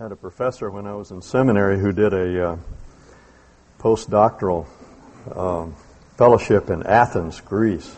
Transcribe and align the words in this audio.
had 0.00 0.12
a 0.12 0.16
professor 0.16 0.70
when 0.70 0.86
I 0.86 0.94
was 0.94 1.10
in 1.10 1.20
seminary 1.20 1.78
who 1.78 1.92
did 1.92 2.14
a 2.14 2.52
uh, 2.52 2.56
postdoctoral 3.78 4.66
um, 5.36 5.76
fellowship 6.16 6.70
in 6.70 6.82
Athens, 6.84 7.38
Greece. 7.42 7.94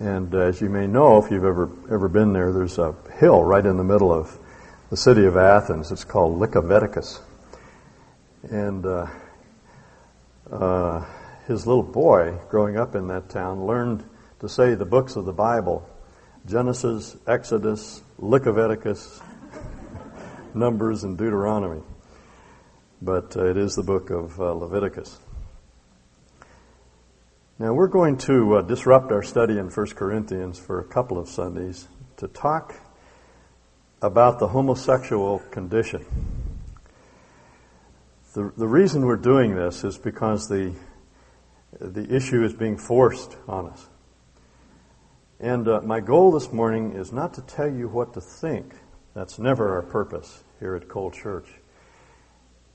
And 0.00 0.34
uh, 0.34 0.38
as 0.38 0.60
you 0.60 0.68
may 0.68 0.88
know, 0.88 1.24
if 1.24 1.30
you've 1.30 1.44
ever 1.44 1.70
ever 1.88 2.08
been 2.08 2.32
there, 2.32 2.52
there's 2.52 2.78
a 2.78 2.96
hill 3.20 3.44
right 3.44 3.64
in 3.64 3.76
the 3.76 3.84
middle 3.84 4.12
of 4.12 4.36
the 4.90 4.96
city 4.96 5.24
of 5.24 5.36
Athens. 5.36 5.92
It's 5.92 6.02
called 6.02 6.40
Lycabettus. 6.40 7.20
And 8.50 8.84
uh, 8.84 9.06
uh, 10.50 11.06
his 11.46 11.64
little 11.64 11.84
boy, 11.84 12.40
growing 12.48 12.76
up 12.76 12.96
in 12.96 13.06
that 13.06 13.28
town, 13.28 13.66
learned 13.66 14.02
to 14.40 14.48
say 14.48 14.74
the 14.74 14.84
books 14.84 15.14
of 15.14 15.26
the 15.26 15.32
Bible 15.32 15.88
Genesis, 16.44 17.16
Exodus, 17.28 18.02
Leviticus, 18.18 19.20
Numbers, 20.54 21.04
and 21.04 21.16
Deuteronomy. 21.16 21.82
But 23.00 23.36
uh, 23.36 23.46
it 23.46 23.56
is 23.56 23.74
the 23.74 23.82
book 23.82 24.10
of 24.10 24.40
uh, 24.40 24.52
Leviticus. 24.52 25.18
Now, 27.58 27.74
we're 27.74 27.88
going 27.88 28.18
to 28.18 28.56
uh, 28.56 28.62
disrupt 28.62 29.12
our 29.12 29.22
study 29.22 29.58
in 29.58 29.68
1 29.68 29.86
Corinthians 29.90 30.58
for 30.58 30.80
a 30.80 30.84
couple 30.84 31.18
of 31.18 31.28
Sundays 31.28 31.86
to 32.16 32.28
talk 32.28 32.74
about 34.00 34.38
the 34.38 34.48
homosexual 34.48 35.38
condition. 35.50 36.04
The, 38.34 38.52
the 38.56 38.66
reason 38.66 39.04
we're 39.04 39.16
doing 39.16 39.54
this 39.54 39.84
is 39.84 39.98
because 39.98 40.48
the, 40.48 40.74
the 41.78 42.14
issue 42.14 42.44
is 42.44 42.52
being 42.52 42.78
forced 42.78 43.36
on 43.46 43.66
us. 43.68 43.86
And 45.38 45.68
uh, 45.68 45.80
my 45.82 46.00
goal 46.00 46.32
this 46.32 46.52
morning 46.52 46.94
is 46.94 47.12
not 47.12 47.34
to 47.34 47.42
tell 47.42 47.70
you 47.70 47.88
what 47.88 48.14
to 48.14 48.20
think. 48.20 48.74
That's 49.14 49.38
never 49.38 49.74
our 49.74 49.82
purpose 49.82 50.42
here 50.58 50.74
at 50.74 50.88
Cole 50.88 51.10
Church. 51.10 51.48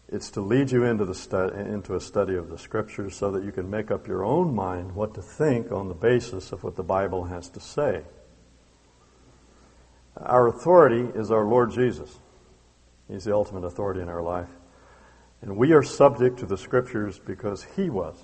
It's 0.09 0.29
to 0.31 0.41
lead 0.41 0.71
you 0.71 0.83
into, 0.85 1.03
the 1.03 1.15
stu- 1.15 1.49
into 1.49 1.95
a 1.95 1.99
study 1.99 2.35
of 2.35 2.49
the 2.49 2.57
Scriptures 2.57 3.15
so 3.15 3.31
that 3.31 3.43
you 3.43 3.51
can 3.51 3.69
make 3.69 3.91
up 3.91 4.07
your 4.07 4.23
own 4.23 4.55
mind 4.55 4.93
what 4.93 5.13
to 5.15 5.21
think 5.21 5.71
on 5.71 5.87
the 5.87 5.93
basis 5.93 6.51
of 6.51 6.63
what 6.63 6.75
the 6.75 6.83
Bible 6.83 7.25
has 7.25 7.49
to 7.49 7.59
say. 7.59 8.03
Our 10.15 10.47
authority 10.47 11.09
is 11.19 11.31
our 11.31 11.43
Lord 11.43 11.71
Jesus. 11.71 12.19
He's 13.09 13.25
the 13.25 13.33
ultimate 13.33 13.65
authority 13.65 14.01
in 14.01 14.09
our 14.09 14.21
life. 14.21 14.49
And 15.41 15.57
we 15.57 15.73
are 15.73 15.83
subject 15.83 16.39
to 16.39 16.45
the 16.45 16.57
Scriptures 16.57 17.19
because 17.19 17.65
He 17.75 17.89
was. 17.89 18.15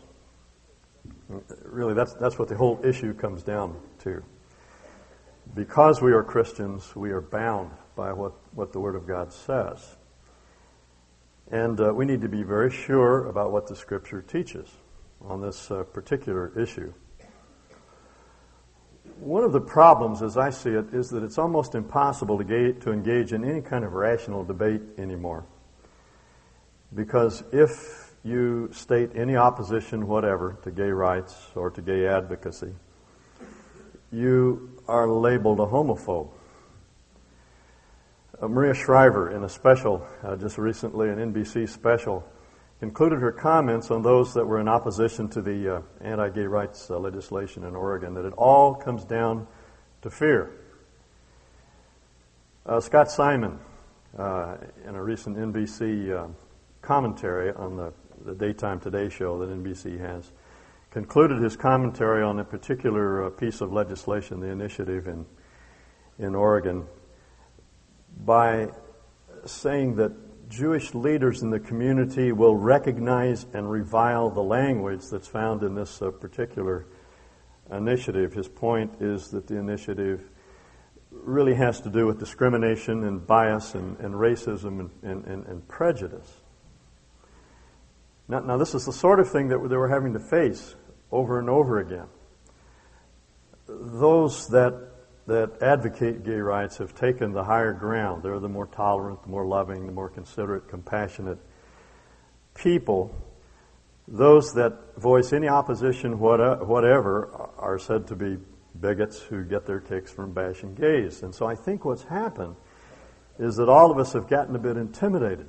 Really, 1.65 1.93
that's, 1.93 2.13
that's 2.13 2.39
what 2.39 2.47
the 2.47 2.55
whole 2.55 2.79
issue 2.83 3.13
comes 3.13 3.43
down 3.43 3.79
to 4.03 4.23
because 5.55 6.01
we 6.01 6.13
are 6.13 6.23
Christians, 6.23 6.95
we 6.95 7.11
are 7.11 7.21
bound 7.21 7.71
by 7.95 8.13
what, 8.13 8.33
what 8.53 8.73
the 8.73 8.79
Word 8.79 8.95
of 8.95 9.07
God 9.07 9.31
says. 9.31 9.97
And 11.51 11.79
uh, 11.79 11.93
we 11.93 12.05
need 12.05 12.21
to 12.21 12.29
be 12.29 12.43
very 12.43 12.71
sure 12.71 13.27
about 13.27 13.51
what 13.51 13.67
the 13.67 13.75
Scripture 13.75 14.21
teaches 14.21 14.69
on 15.21 15.41
this 15.41 15.69
uh, 15.71 15.83
particular 15.83 16.51
issue. 16.59 16.93
One 19.19 19.43
of 19.43 19.51
the 19.51 19.61
problems, 19.61 20.21
as 20.21 20.37
I 20.37 20.49
see 20.49 20.71
it, 20.71 20.93
is 20.93 21.09
that 21.11 21.23
it's 21.23 21.37
almost 21.37 21.75
impossible 21.75 22.37
to, 22.39 22.73
to 22.73 22.91
engage 22.91 23.31
in 23.31 23.45
any 23.45 23.61
kind 23.61 23.85
of 23.85 23.93
rational 23.93 24.43
debate 24.43 24.81
anymore. 24.97 25.45
Because 26.93 27.43
if 27.51 28.13
you 28.23 28.69
state 28.71 29.11
any 29.15 29.35
opposition, 29.35 30.07
whatever, 30.07 30.57
to 30.63 30.71
gay 30.71 30.89
rights 30.89 31.35
or 31.55 31.69
to 31.71 31.81
gay 31.81 32.07
advocacy, 32.07 32.73
you 34.11 34.81
are 34.87 35.07
labeled 35.07 35.59
a 35.59 35.65
homophobe. 35.65 36.29
Uh, 38.43 38.47
Maria 38.49 38.73
Shriver, 38.73 39.31
in 39.31 39.45
a 39.45 39.47
special, 39.47 40.05
uh, 40.21 40.35
just 40.35 40.57
recently, 40.57 41.07
an 41.07 41.15
NBC 41.15 41.69
special, 41.69 42.27
concluded 42.81 43.19
her 43.21 43.31
comments 43.31 43.89
on 43.89 44.01
those 44.01 44.33
that 44.33 44.45
were 44.45 44.59
in 44.59 44.67
opposition 44.67 45.29
to 45.29 45.41
the 45.41 45.77
uh, 45.77 45.81
anti 46.01 46.27
gay 46.27 46.45
rights 46.45 46.89
uh, 46.89 46.99
legislation 46.99 47.63
in 47.63 47.73
Oregon 47.73 48.13
that 48.15 48.25
it 48.25 48.33
all 48.33 48.75
comes 48.75 49.05
down 49.05 49.47
to 50.01 50.09
fear. 50.09 50.51
Uh, 52.65 52.81
Scott 52.81 53.09
Simon, 53.09 53.59
uh, 54.17 54.57
in 54.85 54.95
a 54.95 55.01
recent 55.01 55.37
NBC 55.37 56.35
commentary 56.81 57.53
on 57.53 57.77
the, 57.77 57.93
the 58.25 58.35
Daytime 58.35 58.81
Today 58.81 59.07
show 59.07 59.39
that 59.39 59.49
NBC 59.51 59.97
has, 60.01 60.33
concluded 60.91 61.41
his 61.41 61.55
commentary 61.55 62.21
on 62.21 62.39
a 62.39 62.43
particular 62.43 63.29
piece 63.31 63.61
of 63.61 63.71
legislation, 63.71 64.41
the 64.41 64.47
initiative 64.47 65.07
in, 65.07 65.25
in 66.19 66.35
Oregon, 66.35 66.85
by 68.25 68.69
saying 69.45 69.95
that 69.95 70.11
Jewish 70.49 70.93
leaders 70.93 71.41
in 71.41 71.49
the 71.49 71.59
community 71.59 72.31
will 72.31 72.55
recognize 72.55 73.45
and 73.53 73.69
revile 73.69 74.29
the 74.29 74.43
language 74.43 75.01
that's 75.09 75.27
found 75.27 75.63
in 75.63 75.73
this 75.73 76.01
uh, 76.01 76.11
particular 76.11 76.85
initiative. 77.71 78.33
His 78.33 78.47
point 78.47 79.01
is 79.01 79.29
that 79.31 79.47
the 79.47 79.57
initiative 79.57 80.29
really 81.11 81.53
has 81.55 81.81
to 81.81 81.89
do 81.89 82.05
with 82.05 82.19
discrimination 82.19 83.03
and 83.03 83.25
bias 83.25 83.75
and, 83.75 83.99
and 83.99 84.13
racism 84.13 84.89
and, 85.03 85.25
and, 85.25 85.45
and 85.45 85.67
prejudice. 85.67 86.41
Now, 88.27 88.39
now, 88.39 88.57
this 88.57 88.73
is 88.73 88.85
the 88.85 88.93
sort 88.93 89.19
of 89.19 89.29
thing 89.29 89.49
that 89.49 89.57
they 89.67 89.75
were 89.75 89.89
having 89.89 90.13
to 90.13 90.19
face 90.19 90.75
over 91.11 91.39
and 91.39 91.49
over 91.49 91.79
again. 91.79 92.07
Those 93.67 94.47
that, 94.49 94.92
that 95.25 95.61
advocate 95.61 96.23
gay 96.23 96.39
rights 96.39 96.77
have 96.77 96.93
taken 96.93 97.31
the 97.31 97.43
higher 97.43 97.73
ground. 97.73 98.23
They're 98.23 98.39
the 98.39 98.49
more 98.49 98.67
tolerant, 98.67 99.23
the 99.23 99.29
more 99.29 99.45
loving, 99.45 99.85
the 99.85 99.91
more 99.91 100.09
considerate, 100.09 100.67
compassionate 100.67 101.39
people. 102.55 103.15
Those 104.07 104.53
that 104.53 104.97
voice 104.97 105.31
any 105.31 105.47
opposition, 105.47 106.19
whatever, 106.19 107.49
are 107.57 107.79
said 107.79 108.07
to 108.07 108.15
be 108.15 108.37
bigots 108.79 109.19
who 109.19 109.43
get 109.43 109.65
their 109.65 109.79
kicks 109.79 110.11
from 110.11 110.33
bashing 110.33 110.75
gays. 110.75 111.23
And 111.23 111.33
so 111.33 111.45
I 111.45 111.55
think 111.55 111.85
what's 111.85 112.03
happened 112.03 112.55
is 113.39 113.55
that 113.55 113.69
all 113.69 113.91
of 113.91 113.97
us 113.97 114.13
have 114.13 114.27
gotten 114.27 114.55
a 114.55 114.59
bit 114.59 114.75
intimidated 114.75 115.47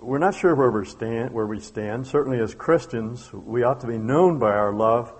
we're 0.00 0.18
not 0.18 0.34
sure 0.34 0.54
where 0.54 0.70
we 0.70 0.84
stand. 0.86 1.32
Where 1.32 1.46
we 1.46 1.60
stand. 1.60 2.06
Certainly, 2.06 2.40
as 2.40 2.54
Christians, 2.54 3.32
we 3.32 3.62
ought 3.64 3.80
to 3.80 3.86
be 3.86 3.98
known 3.98 4.38
by 4.38 4.50
our 4.50 4.72
love, 4.72 5.12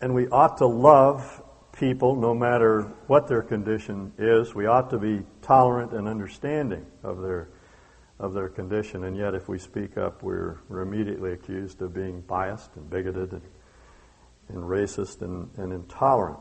and 0.00 0.14
we 0.14 0.28
ought 0.28 0.58
to 0.58 0.66
love 0.66 1.42
people 1.80 2.14
no 2.14 2.34
matter 2.34 2.82
what 3.06 3.26
their 3.26 3.42
condition 3.42 4.12
is. 4.18 4.54
We 4.54 4.66
ought 4.66 4.90
to 4.90 4.98
be 4.98 5.22
tolerant 5.40 5.92
and 5.92 6.06
understanding 6.06 6.86
of 7.02 7.22
their 7.22 7.48
of 8.18 8.34
their 8.34 8.50
condition. 8.50 9.04
And 9.04 9.16
yet, 9.16 9.34
if 9.34 9.48
we 9.48 9.58
speak 9.58 9.96
up, 9.96 10.22
we're 10.22 10.58
we're 10.68 10.82
immediately 10.82 11.32
accused 11.32 11.80
of 11.80 11.94
being 11.94 12.20
biased 12.20 12.76
and 12.76 12.88
bigoted 12.88 13.32
and, 13.32 13.42
and 14.50 14.58
racist 14.58 15.22
and, 15.22 15.48
and 15.56 15.72
intolerant. 15.72 16.38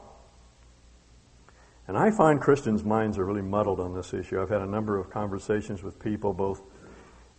And 1.87 1.97
I 1.97 2.11
find 2.11 2.39
Christians' 2.39 2.83
minds 2.83 3.17
are 3.17 3.25
really 3.25 3.41
muddled 3.41 3.79
on 3.79 3.95
this 3.95 4.13
issue. 4.13 4.39
I've 4.39 4.49
had 4.49 4.61
a 4.61 4.67
number 4.67 4.97
of 4.97 5.09
conversations 5.09 5.81
with 5.81 5.97
people, 5.99 6.33
both 6.33 6.61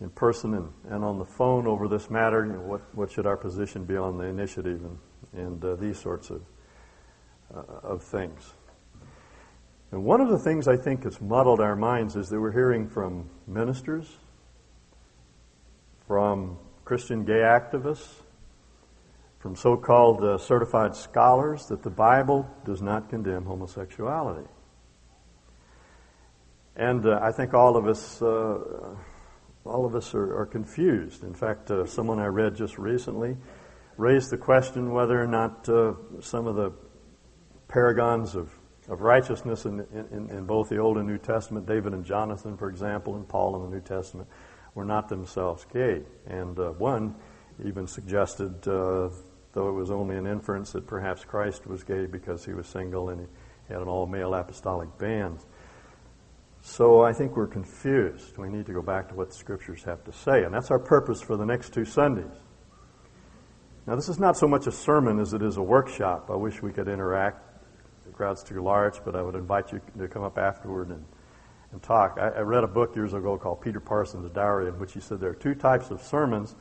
in 0.00 0.10
person 0.10 0.54
and, 0.54 0.72
and 0.88 1.04
on 1.04 1.18
the 1.18 1.24
phone 1.24 1.68
over 1.68 1.86
this 1.86 2.10
matter. 2.10 2.46
You 2.46 2.54
know, 2.54 2.60
what, 2.60 2.80
what 2.94 3.12
should 3.12 3.26
our 3.26 3.36
position 3.36 3.84
be 3.84 3.96
on 3.96 4.16
the 4.16 4.24
initiative 4.24 4.80
and, 4.82 4.98
and 5.34 5.64
uh, 5.64 5.76
these 5.76 6.00
sorts 6.00 6.30
of, 6.30 6.42
uh, 7.54 7.62
of 7.82 8.02
things. 8.02 8.54
And 9.92 10.04
one 10.04 10.20
of 10.20 10.28
the 10.28 10.38
things 10.38 10.68
I 10.68 10.76
think 10.76 11.04
has 11.04 11.20
muddled 11.20 11.60
our 11.60 11.74
minds 11.74 12.16
is 12.16 12.28
that 12.28 12.40
we're 12.40 12.52
hearing 12.52 12.88
from 12.88 13.28
ministers, 13.46 14.18
from 16.06 16.58
Christian 16.84 17.24
gay 17.24 17.42
activists, 17.42 18.22
from 19.40 19.56
so 19.56 19.76
called 19.76 20.22
uh, 20.22 20.38
certified 20.38 20.94
scholars 20.94 21.66
that 21.66 21.82
the 21.82 21.90
Bible 21.90 22.48
does 22.64 22.82
not 22.82 23.08
condemn 23.08 23.44
homosexuality. 23.44 24.48
And 26.76 27.04
uh, 27.06 27.18
I 27.20 27.32
think 27.32 27.52
all 27.52 27.76
of 27.76 27.88
us 27.88 28.22
uh, 28.22 28.94
all 29.64 29.84
of 29.84 29.94
us 29.94 30.14
are, 30.14 30.40
are 30.40 30.46
confused. 30.46 31.22
In 31.22 31.34
fact, 31.34 31.70
uh, 31.70 31.84
someone 31.84 32.18
I 32.18 32.26
read 32.26 32.54
just 32.54 32.78
recently 32.78 33.36
raised 33.96 34.30
the 34.30 34.38
question 34.38 34.92
whether 34.92 35.20
or 35.20 35.26
not 35.26 35.68
uh, 35.68 35.92
some 36.20 36.46
of 36.46 36.56
the 36.56 36.72
paragons 37.70 38.34
of, 38.34 38.50
of 38.88 39.00
righteousness 39.00 39.64
in, 39.64 39.80
in, 39.92 40.28
in, 40.28 40.44
both 40.44 40.68
the 40.68 40.78
Old 40.78 40.98
and 40.98 41.06
New 41.06 41.18
Testament, 41.18 41.66
David 41.66 41.94
and 41.94 42.04
Jonathan, 42.04 42.56
for 42.56 42.68
example, 42.68 43.14
and 43.14 43.26
Paul 43.26 43.56
in 43.56 43.70
the 43.70 43.76
New 43.76 43.82
Testament, 43.82 44.28
were 44.74 44.84
not 44.84 45.08
themselves 45.08 45.64
gay. 45.72 46.02
And 46.26 46.58
uh, 46.58 46.70
one 46.72 47.14
even 47.64 47.86
suggested, 47.86 48.66
uh, 48.66 49.10
though 49.52 49.68
it 49.68 49.72
was 49.72 49.90
only 49.90 50.16
an 50.16 50.26
inference, 50.26 50.72
that 50.72 50.86
perhaps 50.86 51.24
Christ 51.24 51.66
was 51.66 51.84
gay 51.84 52.06
because 52.06 52.44
he 52.44 52.52
was 52.52 52.66
single 52.66 53.10
and 53.10 53.20
he 53.20 53.72
had 53.72 53.82
an 53.82 53.88
all 53.88 54.06
male 54.06 54.34
apostolic 54.34 54.98
band. 54.98 55.38
So 56.62 57.02
I 57.02 57.12
think 57.12 57.36
we're 57.36 57.46
confused. 57.46 58.36
We 58.36 58.48
need 58.48 58.66
to 58.66 58.72
go 58.72 58.82
back 58.82 59.08
to 59.08 59.14
what 59.14 59.28
the 59.28 59.36
scriptures 59.36 59.84
have 59.84 60.04
to 60.04 60.12
say. 60.12 60.42
And 60.42 60.52
that's 60.52 60.70
our 60.70 60.78
purpose 60.78 61.22
for 61.22 61.36
the 61.36 61.46
next 61.46 61.72
two 61.72 61.84
Sundays. 61.84 62.36
Now, 63.86 63.96
this 63.96 64.08
is 64.08 64.18
not 64.18 64.36
so 64.36 64.46
much 64.46 64.66
a 64.66 64.72
sermon 64.72 65.18
as 65.18 65.32
it 65.32 65.42
is 65.42 65.56
a 65.56 65.62
workshop. 65.62 66.30
I 66.30 66.36
wish 66.36 66.60
we 66.62 66.70
could 66.70 66.86
interact. 66.86 67.49
Crowd's 68.20 68.42
too 68.42 68.60
large, 68.60 69.02
but 69.02 69.16
I 69.16 69.22
would 69.22 69.34
invite 69.34 69.72
you 69.72 69.80
to 69.96 70.06
come 70.06 70.22
up 70.24 70.36
afterward 70.36 70.90
and, 70.90 71.02
and 71.72 71.82
talk. 71.82 72.18
I, 72.20 72.28
I 72.28 72.40
read 72.40 72.64
a 72.64 72.68
book 72.68 72.94
years 72.94 73.14
ago 73.14 73.38
called 73.38 73.62
Peter 73.62 73.80
Parsons' 73.80 74.30
Diary, 74.34 74.68
in 74.68 74.78
which 74.78 74.92
he 74.92 75.00
said 75.00 75.20
there 75.20 75.30
are 75.30 75.34
two 75.34 75.54
types 75.54 75.90
of 75.90 76.02
sermons 76.02 76.54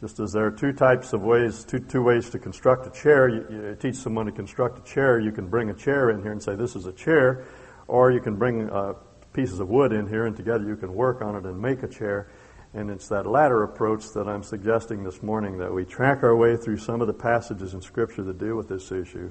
just 0.00 0.18
as 0.18 0.32
there 0.32 0.46
are 0.46 0.50
two 0.50 0.72
types 0.72 1.12
of 1.12 1.20
ways, 1.20 1.62
two, 1.62 1.78
two 1.78 2.00
ways 2.00 2.30
to 2.30 2.38
construct 2.38 2.86
a 2.86 2.90
chair. 2.90 3.28
You, 3.28 3.46
you, 3.50 3.76
teach 3.78 3.96
someone 3.96 4.24
to 4.24 4.32
construct 4.32 4.78
a 4.78 4.82
chair. 4.90 5.20
You 5.20 5.30
can 5.30 5.46
bring 5.46 5.68
a 5.68 5.74
chair 5.74 6.08
in 6.08 6.22
here 6.22 6.32
and 6.32 6.42
say, 6.42 6.56
this 6.56 6.74
is 6.74 6.86
a 6.86 6.92
chair. 6.92 7.44
Or 7.86 8.10
you 8.10 8.20
can 8.20 8.36
bring 8.36 8.70
uh, 8.70 8.94
pieces 9.34 9.60
of 9.60 9.68
wood 9.68 9.92
in 9.92 10.08
here 10.08 10.24
and 10.24 10.34
together 10.34 10.64
you 10.64 10.76
can 10.76 10.94
work 10.94 11.20
on 11.20 11.36
it 11.36 11.44
and 11.44 11.60
make 11.60 11.82
a 11.82 11.88
chair. 11.88 12.30
And 12.72 12.88
it's 12.88 13.08
that 13.08 13.26
latter 13.26 13.62
approach 13.62 14.10
that 14.14 14.26
I'm 14.26 14.42
suggesting 14.42 15.04
this 15.04 15.22
morning 15.22 15.58
that 15.58 15.70
we 15.70 15.84
track 15.84 16.22
our 16.22 16.34
way 16.34 16.56
through 16.56 16.78
some 16.78 17.02
of 17.02 17.08
the 17.08 17.12
passages 17.12 17.74
in 17.74 17.82
Scripture 17.82 18.22
that 18.22 18.38
deal 18.38 18.56
with 18.56 18.70
this 18.70 18.90
issue 18.90 19.30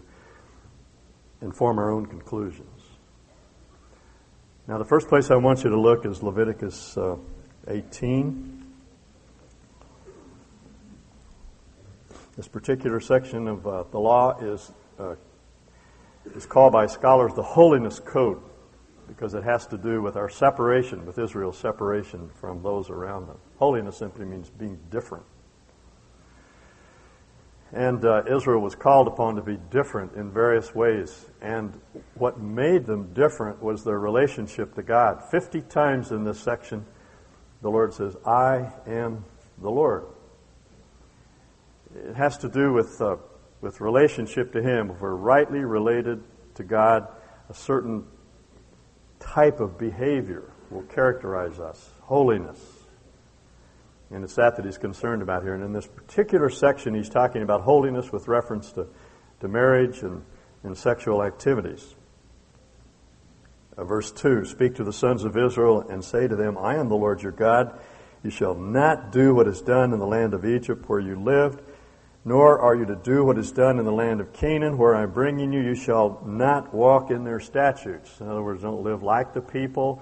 and 1.43 1.53
form 1.53 1.77
our 1.77 1.91
own 1.91 2.05
conclusions. 2.05 2.81
Now, 4.65 4.77
the 4.77 4.85
first 4.85 5.09
place 5.09 5.29
I 5.29 5.35
want 5.35 5.65
you 5.65 5.69
to 5.69 5.79
look 5.79 6.05
is 6.05 6.23
Leviticus 6.23 6.97
uh, 6.97 7.17
18. 7.67 8.63
This 12.37 12.47
particular 12.47 13.01
section 13.01 13.49
of 13.49 13.67
uh, 13.67 13.83
the 13.91 13.99
law 13.99 14.39
is, 14.39 14.71
uh, 14.97 15.15
is 16.33 16.45
called 16.45 16.71
by 16.71 16.85
scholars 16.85 17.33
the 17.35 17.43
Holiness 17.43 17.99
Code 17.99 18.41
because 19.09 19.33
it 19.33 19.43
has 19.43 19.67
to 19.67 19.77
do 19.77 20.01
with 20.01 20.15
our 20.15 20.29
separation, 20.29 21.05
with 21.05 21.19
Israel's 21.19 21.57
separation 21.57 22.29
from 22.39 22.63
those 22.63 22.89
around 22.89 23.27
them. 23.27 23.37
Holiness 23.57 23.97
simply 23.97 24.23
means 24.23 24.49
being 24.49 24.79
different. 24.89 25.25
And 27.73 28.05
uh, 28.05 28.23
Israel 28.29 28.61
was 28.61 28.75
called 28.75 29.07
upon 29.07 29.35
to 29.35 29.41
be 29.41 29.57
different 29.71 30.13
in 30.13 30.31
various 30.31 30.75
ways. 30.75 31.25
And 31.41 31.79
what 32.13 32.39
made 32.39 32.85
them 32.85 33.13
different 33.13 33.61
was 33.63 33.83
their 33.83 33.99
relationship 33.99 34.75
to 34.75 34.83
God. 34.83 35.23
Fifty 35.31 35.61
times 35.61 36.11
in 36.11 36.23
this 36.23 36.39
section, 36.39 36.85
the 37.61 37.69
Lord 37.69 37.93
says, 37.93 38.15
I 38.25 38.71
am 38.85 39.25
the 39.59 39.71
Lord 39.71 40.05
it 41.95 42.15
has 42.15 42.37
to 42.39 42.49
do 42.49 42.73
with, 42.73 43.01
uh, 43.01 43.17
with 43.61 43.81
relationship 43.81 44.53
to 44.53 44.61
Him. 44.61 44.91
If 44.91 45.01
we're 45.01 45.13
rightly 45.13 45.59
related 45.59 46.23
to 46.55 46.63
God, 46.63 47.07
a 47.49 47.53
certain 47.53 48.05
type 49.19 49.59
of 49.59 49.77
behavior 49.77 50.51
will 50.69 50.83
characterize 50.83 51.59
us 51.59 51.91
holiness. 52.01 52.59
And 54.13 54.23
it's 54.23 54.35
that 54.35 54.55
that 54.57 54.65
he's 54.65 54.77
concerned 54.77 55.21
about 55.21 55.43
here. 55.43 55.53
And 55.53 55.63
in 55.63 55.73
this 55.73 55.87
particular 55.87 56.49
section, 56.49 56.93
he's 56.93 57.09
talking 57.09 57.41
about 57.41 57.61
holiness 57.61 58.11
with 58.11 58.27
reference 58.27 58.71
to, 58.73 58.87
to 59.39 59.47
marriage 59.47 60.01
and, 60.03 60.23
and 60.63 60.77
sexual 60.77 61.23
activities. 61.23 61.95
Uh, 63.77 63.83
verse 63.83 64.11
2 64.11 64.45
Speak 64.45 64.75
to 64.75 64.83
the 64.83 64.93
sons 64.93 65.23
of 65.23 65.35
Israel 65.35 65.81
and 65.89 66.03
say 66.03 66.27
to 66.27 66.35
them, 66.35 66.57
I 66.57 66.75
am 66.75 66.89
the 66.89 66.95
Lord 66.95 67.21
your 67.23 67.31
God. 67.31 67.79
You 68.23 68.29
shall 68.29 68.55
not 68.55 69.11
do 69.11 69.35
what 69.35 69.47
is 69.47 69.61
done 69.61 69.91
in 69.91 69.99
the 69.99 70.07
land 70.07 70.33
of 70.33 70.45
Egypt 70.45 70.87
where 70.87 70.99
you 70.99 71.15
lived 71.15 71.61
nor 72.25 72.59
are 72.59 72.75
you 72.75 72.85
to 72.85 72.95
do 72.95 73.23
what 73.25 73.37
is 73.37 73.51
done 73.51 73.79
in 73.79 73.85
the 73.85 73.91
land 73.91 74.21
of 74.21 74.31
Canaan, 74.31 74.77
where 74.77 74.95
I'm 74.95 75.11
bringing 75.11 75.51
you. 75.51 75.61
You 75.61 75.75
shall 75.75 76.21
not 76.25 76.73
walk 76.73 77.11
in 77.11 77.23
their 77.23 77.39
statutes. 77.39 78.21
In 78.21 78.29
other 78.29 78.41
words, 78.41 78.61
don't 78.61 78.83
live 78.83 79.03
like 79.03 79.33
the 79.33 79.41
people 79.41 80.01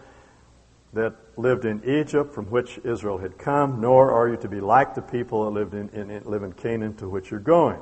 that 0.93 1.15
lived 1.37 1.65
in 1.65 1.83
Egypt, 1.83 2.33
from 2.33 2.45
which 2.45 2.79
Israel 2.83 3.17
had 3.17 3.37
come, 3.37 3.81
nor 3.81 4.11
are 4.11 4.29
you 4.29 4.37
to 4.37 4.49
be 4.49 4.59
like 4.59 4.95
the 4.95 5.01
people 5.01 5.45
that 5.45 5.51
lived 5.51 5.73
in, 5.73 5.89
in, 5.89 6.23
live 6.23 6.43
in 6.43 6.53
Canaan, 6.53 6.95
to 6.95 7.07
which 7.07 7.31
you're 7.31 7.39
going. 7.39 7.79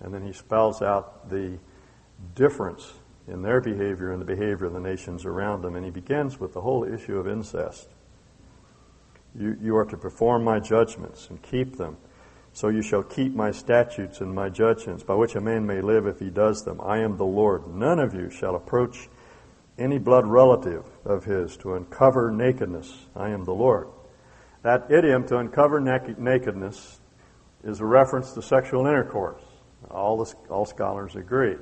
And 0.00 0.12
then 0.12 0.22
he 0.26 0.32
spells 0.32 0.80
out 0.82 1.28
the 1.28 1.58
difference 2.34 2.92
in 3.28 3.42
their 3.42 3.60
behavior 3.60 4.12
and 4.12 4.20
the 4.20 4.26
behavior 4.26 4.66
of 4.66 4.72
the 4.72 4.80
nations 4.80 5.24
around 5.24 5.62
them. 5.62 5.76
And 5.76 5.84
he 5.84 5.90
begins 5.90 6.40
with 6.40 6.54
the 6.54 6.62
whole 6.62 6.84
issue 6.84 7.18
of 7.18 7.28
incest. 7.28 7.88
You, 9.38 9.56
you 9.60 9.76
are 9.76 9.84
to 9.84 9.96
perform 9.96 10.42
my 10.42 10.58
judgments 10.58 11.28
and 11.28 11.40
keep 11.42 11.76
them 11.76 11.96
so 12.52 12.68
you 12.68 12.82
shall 12.82 13.02
keep 13.02 13.34
my 13.34 13.52
statutes 13.52 14.20
and 14.20 14.34
my 14.34 14.48
judgments, 14.48 15.02
by 15.02 15.14
which 15.14 15.36
a 15.36 15.40
man 15.40 15.66
may 15.66 15.80
live 15.80 16.06
if 16.06 16.18
he 16.18 16.30
does 16.30 16.64
them. 16.64 16.80
I 16.80 16.98
am 16.98 17.16
the 17.16 17.24
Lord. 17.24 17.72
None 17.72 17.98
of 17.98 18.14
you 18.14 18.28
shall 18.28 18.56
approach 18.56 19.08
any 19.78 19.98
blood 19.98 20.26
relative 20.26 20.84
of 21.04 21.24
his 21.24 21.56
to 21.58 21.74
uncover 21.74 22.30
nakedness. 22.30 23.06
I 23.16 23.30
am 23.30 23.44
the 23.44 23.54
Lord. 23.54 23.88
That 24.62 24.90
idiom, 24.90 25.26
to 25.28 25.38
uncover 25.38 25.80
nakedness, 25.80 27.00
is 27.64 27.80
a 27.80 27.84
reference 27.84 28.32
to 28.32 28.42
sexual 28.42 28.86
intercourse. 28.86 29.42
All, 29.90 30.18
the, 30.18 30.34
all 30.50 30.66
scholars 30.66 31.16
agree. 31.16 31.56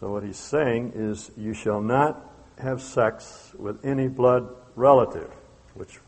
So 0.00 0.10
what 0.10 0.24
he's 0.24 0.38
saying 0.38 0.92
is, 0.94 1.30
you 1.36 1.54
shall 1.54 1.80
not 1.80 2.32
have 2.58 2.82
sex 2.82 3.54
with 3.58 3.84
any 3.84 4.08
blood 4.08 4.48
relative, 4.74 5.30
which 5.74 6.00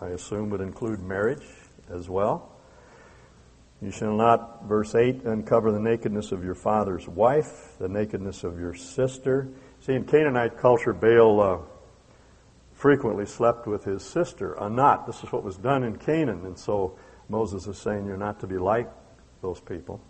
I 0.00 0.08
assume 0.08 0.50
would 0.50 0.60
include 0.60 1.00
marriage 1.00 1.46
as 1.88 2.08
well. 2.08 2.52
You 3.80 3.90
shall 3.90 4.16
not, 4.16 4.64
verse 4.64 4.94
8, 4.94 5.24
uncover 5.24 5.70
the 5.70 5.80
nakedness 5.80 6.32
of 6.32 6.42
your 6.42 6.54
father's 6.54 7.06
wife, 7.06 7.76
the 7.78 7.88
nakedness 7.88 8.42
of 8.42 8.58
your 8.58 8.74
sister. 8.74 9.48
See, 9.86 9.94
in 9.94 10.02
Canaanite 10.02 10.58
culture, 10.58 10.92
Baal 10.92 11.40
uh, 11.40 11.58
frequently 12.72 13.24
slept 13.24 13.68
with 13.68 13.84
his 13.84 14.02
sister, 14.02 14.60
Anat. 14.60 15.06
This 15.06 15.22
is 15.22 15.30
what 15.30 15.44
was 15.44 15.56
done 15.56 15.84
in 15.84 15.94
Canaan. 15.94 16.44
And 16.44 16.58
so 16.58 16.98
Moses 17.28 17.68
is 17.68 17.78
saying 17.78 18.04
you're 18.04 18.16
not 18.16 18.40
to 18.40 18.48
be 18.48 18.58
like 18.58 18.90
those 19.42 19.60
people. 19.60 20.00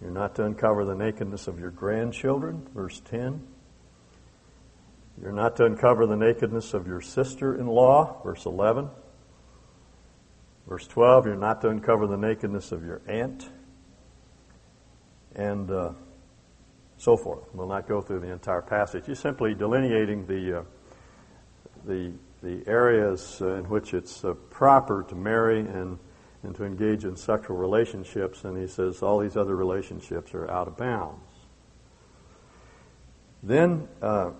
You're 0.00 0.10
not 0.10 0.36
to 0.36 0.44
uncover 0.46 0.86
the 0.86 0.94
nakedness 0.94 1.48
of 1.48 1.60
your 1.60 1.70
grandchildren, 1.70 2.66
verse 2.74 3.02
10. 3.10 3.46
You're 5.20 5.32
not 5.32 5.56
to 5.56 5.66
uncover 5.66 6.06
the 6.06 6.16
nakedness 6.16 6.72
of 6.72 6.86
your 6.86 7.02
sister 7.02 7.54
in 7.54 7.66
law, 7.66 8.22
verse 8.24 8.46
11. 8.46 8.88
Verse 10.66 10.86
12, 10.86 11.26
you're 11.26 11.36
not 11.36 11.60
to 11.60 11.68
uncover 11.68 12.06
the 12.06 12.16
nakedness 12.16 12.72
of 12.72 12.86
your 12.86 13.02
aunt, 13.06 13.46
and 15.36 15.70
uh, 15.70 15.90
so 17.04 17.18
forth. 17.18 17.44
We'll 17.52 17.68
not 17.68 17.86
go 17.86 18.00
through 18.00 18.20
the 18.20 18.32
entire 18.32 18.62
passage. 18.62 19.04
He's 19.06 19.18
simply 19.18 19.54
delineating 19.54 20.26
the, 20.26 20.60
uh, 20.60 20.62
the, 21.84 22.12
the 22.42 22.66
areas 22.66 23.38
uh, 23.42 23.56
in 23.56 23.68
which 23.68 23.92
it's 23.92 24.24
uh, 24.24 24.32
proper 24.48 25.04
to 25.10 25.14
marry 25.14 25.60
and, 25.60 25.98
and 26.42 26.54
to 26.54 26.64
engage 26.64 27.04
in 27.04 27.14
sexual 27.14 27.58
relationships, 27.58 28.44
and 28.44 28.56
he 28.56 28.66
says 28.66 29.02
all 29.02 29.18
these 29.18 29.36
other 29.36 29.54
relationships 29.54 30.32
are 30.32 30.50
out 30.50 30.66
of 30.66 30.78
bounds. 30.78 31.20
Then 33.42 33.86
uh, 34.00 34.30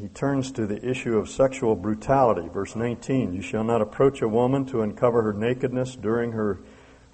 he 0.00 0.06
turns 0.06 0.52
to 0.52 0.64
the 0.64 0.88
issue 0.88 1.18
of 1.18 1.28
sexual 1.28 1.74
brutality. 1.74 2.48
Verse 2.48 2.76
19 2.76 3.34
You 3.34 3.42
shall 3.42 3.64
not 3.64 3.82
approach 3.82 4.22
a 4.22 4.28
woman 4.28 4.64
to 4.66 4.82
uncover 4.82 5.22
her 5.22 5.32
nakedness 5.32 5.96
during 5.96 6.30
her, 6.30 6.60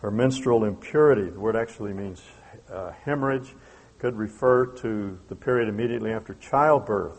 her 0.02 0.10
menstrual 0.10 0.64
impurity. 0.64 1.30
The 1.30 1.40
word 1.40 1.56
actually 1.56 1.94
means 1.94 2.22
uh, 2.70 2.92
hemorrhage, 3.06 3.54
could 3.98 4.16
refer 4.16 4.66
to 4.66 5.18
the 5.28 5.34
period 5.34 5.68
immediately 5.68 6.12
after 6.12 6.34
childbirth, 6.34 7.18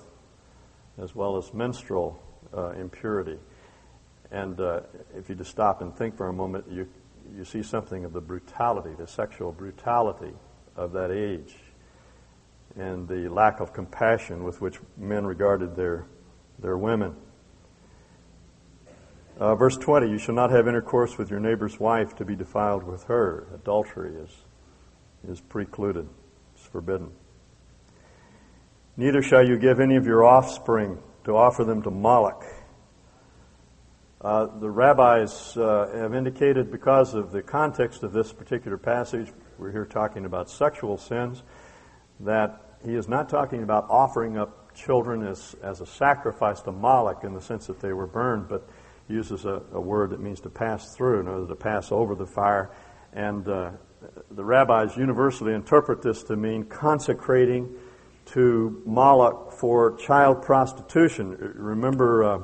as 0.97 1.13
well 1.13 1.37
as 1.37 1.53
menstrual 1.53 2.21
uh, 2.55 2.69
impurity. 2.71 3.37
And 4.31 4.59
uh, 4.59 4.81
if 5.15 5.29
you 5.29 5.35
just 5.35 5.51
stop 5.51 5.81
and 5.81 5.95
think 5.95 6.15
for 6.15 6.27
a 6.27 6.33
moment, 6.33 6.65
you, 6.69 6.87
you 7.35 7.43
see 7.43 7.63
something 7.63 8.05
of 8.05 8.13
the 8.13 8.21
brutality, 8.21 8.91
the 8.97 9.07
sexual 9.07 9.51
brutality 9.51 10.33
of 10.75 10.93
that 10.93 11.11
age 11.11 11.55
and 12.77 13.07
the 13.07 13.27
lack 13.29 13.59
of 13.59 13.73
compassion 13.73 14.43
with 14.43 14.61
which 14.61 14.79
men 14.97 15.25
regarded 15.25 15.75
their, 15.75 16.05
their 16.59 16.77
women. 16.77 17.15
Uh, 19.39 19.55
verse 19.55 19.77
20, 19.77 20.09
you 20.09 20.17
shall 20.17 20.35
not 20.35 20.51
have 20.51 20.67
intercourse 20.67 21.17
with 21.17 21.29
your 21.29 21.39
neighbor's 21.39 21.79
wife 21.79 22.15
to 22.15 22.25
be 22.25 22.35
defiled 22.35 22.83
with 22.83 23.03
her. 23.05 23.47
Adultery 23.53 24.13
is, 24.15 24.29
is 25.27 25.39
precluded, 25.41 26.07
forbidden. 26.71 27.11
Neither 28.97 29.21
shall 29.21 29.47
you 29.47 29.57
give 29.57 29.79
any 29.79 29.95
of 29.95 30.05
your 30.05 30.25
offspring 30.25 30.99
to 31.23 31.35
offer 31.35 31.63
them 31.63 31.81
to 31.83 31.91
Moloch. 31.91 32.43
Uh, 34.21 34.47
the 34.59 34.69
rabbis 34.69 35.55
uh, 35.55 35.89
have 35.95 36.13
indicated 36.13 36.69
because 36.71 37.13
of 37.13 37.31
the 37.31 37.41
context 37.41 38.03
of 38.03 38.11
this 38.11 38.33
particular 38.33 38.77
passage, 38.77 39.31
we're 39.57 39.71
here 39.71 39.85
talking 39.85 40.25
about 40.25 40.49
sexual 40.49 40.97
sins, 40.97 41.43
that 42.19 42.61
he 42.85 42.95
is 42.95 43.07
not 43.07 43.29
talking 43.29 43.63
about 43.63 43.85
offering 43.89 44.37
up 44.37 44.75
children 44.75 45.25
as, 45.25 45.55
as 45.63 45.79
a 45.79 45.85
sacrifice 45.85 46.61
to 46.61 46.71
Moloch 46.71 47.23
in 47.23 47.33
the 47.33 47.41
sense 47.41 47.67
that 47.67 47.79
they 47.79 47.93
were 47.93 48.07
burned, 48.07 48.49
but 48.49 48.67
uses 49.07 49.45
a, 49.45 49.61
a 49.73 49.79
word 49.79 50.09
that 50.11 50.19
means 50.19 50.41
to 50.41 50.49
pass 50.49 50.95
through, 50.95 51.21
in 51.21 51.27
order 51.27 51.47
to 51.47 51.55
pass 51.55 51.91
over 51.91 52.15
the 52.15 52.25
fire. 52.25 52.71
And 53.13 53.47
uh, 53.47 53.71
the 54.31 54.43
rabbis 54.43 54.95
universally 54.95 55.53
interpret 55.53 56.01
this 56.01 56.23
to 56.23 56.35
mean 56.35 56.63
consecrating 56.63 57.75
to 58.25 58.81
Moloch 58.85 59.51
for 59.51 59.95
child 59.97 60.41
prostitution. 60.41 61.35
Remember 61.55 62.23
uh, 62.23 62.41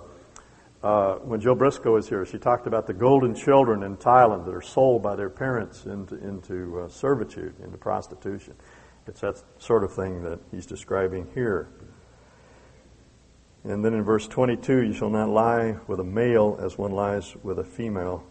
uh, 0.84 1.16
when 1.20 1.40
Jill 1.40 1.56
Briscoe 1.56 1.94
was 1.94 2.10
here, 2.10 2.26
she 2.26 2.38
talked 2.38 2.68
about 2.68 2.88
the 2.88 2.94
golden 2.94 3.36
children 3.36 3.84
in 3.84 3.98
Thailand 3.98 4.46
that 4.46 4.54
are 4.54 4.62
sold 4.62 5.04
by 5.04 5.16
their 5.16 5.30
parents 5.30 5.86
into, 5.86 6.16
into 6.16 6.82
uh, 6.82 6.90
servitude, 6.90 7.56
into 7.64 7.78
prostitution. 7.78 8.56
It's 9.08 9.22
that 9.22 9.42
sort 9.60 9.84
of 9.84 9.94
thing 9.94 10.24
that 10.24 10.40
he's 10.52 10.66
describing 10.66 11.28
here. 11.34 11.70
And 13.64 13.84
then 13.84 13.94
in 13.94 14.04
verse 14.04 14.28
22, 14.28 14.84
you 14.84 14.94
shall 14.94 15.10
not 15.10 15.30
lie 15.30 15.76
with 15.88 16.00
a 16.00 16.04
male 16.04 16.60
as 16.62 16.78
one 16.78 16.92
lies 16.92 17.36
with 17.44 17.60
a 17.60 17.64
female. 17.64 18.24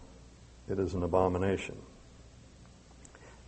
It 0.69 0.79
is 0.79 0.95
an 0.95 1.03
abomination. 1.03 1.77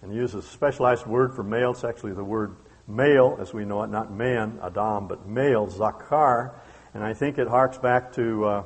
And 0.02 0.12
he 0.12 0.18
uses 0.18 0.44
a 0.44 0.48
specialized 0.48 1.06
word 1.06 1.34
for 1.34 1.42
male. 1.42 1.72
It's 1.72 1.84
actually 1.84 2.12
the 2.12 2.24
word 2.24 2.56
male, 2.86 3.36
as 3.40 3.52
we 3.52 3.64
know 3.64 3.82
it, 3.82 3.90
not 3.90 4.12
man, 4.12 4.58
Adam, 4.62 5.08
but 5.08 5.26
male, 5.26 5.66
Zakar. 5.66 6.54
And 6.94 7.02
I 7.02 7.14
think 7.14 7.38
it 7.38 7.48
harks 7.48 7.78
back 7.78 8.12
to, 8.14 8.44
uh, 8.44 8.62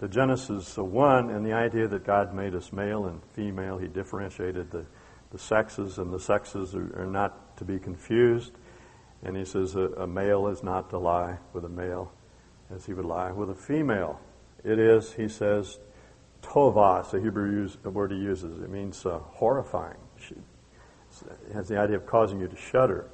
to 0.00 0.08
Genesis 0.08 0.76
1 0.76 1.30
and 1.30 1.44
the 1.44 1.52
idea 1.52 1.88
that 1.88 2.04
God 2.04 2.34
made 2.34 2.54
us 2.54 2.72
male 2.72 3.06
and 3.06 3.20
female. 3.32 3.78
He 3.78 3.88
differentiated 3.88 4.70
the, 4.70 4.86
the 5.30 5.38
sexes, 5.38 5.98
and 5.98 6.12
the 6.12 6.20
sexes 6.20 6.74
are, 6.74 7.02
are 7.02 7.06
not 7.06 7.56
to 7.58 7.64
be 7.64 7.78
confused. 7.78 8.52
And 9.22 9.36
he 9.36 9.44
says 9.44 9.74
a, 9.74 9.90
a 9.92 10.06
male 10.06 10.48
is 10.48 10.62
not 10.62 10.90
to 10.90 10.98
lie 10.98 11.38
with 11.52 11.64
a 11.64 11.68
male 11.68 12.12
as 12.74 12.86
he 12.86 12.92
would 12.92 13.04
lie 13.04 13.32
with 13.32 13.50
a 13.50 13.54
female. 13.54 14.20
It 14.64 14.78
is, 14.78 15.12
he 15.12 15.28
says, 15.28 15.78
tovah, 16.42 17.10
the 17.10 17.20
Hebrew 17.20 17.50
use, 17.50 17.76
the 17.82 17.90
word 17.90 18.10
he 18.10 18.18
uses. 18.18 18.60
It 18.60 18.70
means 18.70 19.04
uh, 19.06 19.18
horrifying. 19.18 19.98
It 21.22 21.54
has 21.54 21.68
the 21.68 21.78
idea 21.78 21.96
of 21.96 22.06
causing 22.06 22.40
you 22.40 22.48
to 22.48 22.56
shudder, 22.56 23.08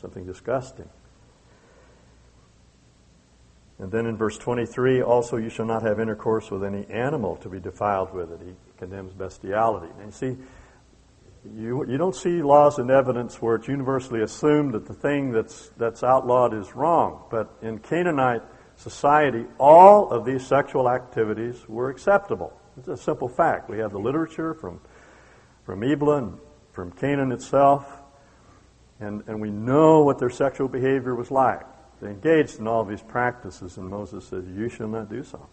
something 0.00 0.24
disgusting. 0.24 0.88
And 3.78 3.92
then 3.92 4.06
in 4.06 4.16
verse 4.16 4.38
23, 4.38 5.02
also 5.02 5.36
you 5.36 5.50
shall 5.50 5.66
not 5.66 5.82
have 5.82 6.00
intercourse 6.00 6.50
with 6.50 6.64
any 6.64 6.86
animal 6.86 7.36
to 7.36 7.48
be 7.48 7.60
defiled 7.60 8.14
with 8.14 8.32
it. 8.32 8.40
He 8.44 8.54
condemns 8.78 9.12
bestiality. 9.12 9.92
And 9.98 10.06
you 10.06 10.12
see, 10.12 10.36
you, 11.54 11.86
you 11.86 11.98
don't 11.98 12.14
see 12.14 12.42
laws 12.42 12.78
and 12.78 12.90
evidence 12.90 13.40
where 13.42 13.56
it's 13.56 13.68
universally 13.68 14.22
assumed 14.22 14.72
that 14.72 14.86
the 14.86 14.94
thing 14.94 15.30
that's, 15.30 15.70
that's 15.76 16.02
outlawed 16.02 16.54
is 16.54 16.74
wrong. 16.74 17.24
But 17.30 17.54
in 17.60 17.78
Canaanite 17.78 18.42
society, 18.76 19.44
all 19.58 20.10
of 20.10 20.24
these 20.24 20.46
sexual 20.46 20.88
activities 20.88 21.56
were 21.68 21.90
acceptable. 21.90 22.58
It's 22.78 22.88
a 22.88 22.96
simple 22.96 23.28
fact. 23.28 23.68
We 23.68 23.78
have 23.78 23.92
the 23.92 23.98
literature 23.98 24.54
from, 24.54 24.80
from 25.64 25.82
Ebla 25.82 26.16
and 26.18 26.38
from 26.76 26.92
Canaan 26.92 27.32
itself, 27.32 27.90
and, 29.00 29.24
and 29.26 29.40
we 29.40 29.50
know 29.50 30.02
what 30.02 30.18
their 30.18 30.28
sexual 30.28 30.68
behavior 30.68 31.14
was 31.14 31.30
like. 31.30 31.62
They 32.02 32.08
engaged 32.08 32.58
in 32.58 32.68
all 32.68 32.84
these 32.84 33.00
practices, 33.00 33.78
and 33.78 33.88
Moses 33.88 34.28
says, 34.28 34.44
You 34.46 34.68
shall 34.68 34.86
not 34.86 35.08
do 35.08 35.24
so. 35.24 35.48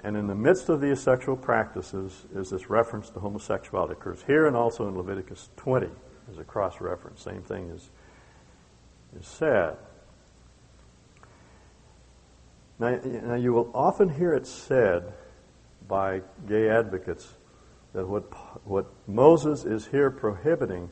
And 0.00 0.16
in 0.16 0.28
the 0.28 0.36
midst 0.36 0.68
of 0.68 0.80
these 0.80 1.00
sexual 1.00 1.36
practices 1.36 2.26
is 2.32 2.50
this 2.50 2.70
reference 2.70 3.10
to 3.10 3.18
homosexuality. 3.18 3.94
It 3.94 3.98
occurs 3.98 4.22
here 4.24 4.46
and 4.46 4.54
also 4.54 4.86
in 4.86 4.96
Leviticus 4.96 5.50
20 5.56 5.88
as 6.30 6.38
a 6.38 6.44
cross 6.44 6.80
reference. 6.80 7.20
Same 7.20 7.42
thing 7.42 7.70
is, 7.70 7.90
is 9.18 9.26
said. 9.26 9.76
Now, 12.78 13.00
now, 13.02 13.34
you 13.34 13.52
will 13.52 13.70
often 13.74 14.08
hear 14.10 14.32
it 14.32 14.46
said 14.46 15.12
by 15.88 16.22
gay 16.46 16.68
advocates 16.68 17.34
that 17.96 18.06
what, 18.06 18.24
what 18.66 18.86
Moses 19.08 19.64
is 19.64 19.86
here 19.86 20.10
prohibiting 20.10 20.90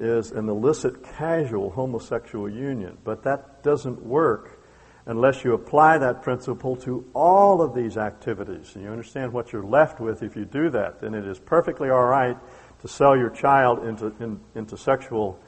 is 0.00 0.30
an 0.30 0.48
illicit 0.48 1.04
casual 1.04 1.68
homosexual 1.68 2.48
union. 2.48 2.96
But 3.04 3.22
that 3.24 3.62
doesn't 3.62 4.02
work 4.02 4.58
unless 5.04 5.44
you 5.44 5.52
apply 5.52 5.98
that 5.98 6.22
principle 6.22 6.74
to 6.76 7.04
all 7.12 7.60
of 7.60 7.74
these 7.74 7.98
activities. 7.98 8.74
And 8.74 8.82
you 8.82 8.90
understand 8.90 9.30
what 9.30 9.52
you're 9.52 9.62
left 9.62 10.00
with 10.00 10.22
if 10.22 10.34
you 10.34 10.46
do 10.46 10.70
that. 10.70 11.02
Then 11.02 11.14
it 11.14 11.26
is 11.26 11.38
perfectly 11.38 11.90
all 11.90 12.06
right 12.06 12.38
to 12.80 12.88
sell 12.88 13.14
your 13.14 13.28
child 13.28 13.84
into, 13.86 14.06
in, 14.18 14.40
into 14.54 14.78
sexual 14.78 15.38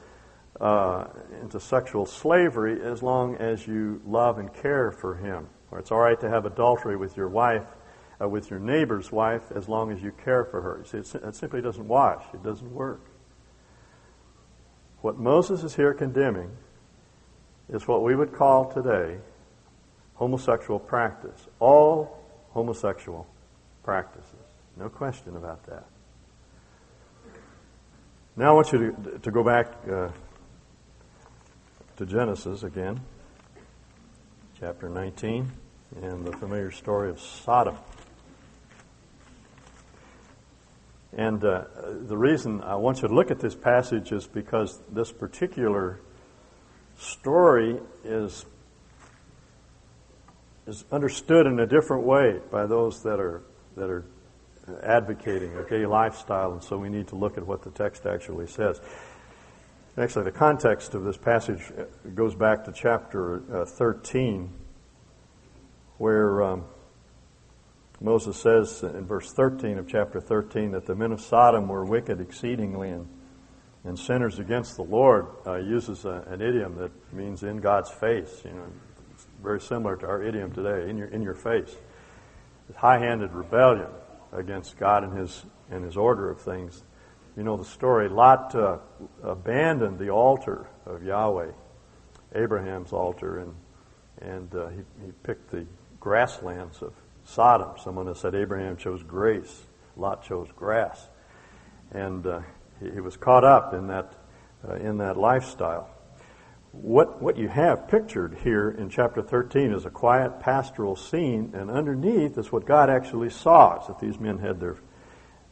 uh, 0.61 1.07
into 1.41 1.59
sexual 1.59 2.05
slavery 2.05 2.81
as 2.81 3.03
long 3.03 3.35
as 3.37 3.67
you 3.67 4.01
love 4.05 4.37
and 4.37 4.53
care 4.53 4.91
for 4.91 5.15
him. 5.15 5.49
Or 5.71 5.79
it's 5.79 5.91
all 5.91 5.99
right 5.99 6.19
to 6.21 6.29
have 6.29 6.45
adultery 6.45 6.95
with 6.95 7.17
your 7.17 7.27
wife, 7.27 7.65
uh, 8.21 8.27
with 8.27 8.49
your 8.49 8.59
neighbor's 8.59 9.11
wife, 9.11 9.43
as 9.53 9.67
long 9.67 9.91
as 9.91 10.01
you 10.01 10.11
care 10.23 10.45
for 10.45 10.61
her. 10.61 10.79
You 10.79 11.03
see, 11.03 11.17
it 11.17 11.35
simply 11.35 11.61
doesn't 11.61 11.87
wash. 11.87 12.23
It 12.33 12.43
doesn't 12.43 12.73
work. 12.73 13.01
What 15.01 15.17
Moses 15.17 15.63
is 15.63 15.75
here 15.75 15.93
condemning 15.93 16.51
is 17.69 17.87
what 17.87 18.03
we 18.03 18.15
would 18.15 18.33
call 18.33 18.71
today 18.71 19.17
homosexual 20.15 20.79
practice. 20.79 21.47
All 21.59 22.23
homosexual 22.51 23.27
practices. 23.83 24.31
No 24.77 24.89
question 24.89 25.35
about 25.35 25.65
that. 25.67 25.85
Now 28.37 28.49
I 28.49 28.53
want 28.53 28.71
you 28.71 28.91
to, 28.91 29.19
to 29.19 29.31
go 29.31 29.43
back 29.43 29.67
uh, 29.89 30.09
to 31.97 32.05
Genesis 32.05 32.63
again, 32.63 32.99
chapter 34.59 34.89
19, 34.89 35.49
and 36.01 36.25
the 36.25 36.33
familiar 36.33 36.71
story 36.71 37.09
of 37.09 37.19
Sodom. 37.21 37.77
And 41.15 41.43
uh, 41.43 41.63
the 42.07 42.17
reason 42.17 42.61
I 42.61 42.75
want 42.75 43.01
you 43.01 43.07
to 43.07 43.13
look 43.13 43.31
at 43.31 43.39
this 43.39 43.55
passage 43.55 44.11
is 44.11 44.27
because 44.27 44.81
this 44.91 45.11
particular 45.11 46.01
story 46.97 47.79
is 48.03 48.45
is 50.67 50.83
understood 50.91 51.45
in 51.45 51.59
a 51.59 51.67
different 51.67 52.03
way 52.03 52.39
by 52.51 52.65
those 52.65 53.03
that 53.03 53.19
are 53.19 53.43
that 53.77 53.89
are 53.89 54.03
advocating 54.83 55.55
a 55.57 55.63
gay 55.63 55.85
lifestyle, 55.85 56.53
and 56.53 56.63
so 56.63 56.77
we 56.77 56.89
need 56.89 57.07
to 57.07 57.15
look 57.15 57.37
at 57.37 57.45
what 57.45 57.61
the 57.61 57.69
text 57.71 58.05
actually 58.05 58.47
says. 58.47 58.81
Actually, 59.97 60.25
the 60.25 60.31
context 60.31 60.95
of 60.95 61.03
this 61.03 61.17
passage 61.17 61.71
goes 62.15 62.35
back 62.35 62.65
to 62.65 62.71
chapter 62.71 63.61
uh, 63.61 63.65
13, 63.65 64.51
where 65.97 66.43
um, 66.43 66.65
Moses 68.01 68.37
says 68.37 68.83
in 68.83 69.05
verse 69.05 69.31
13 69.31 69.77
of 69.77 69.87
chapter 69.87 70.19
13 70.19 70.71
that 70.71 70.85
the 70.85 70.95
men 70.95 71.11
of 71.11 71.21
Sodom 71.21 71.67
were 71.67 71.85
wicked 71.85 72.19
exceedingly 72.19 72.89
and, 72.89 73.07
and 73.83 73.97
sinners 73.97 74.39
against 74.39 74.75
the 74.75 74.83
Lord. 74.83 75.27
Uh, 75.45 75.55
uses 75.55 76.03
a, 76.05 76.25
an 76.27 76.41
idiom 76.41 76.75
that 76.75 76.91
means 77.13 77.43
in 77.43 77.57
God's 77.57 77.89
face. 77.89 78.41
You 78.43 78.51
know, 78.51 78.65
it's 79.13 79.27
very 79.41 79.61
similar 79.61 79.95
to 79.97 80.07
our 80.07 80.21
idiom 80.21 80.51
today, 80.51 80.89
in 80.89 80.97
your 80.97 81.07
in 81.07 81.21
your 81.21 81.35
face. 81.35 81.75
High-handed 82.75 83.31
rebellion 83.31 83.89
against 84.33 84.77
God 84.77 85.03
and 85.03 85.17
His 85.17 85.45
and 85.71 85.85
His 85.85 85.95
order 85.95 86.29
of 86.29 86.41
things. 86.41 86.83
You 87.37 87.43
know 87.43 87.55
the 87.55 87.65
story. 87.65 88.09
Lot 88.09 88.53
uh, 88.55 88.79
abandoned 89.23 89.99
the 89.99 90.09
altar 90.09 90.67
of 90.85 91.03
Yahweh, 91.03 91.51
Abraham's 92.33 92.91
altar, 92.91 93.39
and 93.39 93.55
and 94.21 94.53
uh, 94.55 94.67
he, 94.69 94.81
he 95.05 95.11
picked 95.23 95.51
the 95.51 95.65
grasslands 95.99 96.81
of 96.81 96.93
Sodom. 97.25 97.71
Someone 97.83 98.07
has 98.07 98.19
said 98.19 98.35
Abraham 98.35 98.77
chose 98.77 99.03
grace, 99.03 99.63
Lot 99.97 100.23
chose 100.23 100.47
grass, 100.55 101.09
and 101.91 102.25
uh, 102.25 102.41
he, 102.79 102.91
he, 102.91 102.99
was 103.01 103.17
caught 103.17 103.43
up 103.43 103.73
in 103.73 103.87
that 103.87 104.13
uh, 104.67 104.75
in 104.75 104.97
that 104.99 105.17
lifestyle. 105.17 105.89
What 106.71 107.21
what 107.21 107.37
you 107.37 107.47
have 107.47 107.87
pictured 107.87 108.37
here 108.43 108.69
in 108.69 108.89
chapter 108.89 109.21
13 109.21 109.73
is 109.73 109.85
a 109.85 109.89
quiet 109.89 110.39
pastoral 110.39 110.95
scene, 110.95 111.51
and 111.55 111.71
underneath 111.71 112.37
is 112.37 112.51
what 112.51 112.65
God 112.65 112.89
actually 112.89 113.29
saw: 113.29 113.81
is 113.81 113.87
that 113.87 113.99
these 113.99 114.19
men 114.19 114.37
had 114.37 114.59
their 114.59 114.77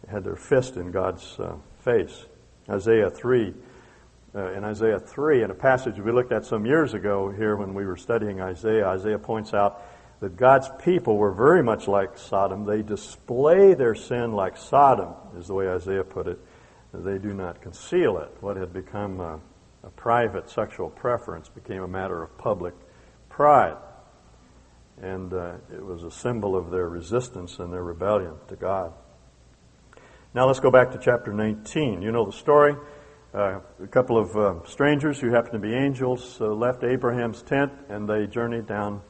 had 0.08 0.24
their 0.24 0.36
fist 0.36 0.76
in 0.76 0.92
God's 0.92 1.40
uh, 1.40 1.56
face. 1.80 2.26
Isaiah 2.70 3.10
3. 3.10 3.54
Uh, 4.36 4.52
in 4.54 4.64
Isaiah 4.64 5.00
3, 5.00 5.44
in 5.44 5.52
a 5.52 5.54
passage 5.54 6.00
we 6.00 6.12
looked 6.12 6.32
at 6.32 6.44
some 6.44 6.66
years 6.66 6.96
ago 6.96 7.30
here 7.30 7.56
when 7.56 7.76
we 7.76 7.86
were 7.86 7.96
studying 7.96 8.42
Isaiah, 8.42 8.88
Isaiah 8.88 9.20
points 9.20 9.54
out 9.54 9.84
that 10.24 10.38
God's 10.38 10.70
people 10.82 11.18
were 11.18 11.34
very 11.34 11.62
much 11.62 11.86
like 11.86 12.18
Sodom. 12.18 12.64
They 12.64 12.82
display 12.82 13.74
their 13.74 13.94
sin 13.94 14.32
like 14.32 14.56
Sodom, 14.56 15.16
is 15.38 15.48
the 15.48 15.54
way 15.54 15.68
Isaiah 15.68 16.06
put 16.06 16.28
it. 16.28 16.40
They 16.94 17.18
do 17.18 17.34
not 17.34 17.62
conceal 17.62 18.20
it. 18.20 18.32
What 18.40 18.56
had 18.56 18.72
become 18.72 19.20
a, 19.20 19.42
a 19.84 19.90
private 19.90 20.50
sexual 20.50 20.90
preference 20.90 21.50
became 21.50 21.84
a 21.84 21.90
matter 21.90 22.24
of 22.24 22.38
public 22.38 22.74
pride. 23.28 23.76
And 25.02 25.34
uh, 25.34 25.56
it 25.74 25.84
was 25.84 26.04
a 26.04 26.12
symbol 26.12 26.56
of 26.56 26.72
their 26.72 26.88
resistance 26.88 27.60
and 27.60 27.74
their 27.74 27.84
rebellion 27.84 28.36
to 28.48 28.56
God. 28.56 28.94
Now 30.34 30.48
let's 30.48 30.62
go 30.62 30.72
back 30.72 30.92
to 30.92 31.00
chapter 31.00 31.34
19. 31.34 32.02
You 32.02 32.14
know 32.14 32.26
the 32.26 32.32
story. 32.32 32.78
Uh, 33.34 33.60
a 33.84 33.88
couple 33.88 34.18
of 34.18 34.38
uh, 34.38 34.66
strangers 34.66 35.20
who 35.20 35.32
happened 35.32 35.62
to 35.62 35.68
be 35.68 35.74
angels 35.74 36.40
uh, 36.40 36.46
left 36.46 36.86
Abraham's 36.86 37.42
tent 37.42 37.74
and 37.90 38.08
they 38.08 38.26
journeyed 38.26 38.68
down 38.68 39.02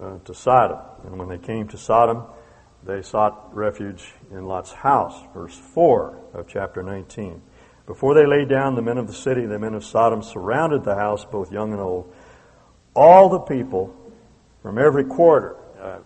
uh, 0.00 0.18
to 0.24 0.34
Sodom. 0.34 0.78
And 1.04 1.18
when 1.18 1.28
they 1.28 1.38
came 1.38 1.68
to 1.68 1.78
Sodom, 1.78 2.24
they 2.84 3.02
sought 3.02 3.54
refuge 3.54 4.12
in 4.30 4.46
Lot's 4.46 4.72
house. 4.72 5.14
Verse 5.32 5.56
4 5.56 6.18
of 6.34 6.48
chapter 6.48 6.82
19. 6.82 7.42
Before 7.86 8.14
they 8.14 8.26
lay 8.26 8.44
down, 8.44 8.74
the 8.74 8.82
men 8.82 8.98
of 8.98 9.06
the 9.06 9.14
city, 9.14 9.46
the 9.46 9.58
men 9.58 9.74
of 9.74 9.84
Sodom, 9.84 10.22
surrounded 10.22 10.84
the 10.84 10.94
house, 10.94 11.24
both 11.24 11.52
young 11.52 11.72
and 11.72 11.80
old. 11.80 12.12
All 12.94 13.28
the 13.28 13.40
people 13.40 13.94
from 14.62 14.78
every 14.78 15.04
quarter. 15.04 15.56
Uh, 15.80 15.98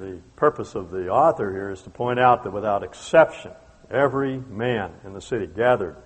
the 0.00 0.18
purpose 0.36 0.74
of 0.74 0.90
the 0.90 1.08
author 1.08 1.52
here 1.52 1.70
is 1.70 1.82
to 1.82 1.90
point 1.90 2.18
out 2.18 2.44
that 2.44 2.52
without 2.52 2.82
exception, 2.82 3.52
Every 3.90 4.38
man 4.38 4.92
in 5.04 5.12
the 5.12 5.20
city 5.20 5.46
gathered 5.46 5.96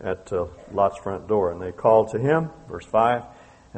at 0.00 0.32
uh, 0.32 0.46
Lot's 0.72 0.98
front 0.98 1.26
door, 1.26 1.50
and 1.50 1.60
they 1.60 1.72
called 1.72 2.10
to 2.12 2.18
him, 2.18 2.50
verse 2.68 2.86
5, 2.86 3.24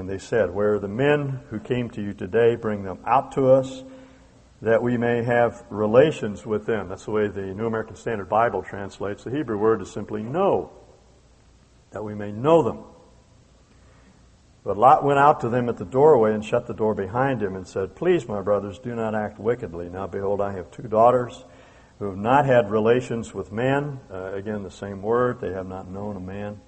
And 0.01 0.09
they 0.09 0.17
said, 0.17 0.51
Where 0.55 0.77
are 0.77 0.79
the 0.79 0.89
men 0.89 1.41
who 1.51 1.61
came 1.61 1.91
to 1.91 2.01
you 2.01 2.15
today? 2.15 2.57
Bring 2.57 2.85
them 2.85 3.01
out 3.07 3.33
to 3.33 3.51
us 3.51 3.85
that 4.63 4.83
we 4.83 4.97
may 4.97 5.23
have 5.23 5.63
relations 5.69 6.47
with 6.47 6.65
them. 6.65 6.89
That's 6.89 7.05
the 7.05 7.11
way 7.11 7.29
the 7.29 7.53
New 7.55 7.67
American 7.67 7.97
Standard 7.97 8.31
Bible 8.31 8.63
translates. 8.63 9.25
The 9.25 9.31
Hebrew 9.31 9.59
word 9.59 9.83
is 9.83 9.93
simply 9.93 10.23
know, 10.23 10.73
that 11.91 12.03
we 12.03 12.15
may 12.15 12.33
know 12.33 12.63
them. 12.63 12.85
But 14.65 14.79
Lot 14.79 15.05
went 15.05 15.19
out 15.19 15.41
to 15.41 15.51
them 15.51 15.69
at 15.69 15.77
the 15.77 15.85
doorway 15.85 16.33
and 16.33 16.43
shut 16.43 16.67
the 16.67 16.73
door 16.73 16.95
behind 16.95 17.43
him 17.43 17.55
and 17.55 17.69
said, 17.69 17.95
Please, 17.95 18.27
my 18.27 18.41
brothers, 18.41 18.79
do 18.79 18.95
not 18.95 19.15
act 19.15 19.39
wickedly. 19.39 19.91
Now, 19.91 20.07
behold, 20.07 20.41
I 20.41 20.55
have 20.55 20.71
two 20.71 20.89
daughters 20.89 21.45
who 21.99 22.07
have 22.07 22.17
not 22.17 22.47
had 22.47 22.71
relations 22.71 23.35
with 23.35 23.53
men. 23.53 24.01
Uh, 24.11 24.33
again, 24.33 24.63
the 24.63 24.71
same 24.71 25.03
word. 25.03 25.43
They 25.43 25.53
have 25.53 25.69
not 25.69 25.91
known 25.91 26.17
a 26.17 26.21
man 26.21 26.59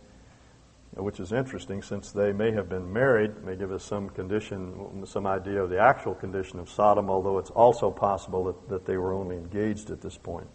which 0.95 1.21
is 1.21 1.33
interesting 1.33 1.83
since 1.83 2.13
they 2.13 2.33
may 2.33 2.53
have 2.53 2.69
been 2.69 2.93
married, 2.93 3.43
may 3.45 3.57
give 3.57 3.73
us 3.73 3.83
some 3.83 4.11
condition, 4.11 5.07
some 5.07 5.27
idea 5.27 5.63
of 5.63 5.71
the 5.71 5.79
actual 5.79 6.15
condition 6.15 6.59
of 6.59 6.69
Sodom, 6.69 7.09
although 7.09 7.39
it's 7.39 7.51
also 7.51 7.91
possible 7.91 8.45
that, 8.45 8.69
that 8.69 8.85
they 8.85 8.99
were 8.99 9.15
only 9.15 9.37
engaged 9.37 9.91
at 9.91 10.03
this 10.03 10.19
point. 10.19 10.47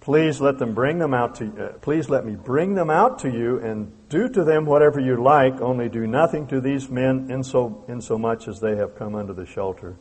Please 0.00 0.40
let 0.40 0.58
them 0.58 0.72
bring 0.72 0.98
them 0.98 1.12
out 1.12 1.34
to. 1.34 1.46
Uh, 1.46 1.72
please 1.78 2.08
let 2.08 2.24
me 2.24 2.36
bring 2.36 2.74
them 2.74 2.90
out 2.90 3.18
to 3.18 3.28
you, 3.28 3.58
and 3.58 3.92
do 4.08 4.28
to 4.28 4.44
them 4.44 4.64
whatever 4.64 5.00
you 5.00 5.20
like. 5.20 5.60
Only 5.60 5.88
do 5.88 6.06
nothing 6.06 6.46
to 6.46 6.60
these 6.60 6.88
men, 6.88 7.28
in 7.28 7.42
so 7.42 7.84
in 7.88 8.00
so 8.00 8.16
much 8.16 8.46
as 8.46 8.60
they 8.60 8.76
have 8.76 8.96
come 8.96 9.16
under 9.16 9.32
the 9.32 9.46
shelter 9.46 9.96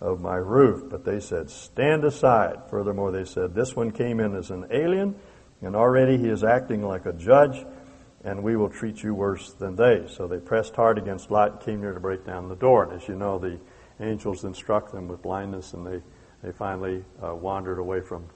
of 0.00 0.20
my 0.20 0.36
roof. 0.36 0.88
But 0.88 1.04
they 1.04 1.18
said, 1.18 1.50
Stand 1.50 2.04
aside. 2.04 2.70
Furthermore, 2.70 3.10
they 3.10 3.24
said, 3.24 3.54
This 3.54 3.74
one 3.74 3.90
came 3.90 4.20
in 4.20 4.36
as 4.36 4.50
an 4.50 4.66
alien, 4.70 5.16
and 5.62 5.74
already 5.74 6.16
he 6.16 6.28
is 6.28 6.44
acting 6.44 6.84
like 6.84 7.04
a 7.04 7.12
judge 7.12 7.66
and 8.24 8.42
we 8.42 8.56
will 8.56 8.68
treat 8.68 9.02
you 9.02 9.14
worse 9.14 9.52
than 9.52 9.76
they. 9.76 10.06
So 10.08 10.26
they 10.26 10.38
pressed 10.38 10.74
hard 10.74 10.98
against 10.98 11.30
Lot 11.30 11.52
and 11.52 11.60
came 11.60 11.80
near 11.80 11.94
to 11.94 12.00
break 12.00 12.24
down 12.24 12.48
the 12.48 12.56
door. 12.56 12.84
And 12.84 13.00
as 13.00 13.08
you 13.08 13.14
know, 13.14 13.38
the 13.38 13.58
angels 14.00 14.42
then 14.42 14.54
struck 14.54 14.90
them 14.92 15.08
with 15.08 15.22
blindness, 15.22 15.72
and 15.74 15.86
they, 15.86 16.02
they 16.42 16.52
finally 16.52 17.04
uh, 17.24 17.34
wandered 17.34 17.78
away 17.78 18.00
from, 18.00 18.28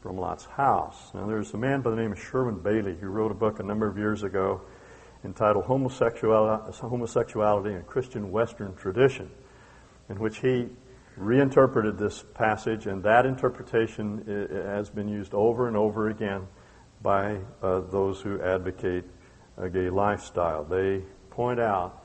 from 0.00 0.18
Lot's 0.18 0.46
house. 0.46 1.10
Now, 1.14 1.26
there's 1.26 1.54
a 1.54 1.58
man 1.58 1.80
by 1.80 1.90
the 1.90 1.96
name 1.96 2.12
of 2.12 2.20
Sherwin 2.20 2.58
Bailey 2.58 2.96
who 2.96 3.08
wrote 3.08 3.30
a 3.30 3.34
book 3.34 3.60
a 3.60 3.62
number 3.62 3.86
of 3.86 3.96
years 3.96 4.22
ago 4.22 4.62
entitled 5.24 5.66
Homosexuality, 5.66 6.78
Homosexuality 6.78 7.74
and 7.74 7.86
Christian 7.86 8.30
Western 8.32 8.74
Tradition, 8.74 9.30
in 10.08 10.18
which 10.18 10.38
he 10.38 10.68
reinterpreted 11.16 11.98
this 11.98 12.24
passage, 12.34 12.86
and 12.86 13.02
that 13.02 13.26
interpretation 13.26 14.24
has 14.66 14.88
been 14.88 15.08
used 15.08 15.34
over 15.34 15.68
and 15.68 15.76
over 15.76 16.08
again 16.08 16.46
by 17.02 17.38
uh, 17.62 17.80
those 17.80 18.20
who 18.20 18.40
advocate 18.40 19.04
a 19.60 19.68
gay 19.68 19.90
lifestyle. 19.90 20.64
They 20.64 21.02
point 21.30 21.60
out 21.60 22.04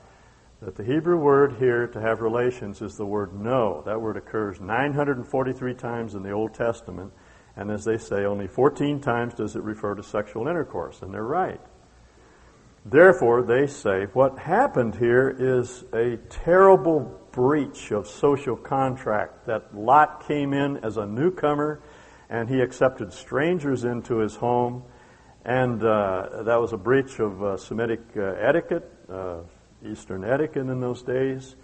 that 0.62 0.76
the 0.76 0.84
Hebrew 0.84 1.18
word 1.18 1.56
here 1.60 1.88
to 1.88 2.02
have 2.02 2.22
relations 2.22 2.82
is 2.82 2.98
the 2.98 3.06
word 3.06 3.34
know. 3.40 3.84
That 3.86 4.02
word 4.02 4.18
occurs 4.18 4.60
943 4.60 5.74
times 5.74 6.16
in 6.16 6.24
the 6.24 6.32
Old 6.32 6.54
Testament, 6.54 7.12
and 7.56 7.72
as 7.72 7.86
they 7.86 7.98
say, 7.98 8.26
only 8.26 8.48
14 8.48 9.00
times 9.00 9.34
does 9.34 9.56
it 9.56 9.64
refer 9.64 9.96
to 9.96 10.04
sexual 10.04 10.48
intercourse, 10.48 11.02
and 11.02 11.14
they're 11.14 11.24
right. 11.24 11.62
Therefore, 12.86 13.42
they 13.42 13.66
say 13.66 14.06
what 14.14 14.38
happened 14.38 14.96
here 14.96 15.36
is 15.38 15.84
a 15.92 16.18
terrible 16.30 17.20
breach 17.32 17.92
of 17.92 18.08
social 18.08 18.56
contract. 18.56 19.48
That 19.48 19.76
Lot 19.76 20.28
came 20.28 20.54
in 20.54 20.78
as 20.78 20.98
a 20.98 21.06
newcomer 21.06 21.82
and 22.30 22.48
he 22.48 22.62
accepted 22.62 23.12
strangers 23.12 23.84
into 23.84 24.18
his 24.18 24.36
home 24.36 24.84
and 25.46 25.84
uh, 25.84 26.42
that 26.44 26.60
was 26.60 26.74
a 26.74 26.78
breach 26.78 27.20
of 27.20 27.44
uh, 27.44 27.58
Semitic 27.58 28.02
uh, 28.18 28.22
etiquette, 28.22 28.92
uh, 29.08 29.42
Eastern 29.88 30.24
etiquette 30.24 30.68
in 30.68 30.80
those 30.80 31.04
days. 31.04 31.56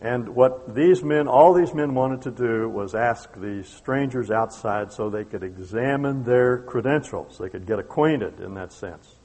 And 0.00 0.28
what 0.36 0.76
these 0.76 1.02
men, 1.02 1.26
all 1.26 1.52
these 1.52 1.74
men 1.74 1.94
wanted 1.94 2.22
to 2.22 2.30
do 2.30 2.68
was 2.68 2.94
ask 2.94 3.28
the 3.34 3.64
strangers 3.64 4.30
outside 4.30 4.92
so 4.92 5.10
they 5.10 5.24
could 5.24 5.42
examine 5.42 6.22
their 6.22 6.58
credentials. 6.58 7.38
They 7.38 7.48
could 7.48 7.66
get 7.66 7.80
acquainted 7.80 8.38
in 8.38 8.54
that 8.54 8.70
sense, 8.72 9.16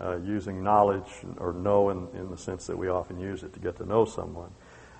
uh, 0.00 0.18
using 0.18 0.62
knowledge 0.62 1.10
or 1.38 1.52
know 1.52 1.90
in, 1.90 2.06
in 2.16 2.30
the 2.30 2.38
sense 2.38 2.68
that 2.68 2.78
we 2.78 2.88
often 2.88 3.18
use 3.18 3.42
it 3.42 3.52
to 3.54 3.58
get 3.58 3.76
to 3.78 3.84
know 3.84 4.04
someone. 4.04 4.52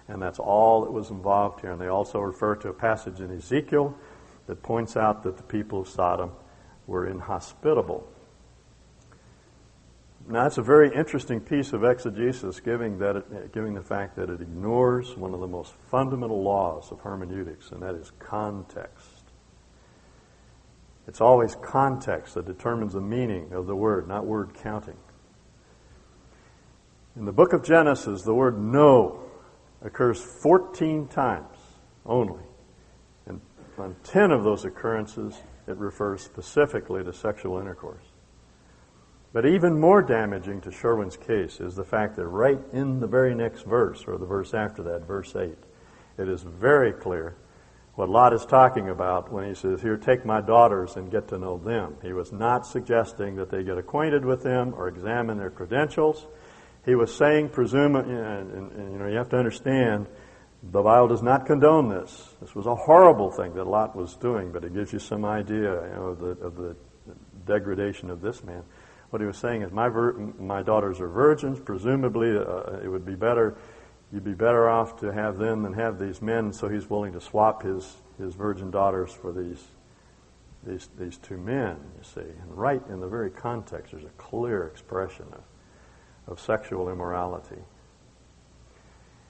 And 0.08 0.20
that's 0.20 0.40
all 0.40 0.82
that 0.82 0.90
was 0.90 1.10
involved 1.10 1.60
here. 1.60 1.70
And 1.70 1.80
they 1.80 1.86
also 1.86 2.18
refer 2.18 2.56
to 2.56 2.70
a 2.70 2.74
passage 2.74 3.20
in 3.20 3.30
Ezekiel 3.30 3.96
that 4.48 4.60
points 4.64 4.96
out 4.96 5.22
that 5.22 5.36
the 5.36 5.44
people 5.44 5.82
of 5.82 5.88
Sodom 5.88 6.32
were 6.88 7.06
inhospitable. 7.06 8.08
Now, 10.26 10.44
that's 10.44 10.56
a 10.56 10.62
very 10.62 10.94
interesting 10.94 11.40
piece 11.40 11.74
of 11.74 11.84
exegesis, 11.84 12.58
giving, 12.60 12.98
that 12.98 13.16
it, 13.16 13.52
giving 13.52 13.74
the 13.74 13.82
fact 13.82 14.16
that 14.16 14.30
it 14.30 14.40
ignores 14.40 15.16
one 15.16 15.34
of 15.34 15.40
the 15.40 15.46
most 15.46 15.74
fundamental 15.90 16.42
laws 16.42 16.90
of 16.90 17.00
hermeneutics, 17.00 17.72
and 17.72 17.82
that 17.82 17.94
is 17.94 18.10
context. 18.18 19.24
It's 21.06 21.20
always 21.20 21.54
context 21.56 22.34
that 22.34 22.46
determines 22.46 22.94
the 22.94 23.02
meaning 23.02 23.52
of 23.52 23.66
the 23.66 23.76
word, 23.76 24.08
not 24.08 24.24
word 24.24 24.54
counting. 24.54 24.96
In 27.16 27.26
the 27.26 27.32
book 27.32 27.52
of 27.52 27.62
Genesis, 27.62 28.22
the 28.22 28.34
word 28.34 28.58
know 28.58 29.20
occurs 29.82 30.20
14 30.20 31.06
times 31.08 31.58
only. 32.06 32.42
And 33.26 33.42
on 33.76 33.94
10 34.04 34.30
of 34.30 34.42
those 34.42 34.64
occurrences, 34.64 35.34
it 35.66 35.76
refers 35.76 36.22
specifically 36.22 37.04
to 37.04 37.12
sexual 37.12 37.58
intercourse. 37.58 38.04
But 39.34 39.46
even 39.46 39.80
more 39.80 40.00
damaging 40.00 40.60
to 40.60 40.70
Sherwin's 40.70 41.16
case 41.16 41.58
is 41.58 41.74
the 41.74 41.84
fact 41.84 42.14
that 42.16 42.26
right 42.28 42.60
in 42.72 43.00
the 43.00 43.08
very 43.08 43.34
next 43.34 43.62
verse, 43.62 44.04
or 44.06 44.16
the 44.16 44.24
verse 44.24 44.54
after 44.54 44.84
that, 44.84 45.08
verse 45.08 45.34
8, 45.34 45.58
it 46.18 46.28
is 46.28 46.42
very 46.42 46.92
clear 46.92 47.34
what 47.96 48.08
Lot 48.08 48.32
is 48.32 48.46
talking 48.46 48.88
about 48.88 49.32
when 49.32 49.48
he 49.48 49.54
says, 49.54 49.82
Here, 49.82 49.96
take 49.96 50.24
my 50.24 50.40
daughters 50.40 50.94
and 50.94 51.10
get 51.10 51.26
to 51.28 51.38
know 51.38 51.58
them. 51.58 51.96
He 52.00 52.12
was 52.12 52.30
not 52.30 52.64
suggesting 52.64 53.34
that 53.34 53.50
they 53.50 53.64
get 53.64 53.76
acquainted 53.76 54.24
with 54.24 54.44
them 54.44 54.72
or 54.72 54.86
examine 54.86 55.36
their 55.36 55.50
credentials. 55.50 56.24
He 56.84 56.94
was 56.94 57.12
saying, 57.12 57.48
presume, 57.48 57.96
and, 57.96 58.08
and, 58.08 58.72
and 58.72 58.92
you 58.92 58.98
know, 58.98 59.08
you 59.08 59.16
have 59.16 59.30
to 59.30 59.36
understand, 59.36 60.06
the 60.62 60.82
Bible 60.82 61.08
does 61.08 61.22
not 61.24 61.44
condone 61.44 61.88
this. 61.88 62.34
This 62.40 62.54
was 62.54 62.66
a 62.66 62.74
horrible 62.76 63.32
thing 63.32 63.52
that 63.54 63.64
Lot 63.64 63.96
was 63.96 64.14
doing, 64.14 64.52
but 64.52 64.62
it 64.64 64.74
gives 64.74 64.92
you 64.92 65.00
some 65.00 65.24
idea 65.24 65.72
you 65.88 65.94
know, 65.96 66.06
of, 66.08 66.20
the, 66.20 66.44
of 66.44 66.54
the 66.54 66.76
degradation 67.46 68.10
of 68.10 68.20
this 68.20 68.44
man. 68.44 68.62
What 69.14 69.20
he 69.20 69.28
was 69.28 69.38
saying 69.38 69.62
is, 69.62 69.70
my, 69.70 69.88
vir- 69.88 70.14
my 70.40 70.64
daughters 70.64 70.98
are 70.98 71.06
virgins. 71.06 71.60
Presumably, 71.60 72.36
uh, 72.36 72.80
it 72.82 72.88
would 72.88 73.06
be 73.06 73.14
better, 73.14 73.56
you'd 74.12 74.24
be 74.24 74.34
better 74.34 74.68
off 74.68 74.98
to 75.02 75.12
have 75.12 75.38
them 75.38 75.62
than 75.62 75.72
have 75.74 76.00
these 76.00 76.20
men. 76.20 76.52
So 76.52 76.66
he's 76.68 76.90
willing 76.90 77.12
to 77.12 77.20
swap 77.20 77.62
his, 77.62 77.94
his 78.18 78.34
virgin 78.34 78.72
daughters 78.72 79.12
for 79.12 79.30
these, 79.30 79.62
these, 80.66 80.88
these 80.98 81.16
two 81.18 81.36
men, 81.36 81.76
you 81.96 82.02
see. 82.02 82.22
And 82.22 82.58
right 82.58 82.82
in 82.88 82.98
the 82.98 83.06
very 83.06 83.30
context, 83.30 83.92
there's 83.92 84.02
a 84.02 84.08
clear 84.18 84.64
expression 84.64 85.26
of, 85.30 85.44
of 86.26 86.40
sexual 86.40 86.90
immorality. 86.90 87.62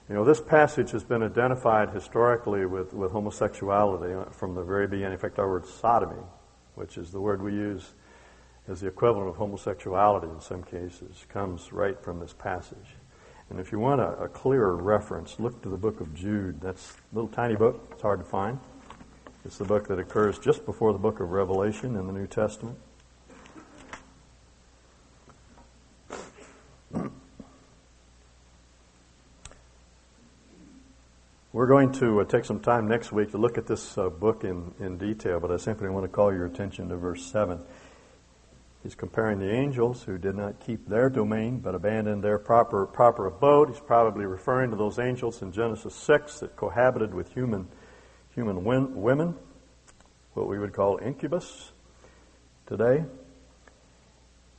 You 0.09 0.15
know, 0.15 0.25
this 0.25 0.41
passage 0.41 0.89
has 0.93 1.03
been 1.03 1.21
identified 1.21 1.91
historically 1.91 2.65
with, 2.65 2.91
with 2.91 3.11
homosexuality 3.11 4.31
from 4.31 4.55
the 4.55 4.63
very 4.63 4.87
beginning. 4.87 5.13
In 5.13 5.19
fact, 5.19 5.37
our 5.37 5.47
word 5.47 5.67
sodomy, 5.67 6.23
which 6.73 6.97
is 6.97 7.11
the 7.11 7.21
word 7.21 7.39
we 7.39 7.51
use 7.51 7.93
as 8.67 8.81
the 8.81 8.87
equivalent 8.87 9.29
of 9.29 9.35
homosexuality 9.35 10.27
in 10.27 10.41
some 10.41 10.63
cases, 10.63 11.25
comes 11.29 11.71
right 11.71 11.99
from 12.01 12.19
this 12.19 12.33
passage. 12.33 12.95
And 13.49 13.59
if 13.59 13.71
you 13.71 13.79
want 13.79 14.01
a, 14.01 14.23
a, 14.23 14.27
clearer 14.27 14.75
reference, 14.75 15.39
look 15.39 15.61
to 15.61 15.69
the 15.69 15.77
book 15.77 16.01
of 16.01 16.15
Jude. 16.15 16.59
That's 16.61 16.93
a 17.11 17.15
little 17.15 17.29
tiny 17.29 17.55
book. 17.55 17.89
It's 17.91 18.01
hard 18.01 18.19
to 18.19 18.25
find. 18.25 18.59
It's 19.45 19.59
the 19.59 19.65
book 19.65 19.87
that 19.89 19.99
occurs 19.99 20.39
just 20.39 20.65
before 20.65 20.93
the 20.93 20.99
book 20.99 21.19
of 21.19 21.29
Revelation 21.29 21.95
in 21.95 22.07
the 22.07 22.13
New 22.13 22.25
Testament. 22.25 22.77
We're 31.55 31.67
going 31.67 31.93
to 31.93 32.19
uh, 32.19 32.25
take 32.25 32.43
some 32.43 32.59
time 32.59 32.89
next 32.89 33.13
week 33.13 33.31
to 33.31 33.37
look 33.37 33.57
at 33.57 33.65
this 33.65 33.97
uh, 33.97 34.09
book 34.09 34.43
in, 34.43 34.73
in 34.79 34.97
detail, 34.97 35.39
but 35.39 35.51
I 35.51 35.57
simply 35.57 35.87
want 35.87 36.03
to 36.03 36.09
call 36.09 36.33
your 36.33 36.47
attention 36.47 36.89
to 36.89 36.97
verse 36.97 37.25
7. 37.25 37.61
He's 38.85 38.93
comparing 38.93 39.39
the 39.39 39.49
angels 39.49 40.03
who 40.03 40.19
did 40.19 40.35
not 40.35 40.59
keep 40.59 40.87
their 40.87 41.09
domain 41.09 41.57
but 41.57 41.73
abandoned 41.73 42.23
their 42.23 42.37
proper, 42.37 42.85
proper 42.85 43.25
abode. 43.25 43.69
He's 43.69 43.79
probably 43.79 44.27
referring 44.27 44.69
to 44.69 44.77
those 44.77 44.99
angels 44.99 45.41
in 45.41 45.51
Genesis 45.51 45.95
6 45.95 46.41
that 46.41 46.55
cohabited 46.55 47.11
with 47.11 47.33
human, 47.33 47.67
human 48.35 48.63
win, 48.63 49.01
women, 49.01 49.33
what 50.35 50.47
we 50.47 50.59
would 50.59 50.71
call 50.71 50.99
incubus 50.99 51.71
today. 52.67 53.05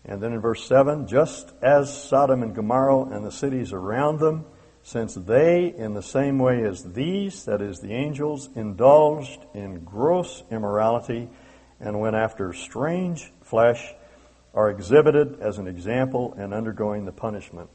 And 0.05 0.21
then 0.21 0.33
in 0.33 0.41
verse 0.41 0.67
7, 0.67 1.07
just 1.07 1.53
as 1.63 1.97
Sodom 1.97 2.43
and 2.43 2.53
Gomorrah 2.53 3.05
and 3.15 3.25
the 3.25 3.31
cities 3.31 3.73
around 3.73 4.19
them, 4.19 4.45
since 4.83 5.15
they, 5.15 5.73
in 5.73 5.95
the 5.95 6.03
same 6.03 6.41
way 6.41 6.65
as 6.65 6.83
these, 6.83 7.45
that 7.45 7.63
is, 7.63 7.79
the 7.79 7.93
angels, 7.93 8.49
indulged 8.57 9.47
in 9.55 9.85
gross 9.85 10.43
immorality 10.51 11.29
and 11.79 12.01
went 12.01 12.17
after 12.17 12.53
strange 12.53 13.33
flesh, 13.45 13.95
are 14.57 14.71
exhibited 14.71 15.39
as 15.41 15.59
an 15.59 15.69
example 15.69 16.35
and 16.39 16.55
undergoing 16.55 17.05
the 17.05 17.13
punishment 17.13 17.69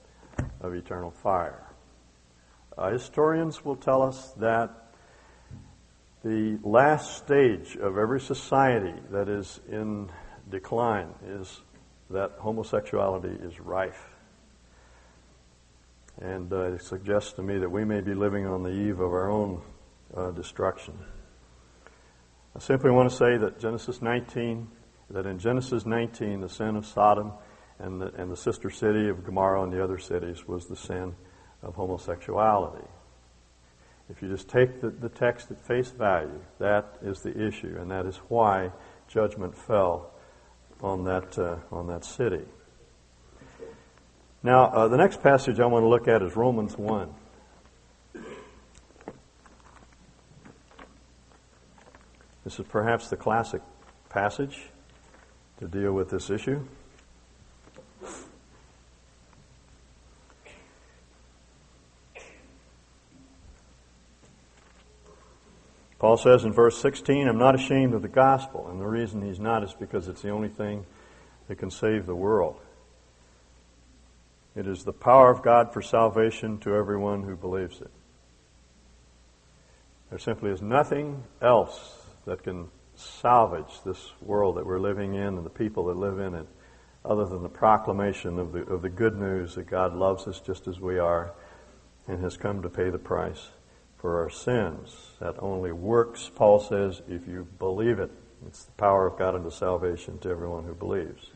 of 0.59 0.73
eternal 0.73 1.11
fire. 1.11 1.63
Uh, 2.75 2.89
historians 2.89 3.63
will 3.63 3.75
tell 3.75 4.01
us 4.01 4.31
that 4.37 4.91
the 6.23 6.57
last 6.63 7.17
stage 7.17 7.75
of 7.75 7.97
every 7.97 8.19
society 8.19 8.93
that 9.11 9.29
is 9.29 9.59
in 9.69 10.09
decline 10.49 11.09
is 11.25 11.61
that 12.09 12.31
homosexuality 12.39 13.37
is 13.43 13.59
rife. 13.59 14.09
And 16.19 16.51
uh, 16.51 16.73
it 16.73 16.83
suggests 16.83 17.33
to 17.33 17.43
me 17.43 17.59
that 17.59 17.69
we 17.69 17.85
may 17.85 18.01
be 18.01 18.15
living 18.15 18.47
on 18.47 18.63
the 18.63 18.71
eve 18.71 18.99
of 18.99 19.11
our 19.11 19.29
own 19.29 19.61
uh, 20.15 20.31
destruction. 20.31 20.97
I 22.55 22.59
simply 22.59 22.91
want 22.91 23.09
to 23.09 23.15
say 23.15 23.37
that 23.37 23.59
Genesis 23.59 24.01
19, 24.01 24.67
that 25.11 25.25
in 25.25 25.39
Genesis 25.39 25.85
19, 25.85 26.41
the 26.41 26.49
sin 26.49 26.75
of 26.75 26.85
Sodom 26.85 27.33
and 27.79 28.01
the, 28.01 28.13
and 28.15 28.31
the 28.31 28.37
sister 28.37 28.69
city 28.69 29.09
of 29.09 29.25
Gomorrah 29.25 29.63
and 29.63 29.73
the 29.73 29.83
other 29.83 29.97
cities 29.97 30.47
was 30.47 30.67
the 30.67 30.75
sin 30.75 31.15
of 31.61 31.75
homosexuality. 31.75 32.87
If 34.09 34.21
you 34.21 34.29
just 34.29 34.47
take 34.49 34.81
the, 34.81 34.89
the 34.89 35.09
text 35.09 35.51
at 35.51 35.59
face 35.65 35.91
value, 35.91 36.41
that 36.59 36.97
is 37.01 37.21
the 37.21 37.47
issue, 37.47 37.77
and 37.79 37.91
that 37.91 38.05
is 38.05 38.17
why 38.27 38.71
judgment 39.07 39.57
fell 39.57 40.11
on 40.81 41.03
that, 41.05 41.37
uh, 41.37 41.57
on 41.71 41.87
that 41.87 42.03
city. 42.03 42.45
Now, 44.43 44.65
uh, 44.65 44.87
the 44.87 44.97
next 44.97 45.21
passage 45.21 45.59
I 45.59 45.65
want 45.65 45.83
to 45.83 45.87
look 45.87 46.07
at 46.07 46.21
is 46.21 46.35
Romans 46.35 46.77
1. 46.77 47.13
This 52.43 52.59
is 52.59 52.65
perhaps 52.67 53.09
the 53.09 53.17
classic 53.17 53.61
passage 54.09 54.71
to 55.61 55.67
deal 55.67 55.93
with 55.93 56.09
this 56.09 56.31
issue. 56.31 56.59
Paul 65.99 66.17
says 66.17 66.45
in 66.45 66.51
verse 66.51 66.81
16, 66.81 67.27
I'm 67.27 67.37
not 67.37 67.53
ashamed 67.53 67.93
of 67.93 68.01
the 68.01 68.07
gospel. 68.07 68.69
And 68.71 68.81
the 68.81 68.87
reason 68.87 69.21
he's 69.21 69.39
not 69.39 69.63
is 69.63 69.71
because 69.79 70.07
it's 70.07 70.23
the 70.23 70.31
only 70.31 70.49
thing 70.49 70.83
that 71.47 71.59
can 71.59 71.69
save 71.69 72.07
the 72.07 72.15
world. 72.15 72.59
It 74.55 74.65
is 74.65 74.83
the 74.83 74.93
power 74.93 75.29
of 75.29 75.43
God 75.43 75.71
for 75.71 75.83
salvation 75.83 76.57
to 76.61 76.73
everyone 76.73 77.21
who 77.21 77.35
believes 77.35 77.81
it. 77.81 77.91
There 80.09 80.17
simply 80.17 80.49
is 80.49 80.63
nothing 80.63 81.23
else 81.39 82.03
that 82.25 82.41
can 82.41 82.69
salvage 83.01 83.81
this 83.85 84.11
world 84.21 84.57
that 84.57 84.65
we're 84.65 84.79
living 84.79 85.15
in 85.15 85.37
and 85.37 85.45
the 85.45 85.49
people 85.49 85.85
that 85.85 85.97
live 85.97 86.19
in 86.19 86.33
it 86.35 86.47
other 87.03 87.25
than 87.25 87.41
the 87.41 87.49
proclamation 87.49 88.37
of 88.37 88.51
the, 88.51 88.61
of 88.63 88.81
the 88.81 88.89
good 88.89 89.17
news 89.17 89.55
that 89.55 89.67
God 89.67 89.95
loves 89.95 90.27
us 90.27 90.39
just 90.39 90.67
as 90.67 90.79
we 90.79 90.99
are 90.99 91.33
and 92.07 92.21
has 92.23 92.37
come 92.37 92.61
to 92.61 92.69
pay 92.69 92.89
the 92.89 92.99
price 92.99 93.49
for 93.97 94.21
our 94.21 94.29
sins. 94.29 94.95
That 95.19 95.35
only 95.39 95.71
works, 95.71 96.29
Paul 96.33 96.59
says, 96.59 97.01
if 97.07 97.27
you 97.27 97.47
believe 97.59 97.99
it. 97.99 98.11
It's 98.47 98.65
the 98.65 98.71
power 98.71 99.07
of 99.07 99.17
God 99.19 99.35
unto 99.35 99.51
salvation 99.51 100.17
to 100.19 100.29
everyone 100.29 100.63
who 100.63 100.73
believes. 100.73 101.29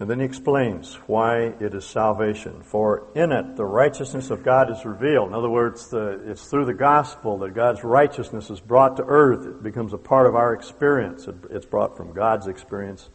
And 0.00 0.08
then 0.08 0.20
he 0.20 0.24
explains 0.24 0.94
why 1.06 1.54
it 1.58 1.74
is 1.74 1.84
salvation. 1.84 2.62
For 2.62 3.08
in 3.16 3.32
it 3.32 3.56
the 3.56 3.64
righteousness 3.64 4.30
of 4.30 4.44
God 4.44 4.70
is 4.70 4.84
revealed. 4.84 5.28
In 5.28 5.34
other 5.34 5.50
words, 5.50 5.90
the, 5.90 6.20
it's 6.30 6.46
through 6.46 6.66
the 6.66 6.74
gospel 6.74 7.38
that 7.38 7.54
God's 7.54 7.82
righteousness 7.82 8.48
is 8.48 8.60
brought 8.60 8.96
to 8.98 9.04
earth. 9.04 9.44
It 9.46 9.62
becomes 9.62 9.92
a 9.92 9.98
part 9.98 10.28
of 10.28 10.36
our 10.36 10.54
experience. 10.54 11.26
It, 11.26 11.34
it's 11.50 11.66
brought 11.66 11.96
from 11.96 12.12
God's 12.12 12.46
experience 12.46 13.08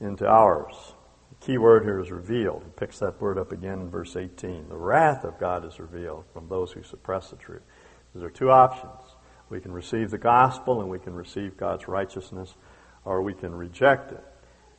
into 0.00 0.24
ours. 0.24 0.94
The 1.30 1.46
key 1.46 1.58
word 1.58 1.82
here 1.82 1.98
is 1.98 2.12
revealed. 2.12 2.62
He 2.64 2.70
picks 2.70 3.00
that 3.00 3.20
word 3.20 3.36
up 3.36 3.50
again 3.50 3.80
in 3.80 3.90
verse 3.90 4.14
18. 4.14 4.68
The 4.68 4.76
wrath 4.76 5.24
of 5.24 5.40
God 5.40 5.64
is 5.64 5.80
revealed 5.80 6.26
from 6.32 6.48
those 6.48 6.70
who 6.70 6.84
suppress 6.84 7.30
the 7.30 7.36
truth. 7.36 7.62
There 8.14 8.26
are 8.26 8.30
two 8.30 8.50
options. 8.50 9.00
We 9.50 9.60
can 9.60 9.72
receive 9.72 10.10
the 10.10 10.18
gospel 10.18 10.80
and 10.80 10.90
we 10.90 10.98
can 10.98 11.14
receive 11.14 11.56
God's 11.56 11.88
righteousness, 11.88 12.54
or 13.04 13.22
we 13.22 13.34
can 13.34 13.54
reject 13.54 14.12
it. 14.12 14.24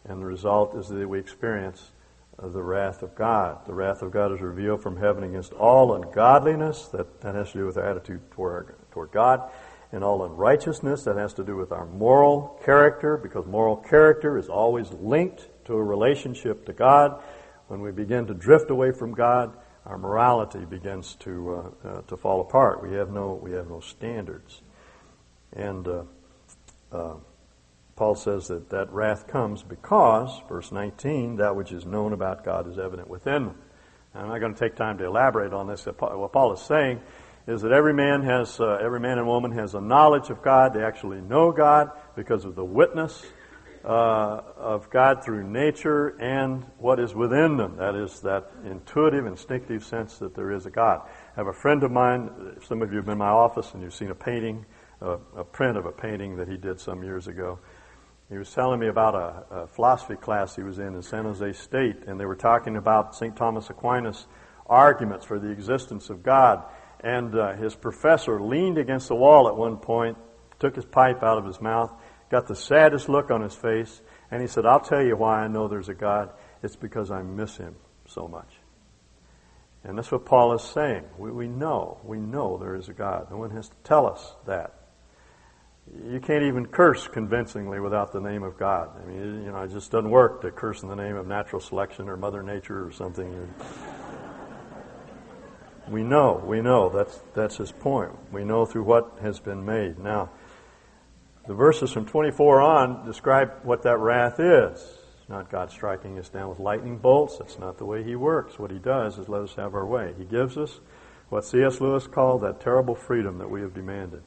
And 0.07 0.21
the 0.21 0.25
result 0.25 0.75
is 0.75 0.87
that 0.89 1.07
we 1.07 1.19
experience 1.19 1.91
uh, 2.41 2.47
the 2.47 2.63
wrath 2.63 3.03
of 3.03 3.15
God. 3.15 3.65
The 3.65 3.73
wrath 3.73 4.01
of 4.01 4.11
God 4.11 4.31
is 4.31 4.41
revealed 4.41 4.81
from 4.81 4.97
heaven 4.97 5.23
against 5.23 5.53
all 5.53 5.93
ungodliness, 5.93 6.87
that, 6.87 7.21
that 7.21 7.35
has 7.35 7.51
to 7.51 7.59
do 7.59 7.65
with 7.65 7.77
our 7.77 7.89
attitude 7.89 8.21
toward, 8.31 8.75
toward 8.91 9.11
God, 9.11 9.51
and 9.91 10.03
all 10.03 10.23
unrighteousness, 10.23 11.03
that 11.03 11.17
has 11.17 11.33
to 11.33 11.43
do 11.43 11.55
with 11.55 11.71
our 11.71 11.85
moral 11.85 12.59
character, 12.63 13.17
because 13.17 13.45
moral 13.45 13.75
character 13.75 14.37
is 14.37 14.47
always 14.47 14.91
linked 14.91 15.47
to 15.65 15.73
a 15.73 15.83
relationship 15.83 16.65
to 16.65 16.73
God. 16.73 17.21
When 17.67 17.81
we 17.81 17.91
begin 17.91 18.25
to 18.27 18.33
drift 18.33 18.71
away 18.71 18.91
from 18.91 19.13
God, 19.13 19.55
our 19.85 19.97
morality 19.97 20.65
begins 20.65 21.15
to 21.15 21.73
uh, 21.83 21.87
uh, 21.87 22.01
to 22.03 22.17
fall 22.17 22.41
apart. 22.41 22.81
We 22.81 22.93
have 22.95 23.11
no 23.11 23.39
we 23.41 23.51
have 23.53 23.69
no 23.69 23.79
standards, 23.79 24.61
and 25.53 25.87
uh, 25.87 26.03
uh 26.91 27.13
Paul 27.99 28.15
says 28.15 28.47
that 28.47 28.69
that 28.69 28.93
wrath 28.93 29.27
comes 29.27 29.61
because, 29.61 30.31
verse 30.47 30.71
19, 30.71 31.35
that 31.35 31.57
which 31.57 31.73
is 31.73 31.85
known 31.85 32.13
about 32.13 32.45
God 32.45 32.65
is 32.71 32.79
evident 32.79 33.09
within 33.09 33.47
them. 33.47 33.57
I'm 34.15 34.29
not 34.29 34.39
going 34.39 34.53
to 34.53 34.59
take 34.59 34.77
time 34.77 34.97
to 34.99 35.05
elaborate 35.05 35.51
on 35.51 35.67
this. 35.67 35.85
What 35.85 36.31
Paul 36.31 36.53
is 36.53 36.61
saying 36.61 37.01
is 37.45 37.61
that 37.61 37.73
every 37.73 37.93
man 37.93 38.23
has, 38.23 38.57
uh, 38.57 38.77
every 38.81 39.01
man 39.01 39.17
and 39.17 39.27
woman 39.27 39.51
has 39.51 39.75
a 39.75 39.81
knowledge 39.81 40.29
of 40.29 40.41
God. 40.41 40.73
They 40.73 40.81
actually 40.81 41.19
know 41.19 41.51
God 41.51 41.91
because 42.15 42.45
of 42.45 42.55
the 42.55 42.63
witness 42.63 43.21
uh, 43.83 44.43
of 44.55 44.89
God 44.89 45.21
through 45.21 45.43
nature 45.43 46.17
and 46.21 46.65
what 46.77 47.01
is 47.01 47.13
within 47.13 47.57
them. 47.57 47.75
That 47.75 47.95
is 47.95 48.21
that 48.21 48.49
intuitive, 48.63 49.25
instinctive 49.25 49.83
sense 49.83 50.19
that 50.19 50.35
there 50.35 50.53
is 50.53 50.65
a 50.65 50.71
God. 50.71 51.01
I 51.05 51.35
have 51.35 51.47
a 51.47 51.53
friend 51.53 51.83
of 51.83 51.91
mine. 51.91 52.61
Some 52.65 52.81
of 52.81 52.91
you 52.91 52.95
have 52.99 53.05
been 53.07 53.11
in 53.11 53.17
my 53.17 53.27
office 53.27 53.73
and 53.73 53.83
you've 53.83 53.93
seen 53.93 54.09
a 54.09 54.15
painting, 54.15 54.65
uh, 55.01 55.17
a 55.35 55.43
print 55.43 55.77
of 55.77 55.85
a 55.85 55.91
painting 55.91 56.37
that 56.37 56.47
he 56.47 56.55
did 56.55 56.79
some 56.79 57.03
years 57.03 57.27
ago. 57.27 57.59
He 58.29 58.37
was 58.37 58.51
telling 58.51 58.79
me 58.79 58.87
about 58.87 59.15
a, 59.15 59.61
a, 59.61 59.67
philosophy 59.67 60.15
class 60.15 60.55
he 60.55 60.61
was 60.61 60.77
in 60.77 60.93
in 60.93 61.01
San 61.01 61.25
Jose 61.25 61.53
State, 61.53 62.03
and 62.05 62.19
they 62.19 62.25
were 62.25 62.35
talking 62.35 62.77
about 62.77 63.15
St. 63.15 63.35
Thomas 63.35 63.69
Aquinas' 63.71 64.27
arguments 64.67 65.25
for 65.25 65.39
the 65.39 65.49
existence 65.49 66.11
of 66.11 66.21
God. 66.21 66.63
And 66.99 67.33
uh, 67.33 67.55
his 67.55 67.73
professor 67.73 68.39
leaned 68.39 68.77
against 68.77 69.07
the 69.07 69.15
wall 69.15 69.47
at 69.47 69.55
one 69.55 69.77
point, 69.77 70.17
took 70.59 70.75
his 70.75 70.85
pipe 70.85 71.23
out 71.23 71.39
of 71.39 71.45
his 71.45 71.59
mouth, 71.59 71.91
got 72.29 72.47
the 72.47 72.55
saddest 72.55 73.09
look 73.09 73.31
on 73.31 73.41
his 73.41 73.55
face, 73.55 74.01
and 74.29 74.41
he 74.41 74.47
said, 74.47 74.65
I'll 74.65 74.79
tell 74.79 75.03
you 75.03 75.15
why 75.15 75.39
I 75.39 75.47
know 75.47 75.67
there's 75.67 75.89
a 75.89 75.95
God. 75.95 76.29
It's 76.61 76.75
because 76.75 77.09
I 77.09 77.23
miss 77.23 77.57
him 77.57 77.75
so 78.05 78.27
much. 78.27 78.51
And 79.83 79.97
that's 79.97 80.11
what 80.11 80.25
Paul 80.25 80.53
is 80.53 80.61
saying. 80.61 81.05
We, 81.17 81.31
we 81.31 81.47
know, 81.47 81.99
we 82.03 82.19
know 82.19 82.57
there 82.57 82.75
is 82.75 82.89
a 82.89 82.93
God. 82.93 83.31
No 83.31 83.37
one 83.37 83.49
has 83.51 83.69
to 83.69 83.75
tell 83.83 84.05
us 84.05 84.35
that 84.45 84.78
you 86.11 86.19
can't 86.19 86.43
even 86.43 86.65
curse 86.65 87.07
convincingly 87.07 87.79
without 87.79 88.11
the 88.11 88.21
name 88.21 88.43
of 88.43 88.57
God. 88.57 88.89
I 89.01 89.05
mean, 89.05 89.43
you 89.43 89.51
know, 89.51 89.61
it 89.61 89.71
just 89.71 89.91
doesn't 89.91 90.09
work 90.09 90.41
to 90.41 90.51
curse 90.51 90.83
in 90.83 90.89
the 90.89 90.95
name 90.95 91.15
of 91.15 91.27
natural 91.27 91.61
selection 91.61 92.09
or 92.09 92.17
Mother 92.17 92.43
Nature 92.43 92.85
or 92.85 92.91
something. 92.91 93.53
we 95.89 96.03
know, 96.03 96.43
we 96.45 96.61
know. 96.61 96.89
That's, 96.89 97.19
that's 97.33 97.57
his 97.57 97.71
point. 97.71 98.11
We 98.31 98.43
know 98.43 98.65
through 98.65 98.83
what 98.83 99.17
has 99.21 99.39
been 99.39 99.65
made. 99.65 99.99
Now, 99.99 100.29
the 101.47 101.53
verses 101.55 101.91
from 101.91 102.05
24 102.05 102.61
on 102.61 103.05
describe 103.05 103.51
what 103.63 103.83
that 103.83 103.97
wrath 103.97 104.39
is. 104.39 104.79
It's 105.19 105.29
not 105.29 105.49
God 105.49 105.71
striking 105.71 106.19
us 106.19 106.29
down 106.29 106.49
with 106.49 106.59
lightning 106.59 106.97
bolts. 106.97 107.37
That's 107.39 107.57
not 107.57 107.77
the 107.77 107.85
way 107.85 108.03
he 108.03 108.15
works. 108.15 108.59
What 108.59 108.71
he 108.71 108.79
does 108.79 109.17
is 109.17 109.27
let 109.27 109.41
us 109.41 109.55
have 109.55 109.73
our 109.73 109.85
way. 109.85 110.13
He 110.17 110.25
gives 110.25 110.57
us 110.57 110.79
what 111.29 111.45
C.S. 111.45 111.81
Lewis 111.81 112.07
called 112.07 112.41
that 112.41 112.61
terrible 112.61 112.95
freedom 112.95 113.39
that 113.39 113.49
we 113.49 113.61
have 113.61 113.73
demanded. 113.73 114.21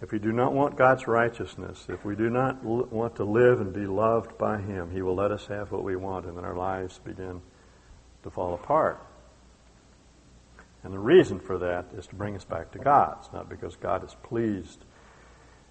If 0.00 0.12
we 0.12 0.18
do 0.18 0.32
not 0.32 0.52
want 0.52 0.76
God's 0.76 1.08
righteousness, 1.08 1.86
if 1.88 2.04
we 2.04 2.14
do 2.14 2.30
not 2.30 2.58
l- 2.64 2.86
want 2.90 3.16
to 3.16 3.24
live 3.24 3.60
and 3.60 3.72
be 3.72 3.86
loved 3.86 4.38
by 4.38 4.58
Him, 4.58 4.90
He 4.90 5.02
will 5.02 5.16
let 5.16 5.32
us 5.32 5.46
have 5.46 5.72
what 5.72 5.82
we 5.82 5.96
want, 5.96 6.26
and 6.26 6.36
then 6.36 6.44
our 6.44 6.56
lives 6.56 7.00
begin 7.04 7.40
to 8.22 8.30
fall 8.30 8.54
apart. 8.54 9.04
And 10.84 10.94
the 10.94 10.98
reason 10.98 11.40
for 11.40 11.58
that 11.58 11.86
is 11.96 12.06
to 12.06 12.14
bring 12.14 12.36
us 12.36 12.44
back 12.44 12.70
to 12.72 12.78
God. 12.78 13.16
It's 13.20 13.32
not 13.32 13.48
because 13.48 13.74
God 13.74 14.04
is 14.04 14.14
pleased 14.22 14.84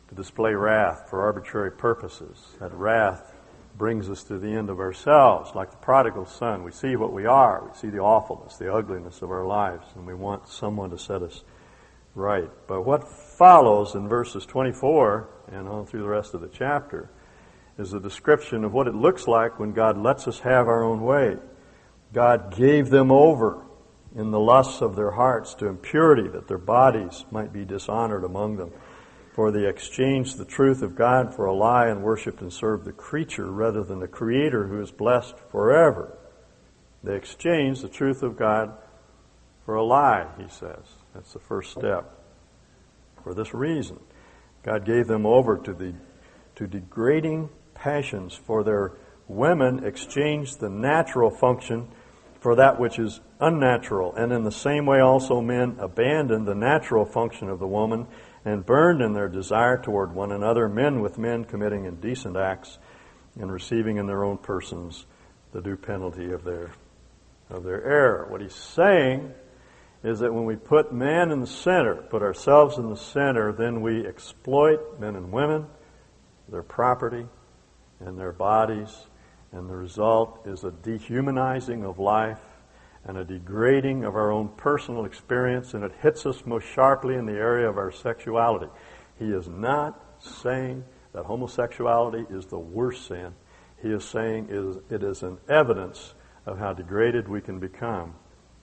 to 0.10 0.16
display 0.16 0.54
wrath 0.54 1.10
for 1.10 1.22
arbitrary 1.22 1.72
purposes. 1.72 2.56
That 2.60 2.74
wrath 2.74 3.34
brings 3.78 4.10
us 4.10 4.24
to 4.24 4.38
the 4.38 4.50
end 4.50 4.70
of 4.70 4.80
ourselves, 4.80 5.52
like 5.56 5.72
the 5.72 5.78
prodigal 5.78 6.26
son. 6.26 6.64
We 6.64 6.72
see 6.72 6.96
what 6.96 7.14
we 7.14 7.26
are, 7.26 7.64
we 7.66 7.78
see 7.78 7.90
the 7.90 8.00
awfulness, 8.00 8.58
the 8.58 8.74
ugliness 8.74 9.22
of 9.22 9.32
our 9.32 9.46
lives, 9.46 9.86
and 9.96 10.06
we 10.06 10.14
want 10.14 10.50
someone 10.50 10.90
to 10.90 10.98
set 10.98 11.22
us 11.22 11.44
right. 12.18 12.50
But 12.68 12.82
what 12.82 13.08
follows 13.08 13.96
in 13.96 14.10
verses 14.10 14.46
24 14.46 15.30
and 15.52 15.68
on 15.68 15.86
through 15.86 16.02
the 16.02 16.10
rest 16.10 16.34
of 16.34 16.42
the 16.42 16.50
chapter 16.50 17.10
is 17.78 17.94
a 17.94 18.00
description 18.00 18.64
of 18.64 18.74
what 18.74 18.88
it 18.88 18.96
looks 18.96 19.28
like 19.28 19.60
when 19.60 19.72
God 19.72 19.98
lets 19.98 20.28
us 20.28 20.40
have 20.40 20.68
our 20.68 20.84
own 20.84 21.04
way. 21.04 21.38
God 22.12 22.56
gave 22.56 22.90
them 22.90 23.12
over 23.12 23.64
in 24.16 24.32
the 24.32 24.40
lusts 24.40 24.82
of 24.82 24.96
their 24.96 25.12
hearts 25.12 25.54
to 25.56 25.68
impurity 25.68 26.28
that 26.30 26.48
their 26.48 26.58
bodies 26.58 27.24
might 27.30 27.54
be 27.54 27.66
dishonored 27.66 28.24
among 28.24 28.58
them. 28.58 28.72
For 29.34 29.52
they 29.52 29.68
exchanged 29.68 30.38
the 30.38 30.46
truth 30.46 30.82
of 30.82 30.96
God 30.96 31.36
for 31.36 31.46
a 31.46 31.54
lie 31.54 31.88
and 31.88 32.02
worshiped 32.02 32.42
and 32.42 32.52
served 32.52 32.86
the 32.86 32.92
creature 32.92 33.52
rather 33.52 33.84
than 33.84 34.00
the 34.00 34.08
Creator 34.08 34.66
who 34.66 34.82
is 34.82 34.90
blessed 34.90 35.36
forever. 35.52 36.18
They 37.04 37.16
exchanged 37.16 37.84
the 37.84 37.90
truth 37.90 38.24
of 38.24 38.36
God 38.36 38.74
for 39.64 39.76
a 39.76 39.84
lie, 39.84 40.26
he 40.40 40.50
says. 40.50 40.97
That's 41.18 41.34
the 41.34 41.40
first 41.40 41.72
step. 41.72 42.16
For 43.24 43.34
this 43.34 43.52
reason, 43.52 44.00
God 44.62 44.86
gave 44.86 45.08
them 45.08 45.26
over 45.26 45.58
to 45.58 45.74
the 45.74 45.96
to 46.58 46.68
degrading 46.68 47.50
passions, 47.74 48.36
for 48.36 48.64
their 48.64 48.94
women 49.28 49.84
exchanged 49.84 50.60
the 50.60 50.70
natural 50.70 51.32
function 51.32 51.88
for 52.40 52.56
that 52.58 52.80
which 52.80 53.00
is 53.00 53.20
unnatural. 53.40 54.14
And 54.14 54.32
in 54.32 54.44
the 54.44 54.52
same 54.52 54.86
way 54.86 55.00
also 55.00 55.42
men 55.42 55.78
abandoned 55.80 56.48
the 56.48 56.54
natural 56.54 57.04
function 57.04 57.50
of 57.50 57.58
the 57.58 57.68
woman 57.68 58.06
and 58.46 58.64
burned 58.64 59.02
in 59.02 59.14
their 59.14 59.28
desire 59.28 59.82
toward 59.82 60.14
one 60.14 60.32
another, 60.32 60.70
men 60.70 61.02
with 61.02 61.18
men 61.18 61.46
committing 61.46 61.86
indecent 61.86 62.38
acts 62.38 62.78
and 63.40 63.52
receiving 63.52 63.98
in 63.98 64.06
their 64.06 64.24
own 64.24 64.38
persons 64.38 65.08
the 65.52 65.62
due 65.62 65.78
penalty 65.78 66.32
of 66.32 66.44
their 66.44 66.70
of 67.50 67.64
their 67.64 67.84
error. 67.84 68.28
What 68.30 68.42
he's 68.42 68.54
saying 68.54 69.34
is 70.04 70.20
that 70.20 70.34
when 70.34 70.46
we 70.46 70.56
put 70.56 70.94
man 70.94 71.32
in 71.32 71.42
the 71.42 71.48
center, 71.48 71.96
put 71.96 72.22
ourselves 72.22 72.78
in 72.78 72.90
the 72.90 72.96
center, 72.96 73.52
then 73.52 73.82
we 73.82 74.06
exploit 74.06 75.00
men 75.00 75.16
and 75.16 75.32
women, 75.32 75.66
their 76.50 76.64
property, 76.64 77.26
and 78.00 78.18
their 78.18 78.32
bodies, 78.32 79.08
and 79.52 79.70
the 79.70 79.76
result 79.76 80.42
is 80.46 80.64
a 80.64 80.72
dehumanizing 80.72 81.84
of 81.84 82.00
life 82.00 82.40
and 83.06 83.18
a 83.18 83.26
degrading 83.26 84.04
of 84.04 84.16
our 84.16 84.32
own 84.32 84.50
personal 84.50 85.06
experience, 85.06 85.74
and 85.74 85.84
it 85.84 85.94
hits 86.02 86.26
us 86.26 86.46
most 86.46 86.66
sharply 86.66 87.16
in 87.16 87.26
the 87.26 87.34
area 87.34 87.68
of 87.68 87.78
our 87.78 87.92
sexuality. 87.92 88.68
He 89.18 89.26
is 89.26 89.48
not 89.48 90.04
saying 90.20 90.84
that 91.14 91.26
homosexuality 91.26 92.26
is 92.30 92.46
the 92.46 92.60
worst 92.60 93.08
sin. 93.08 93.34
He 93.82 93.90
is 93.90 94.04
saying 94.04 94.50
it 94.90 95.04
is 95.04 95.24
an 95.24 95.38
evidence 95.48 96.14
of 96.46 96.60
how 96.60 96.74
degraded 96.74 97.28
we 97.28 97.42
can 97.42 97.60
become 97.60 98.16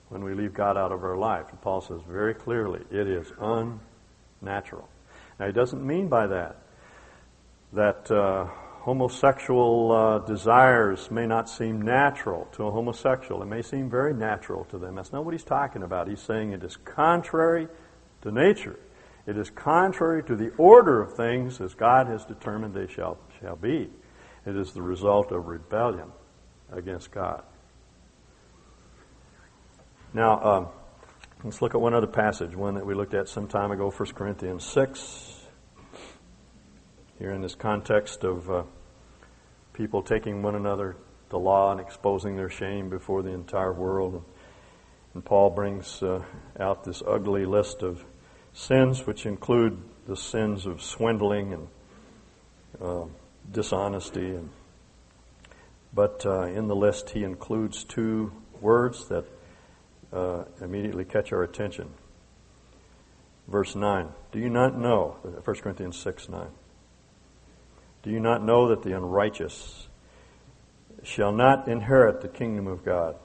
when 0.09 0.23
we 0.23 0.33
leave 0.33 0.53
God 0.53 0.77
out 0.77 0.91
of 0.91 1.03
our 1.03 1.17
life. 1.17 1.47
And 1.49 1.61
Paul 1.61 1.81
says 1.81 2.01
very 2.07 2.33
clearly, 2.33 2.81
it 2.91 3.07
is 3.07 3.31
unnatural. 3.39 4.87
Now, 5.39 5.47
he 5.47 5.51
doesn't 5.51 5.85
mean 5.85 6.07
by 6.07 6.27
that 6.27 6.57
that 7.73 8.09
uh, 8.09 8.45
homosexual 8.85 9.91
uh, 9.91 10.19
desires 10.19 11.11
may 11.11 11.25
not 11.25 11.49
seem 11.49 11.81
natural 11.81 12.47
to 12.53 12.63
a 12.67 12.71
homosexual. 12.71 13.41
It 13.41 13.47
may 13.47 13.61
seem 13.61 13.89
very 13.89 14.13
natural 14.13 14.63
to 14.65 14.77
them. 14.77 14.95
That's 14.95 15.11
not 15.11 15.25
what 15.25 15.33
he's 15.33 15.43
talking 15.43 15.83
about. 15.83 16.07
He's 16.07 16.21
saying 16.21 16.51
it 16.51 16.63
is 16.63 16.77
contrary 16.77 17.67
to 18.21 18.31
nature. 18.31 18.79
It 19.25 19.37
is 19.37 19.49
contrary 19.49 20.23
to 20.23 20.35
the 20.35 20.51
order 20.57 21.01
of 21.01 21.15
things 21.15 21.59
as 21.59 21.73
God 21.73 22.07
has 22.07 22.25
determined 22.25 22.73
they 22.73 22.87
shall, 22.87 23.17
shall 23.41 23.55
be. 23.55 23.89
It 24.45 24.55
is 24.55 24.71
the 24.71 24.83
result 24.83 25.31
of 25.31 25.47
rebellion 25.47 26.11
against 26.71 27.11
God. 27.11 27.43
Now, 30.15 30.41
um, 30.41 30.67
let's 31.43 31.61
look 31.61 31.75
at 31.75 31.81
one 31.81 31.93
other 31.93 32.07
passage, 32.07 32.55
one 32.55 32.75
that 32.75 32.85
we 32.85 32.93
looked 32.93 33.13
at 33.13 33.27
some 33.27 33.49
time 33.49 33.71
ago, 33.71 33.91
1 33.91 34.13
Corinthians 34.13 34.63
6. 34.63 35.41
Here 37.19 37.33
in 37.33 37.41
this 37.41 37.53
context 37.53 38.23
of 38.23 38.49
uh, 38.49 38.63
people 39.73 40.01
taking 40.01 40.41
one 40.41 40.55
another 40.55 40.95
to 41.31 41.37
law 41.37 41.73
and 41.73 41.81
exposing 41.81 42.37
their 42.37 42.49
shame 42.49 42.89
before 42.89 43.23
the 43.23 43.31
entire 43.31 43.73
world. 43.73 44.23
And 45.13 45.25
Paul 45.25 45.49
brings 45.49 46.01
uh, 46.01 46.23
out 46.57 46.85
this 46.85 47.03
ugly 47.05 47.45
list 47.45 47.83
of 47.83 48.01
sins, 48.53 49.05
which 49.05 49.25
include 49.25 49.83
the 50.07 50.15
sins 50.15 50.65
of 50.65 50.81
swindling 50.81 51.51
and 51.51 51.67
uh, 52.81 53.05
dishonesty. 53.51 54.29
And, 54.29 54.49
but 55.93 56.25
uh, 56.25 56.43
in 56.43 56.69
the 56.69 56.75
list, 56.77 57.09
he 57.09 57.25
includes 57.25 57.83
two 57.83 58.31
words 58.61 59.09
that 59.09 59.25
uh, 60.13 60.43
immediately 60.61 61.05
catch 61.05 61.31
our 61.33 61.43
attention. 61.43 61.89
Verse 63.47 63.75
9. 63.75 64.09
Do 64.31 64.39
you 64.39 64.49
not 64.49 64.77
know, 64.77 65.17
1 65.43 65.55
Corinthians 65.57 65.97
6 65.97 66.29
9. 66.29 66.47
Do 68.03 68.11
you 68.11 68.19
not 68.19 68.43
know 68.43 68.69
that 68.69 68.83
the 68.83 68.95
unrighteous 68.95 69.87
shall 71.03 71.31
not 71.31 71.67
inherit 71.67 72.21
the 72.21 72.27
kingdom 72.27 72.67
of 72.67 72.83
God? 72.83 73.15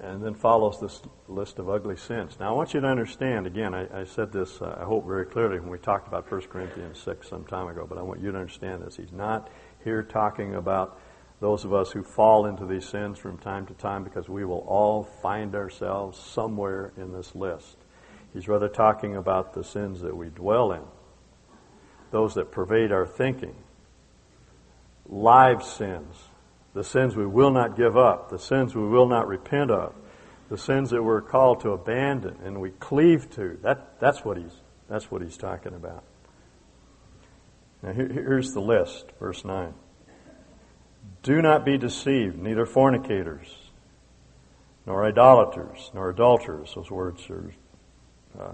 And 0.00 0.24
then 0.24 0.34
follows 0.34 0.80
this 0.80 1.00
list 1.28 1.60
of 1.60 1.70
ugly 1.70 1.96
sins. 1.96 2.36
Now, 2.40 2.48
I 2.48 2.52
want 2.52 2.74
you 2.74 2.80
to 2.80 2.86
understand, 2.88 3.46
again, 3.46 3.72
I, 3.72 4.00
I 4.00 4.04
said 4.04 4.32
this, 4.32 4.60
uh, 4.60 4.76
I 4.80 4.84
hope, 4.84 5.06
very 5.06 5.24
clearly 5.24 5.60
when 5.60 5.70
we 5.70 5.78
talked 5.78 6.08
about 6.08 6.28
1 6.28 6.40
Corinthians 6.42 6.98
6 6.98 7.28
some 7.28 7.44
time 7.44 7.68
ago, 7.68 7.86
but 7.88 7.98
I 7.98 8.02
want 8.02 8.20
you 8.20 8.32
to 8.32 8.38
understand 8.38 8.82
this. 8.82 8.96
He's 8.96 9.12
not 9.12 9.48
here 9.84 10.02
talking 10.02 10.56
about 10.56 10.98
those 11.42 11.64
of 11.64 11.74
us 11.74 11.90
who 11.90 12.04
fall 12.04 12.46
into 12.46 12.64
these 12.64 12.88
sins 12.88 13.18
from 13.18 13.36
time 13.36 13.66
to 13.66 13.74
time 13.74 14.04
because 14.04 14.28
we 14.28 14.44
will 14.44 14.64
all 14.68 15.02
find 15.02 15.56
ourselves 15.56 16.16
somewhere 16.16 16.92
in 16.96 17.12
this 17.12 17.34
list. 17.34 17.78
He's 18.32 18.46
rather 18.46 18.68
talking 18.68 19.16
about 19.16 19.52
the 19.52 19.64
sins 19.64 20.02
that 20.02 20.16
we 20.16 20.28
dwell 20.28 20.70
in, 20.70 20.84
those 22.12 22.34
that 22.34 22.52
pervade 22.52 22.92
our 22.92 23.04
thinking, 23.04 23.56
live 25.08 25.64
sins, 25.64 26.14
the 26.74 26.84
sins 26.84 27.16
we 27.16 27.26
will 27.26 27.50
not 27.50 27.76
give 27.76 27.96
up, 27.96 28.30
the 28.30 28.38
sins 28.38 28.76
we 28.76 28.86
will 28.86 29.08
not 29.08 29.26
repent 29.26 29.72
of, 29.72 29.94
the 30.48 30.56
sins 30.56 30.90
that 30.90 31.02
we're 31.02 31.22
called 31.22 31.60
to 31.62 31.70
abandon 31.70 32.36
and 32.44 32.60
we 32.60 32.70
cleave 32.70 33.28
to. 33.30 33.58
That, 33.62 33.98
that's, 33.98 34.24
what 34.24 34.36
he's, 34.36 34.54
that's 34.88 35.10
what 35.10 35.22
he's 35.22 35.36
talking 35.36 35.74
about. 35.74 36.04
Now, 37.82 37.92
here, 37.94 38.06
here's 38.06 38.52
the 38.52 38.60
list, 38.60 39.06
verse 39.18 39.44
9. 39.44 39.74
Do 41.22 41.40
not 41.40 41.64
be 41.64 41.78
deceived, 41.78 42.38
neither 42.38 42.66
fornicators, 42.66 43.46
nor 44.86 45.06
idolaters, 45.06 45.90
nor 45.94 46.10
adulterers. 46.10 46.72
Those 46.74 46.90
words 46.90 47.30
are 47.30 47.52
uh, 48.38 48.52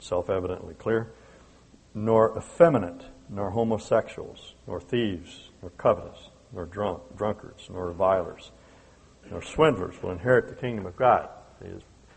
self 0.00 0.28
evidently 0.28 0.74
clear. 0.74 1.12
Nor 1.94 2.36
effeminate, 2.36 3.04
nor 3.28 3.50
homosexuals, 3.50 4.54
nor 4.66 4.80
thieves, 4.80 5.50
nor 5.60 5.70
covetous, 5.70 6.30
nor 6.52 6.66
drunk, 6.66 7.02
drunkards, 7.16 7.68
nor 7.70 7.86
revilers, 7.86 8.50
nor 9.30 9.42
swindlers 9.42 10.02
will 10.02 10.10
inherit 10.10 10.48
the 10.48 10.54
kingdom 10.54 10.86
of 10.86 10.96
God. 10.96 11.28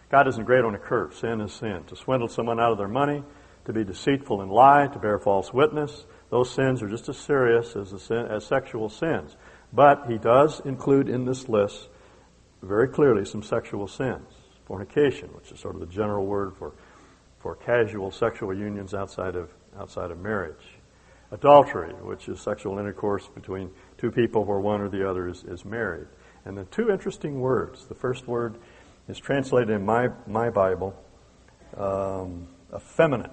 God 0.09 0.27
isn't 0.27 0.45
great 0.45 0.63
on 0.63 0.73
a 0.73 0.79
curve. 0.79 1.13
Sin 1.13 1.41
is 1.41 1.53
sin. 1.53 1.83
To 1.87 1.95
swindle 1.95 2.27
someone 2.27 2.59
out 2.59 2.71
of 2.71 2.77
their 2.77 2.87
money, 2.87 3.23
to 3.65 3.73
be 3.73 3.83
deceitful 3.83 4.41
and 4.41 4.51
lie, 4.51 4.87
to 4.87 4.99
bear 4.99 5.19
false 5.19 5.53
witness, 5.53 6.05
those 6.29 6.49
sins 6.49 6.81
are 6.81 6.89
just 6.89 7.09
as 7.09 7.17
serious 7.17 7.75
as, 7.75 7.89
sin, 8.01 8.25
as 8.25 8.45
sexual 8.45 8.89
sins. 8.89 9.35
But 9.75 10.05
he 10.07 10.17
does 10.17 10.61
include 10.61 11.09
in 11.09 11.25
this 11.25 11.49
list 11.49 11.89
very 12.61 12.87
clearly 12.87 13.25
some 13.25 13.43
sexual 13.43 13.87
sins. 13.87 14.27
Fornication, 14.65 15.29
which 15.33 15.51
is 15.51 15.59
sort 15.59 15.75
of 15.75 15.81
the 15.81 15.87
general 15.87 16.25
word 16.25 16.55
for, 16.57 16.73
for 17.39 17.55
casual 17.55 18.09
sexual 18.09 18.53
unions 18.55 18.93
outside 18.93 19.35
of, 19.35 19.49
outside 19.77 20.11
of 20.11 20.19
marriage. 20.19 20.79
Adultery, 21.31 21.93
which 21.93 22.29
is 22.29 22.39
sexual 22.39 22.79
intercourse 22.79 23.27
between 23.27 23.69
two 23.97 24.11
people 24.11 24.45
where 24.45 24.59
one 24.59 24.79
or 24.79 24.89
the 24.89 25.07
other 25.07 25.27
is, 25.27 25.43
is 25.43 25.65
married. 25.65 26.07
And 26.45 26.57
the 26.57 26.63
two 26.65 26.89
interesting 26.89 27.41
words. 27.41 27.85
The 27.85 27.95
first 27.95 28.27
word 28.27 28.55
is 29.09 29.19
translated 29.19 29.71
in 29.71 29.85
my, 29.85 30.07
my 30.25 30.49
Bible, 30.49 30.95
um, 31.75 32.47
effeminate. 32.73 33.31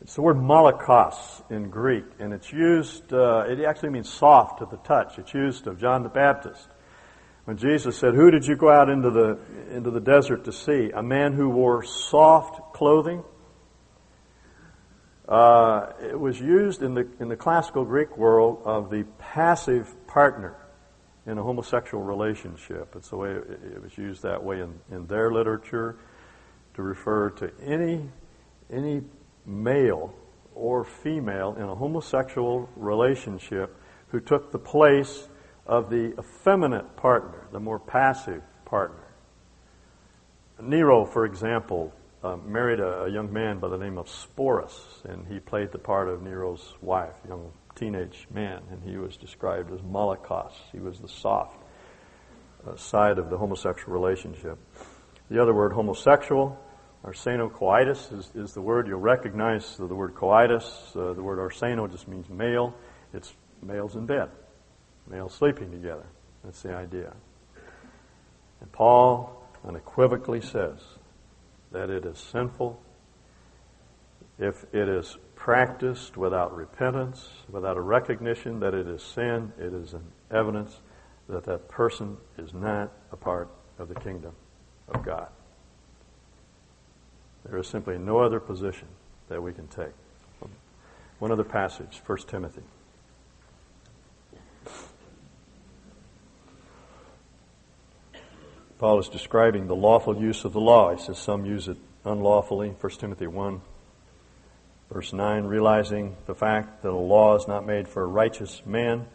It's 0.00 0.14
the 0.14 0.22
word 0.22 0.36
malakos 0.36 1.42
in 1.50 1.70
Greek, 1.70 2.04
and 2.20 2.32
it's 2.32 2.52
used, 2.52 3.12
uh, 3.12 3.44
it 3.48 3.60
actually 3.64 3.90
means 3.90 4.08
soft 4.08 4.60
to 4.60 4.66
the 4.66 4.76
touch. 4.78 5.18
It's 5.18 5.34
used 5.34 5.66
of 5.66 5.80
John 5.80 6.04
the 6.04 6.08
Baptist. 6.08 6.68
When 7.46 7.56
Jesus 7.56 7.98
said, 7.98 8.14
Who 8.14 8.30
did 8.30 8.46
you 8.46 8.56
go 8.56 8.70
out 8.70 8.90
into 8.90 9.10
the, 9.10 9.38
into 9.74 9.90
the 9.90 10.00
desert 10.00 10.44
to 10.44 10.52
see? 10.52 10.90
A 10.94 11.02
man 11.02 11.32
who 11.32 11.48
wore 11.48 11.82
soft 11.82 12.74
clothing. 12.74 13.24
Uh, 15.28 15.92
it 16.00 16.18
was 16.18 16.40
used 16.40 16.82
in 16.82 16.94
the, 16.94 17.08
in 17.18 17.28
the 17.28 17.36
classical 17.36 17.84
Greek 17.84 18.16
world 18.16 18.62
of 18.64 18.90
the 18.90 19.04
passive 19.18 19.94
partner 20.06 20.54
in 21.26 21.38
a 21.38 21.42
homosexual 21.42 22.04
relationship. 22.04 22.94
It's 22.96 23.10
the 23.10 23.16
way 23.16 23.30
it, 23.30 23.60
it 23.74 23.82
was 23.82 23.98
used 23.98 24.22
that 24.22 24.42
way 24.44 24.60
in, 24.60 24.78
in 24.90 25.06
their 25.06 25.32
literature 25.32 25.96
to 26.74 26.82
refer 26.82 27.30
to 27.30 27.50
any, 27.62 28.08
any 28.70 29.02
male 29.48 30.14
or 30.54 30.84
female 30.84 31.54
in 31.56 31.62
a 31.62 31.74
homosexual 31.74 32.68
relationship 32.76 33.74
who 34.08 34.20
took 34.20 34.52
the 34.52 34.58
place 34.58 35.28
of 35.66 35.90
the 35.90 36.14
effeminate 36.18 36.96
partner, 36.96 37.46
the 37.52 37.60
more 37.60 37.78
passive 37.78 38.42
partner. 38.64 39.04
Nero, 40.60 41.04
for 41.04 41.24
example, 41.24 41.92
uh, 42.22 42.36
married 42.36 42.80
a, 42.80 43.04
a, 43.04 43.10
young 43.10 43.32
man 43.32 43.58
by 43.58 43.68
the 43.68 43.76
name 43.76 43.96
of 43.96 44.06
Sporus, 44.06 45.04
and 45.04 45.26
he 45.28 45.38
played 45.38 45.70
the 45.70 45.78
part 45.78 46.08
of 46.08 46.20
Nero's 46.22 46.74
wife, 46.82 47.14
young 47.28 47.52
teenage 47.76 48.26
man, 48.34 48.62
and 48.72 48.82
he 48.82 48.96
was 48.96 49.16
described 49.16 49.72
as 49.72 49.80
Malakos. 49.82 50.52
He 50.72 50.80
was 50.80 50.98
the 50.98 51.08
soft 51.08 51.62
uh, 52.66 52.74
side 52.74 53.18
of 53.18 53.30
the 53.30 53.38
homosexual 53.38 53.92
relationship. 53.92 54.58
The 55.30 55.40
other 55.40 55.54
word, 55.54 55.72
homosexual, 55.72 56.58
Arsenocoitus 57.04 58.12
is, 58.12 58.30
is 58.34 58.54
the 58.54 58.60
word. 58.60 58.88
You'll 58.88 59.00
recognize 59.00 59.76
the, 59.76 59.86
the 59.86 59.94
word 59.94 60.14
coitus. 60.14 60.92
Uh, 60.94 61.12
the 61.12 61.22
word 61.22 61.38
arseno 61.38 61.90
just 61.90 62.08
means 62.08 62.28
male. 62.28 62.74
It's 63.14 63.34
males 63.62 63.94
in 63.96 64.06
bed. 64.06 64.30
males 65.08 65.34
sleeping 65.34 65.70
together. 65.70 66.06
That's 66.44 66.62
the 66.62 66.74
idea. 66.74 67.14
And 68.60 68.72
Paul 68.72 69.48
unequivocally 69.66 70.40
says 70.40 70.80
that 71.72 71.90
it 71.90 72.04
is 72.04 72.18
sinful 72.18 72.80
if 74.38 74.64
it 74.72 74.88
is 74.88 75.18
practiced 75.34 76.16
without 76.16 76.54
repentance, 76.54 77.28
without 77.50 77.76
a 77.76 77.80
recognition 77.80 78.60
that 78.60 78.72
it 78.74 78.86
is 78.86 79.02
sin, 79.02 79.52
it 79.58 79.72
is 79.72 79.94
an 79.94 80.04
evidence 80.30 80.80
that 81.28 81.44
that 81.44 81.68
person 81.68 82.16
is 82.38 82.54
not 82.54 82.92
a 83.12 83.16
part 83.16 83.48
of 83.78 83.88
the 83.88 83.94
kingdom 83.96 84.32
of 84.88 85.04
God. 85.04 85.28
There 87.48 87.58
is 87.58 87.66
simply 87.66 87.98
no 87.98 88.18
other 88.18 88.40
position 88.40 88.88
that 89.28 89.42
we 89.42 89.52
can 89.52 89.66
take. 89.68 89.92
One 91.18 91.32
other 91.32 91.44
passage, 91.44 92.00
1 92.06 92.18
Timothy. 92.28 92.62
Paul 98.78 99.00
is 99.00 99.08
describing 99.08 99.66
the 99.66 99.74
lawful 99.74 100.16
use 100.16 100.44
of 100.44 100.52
the 100.52 100.60
law. 100.60 100.94
He 100.94 101.02
says 101.02 101.18
some 101.18 101.44
use 101.44 101.66
it 101.66 101.78
unlawfully. 102.04 102.76
1 102.80 102.92
Timothy 102.92 103.26
1, 103.26 103.60
verse 104.92 105.12
9, 105.12 105.44
realizing 105.44 106.16
the 106.26 106.34
fact 106.36 106.82
that 106.82 106.90
a 106.90 106.92
law 106.92 107.34
is 107.34 107.48
not 107.48 107.66
made 107.66 107.88
for 107.88 108.02
a 108.04 108.06
righteous 108.06 108.62
man, 108.64 109.06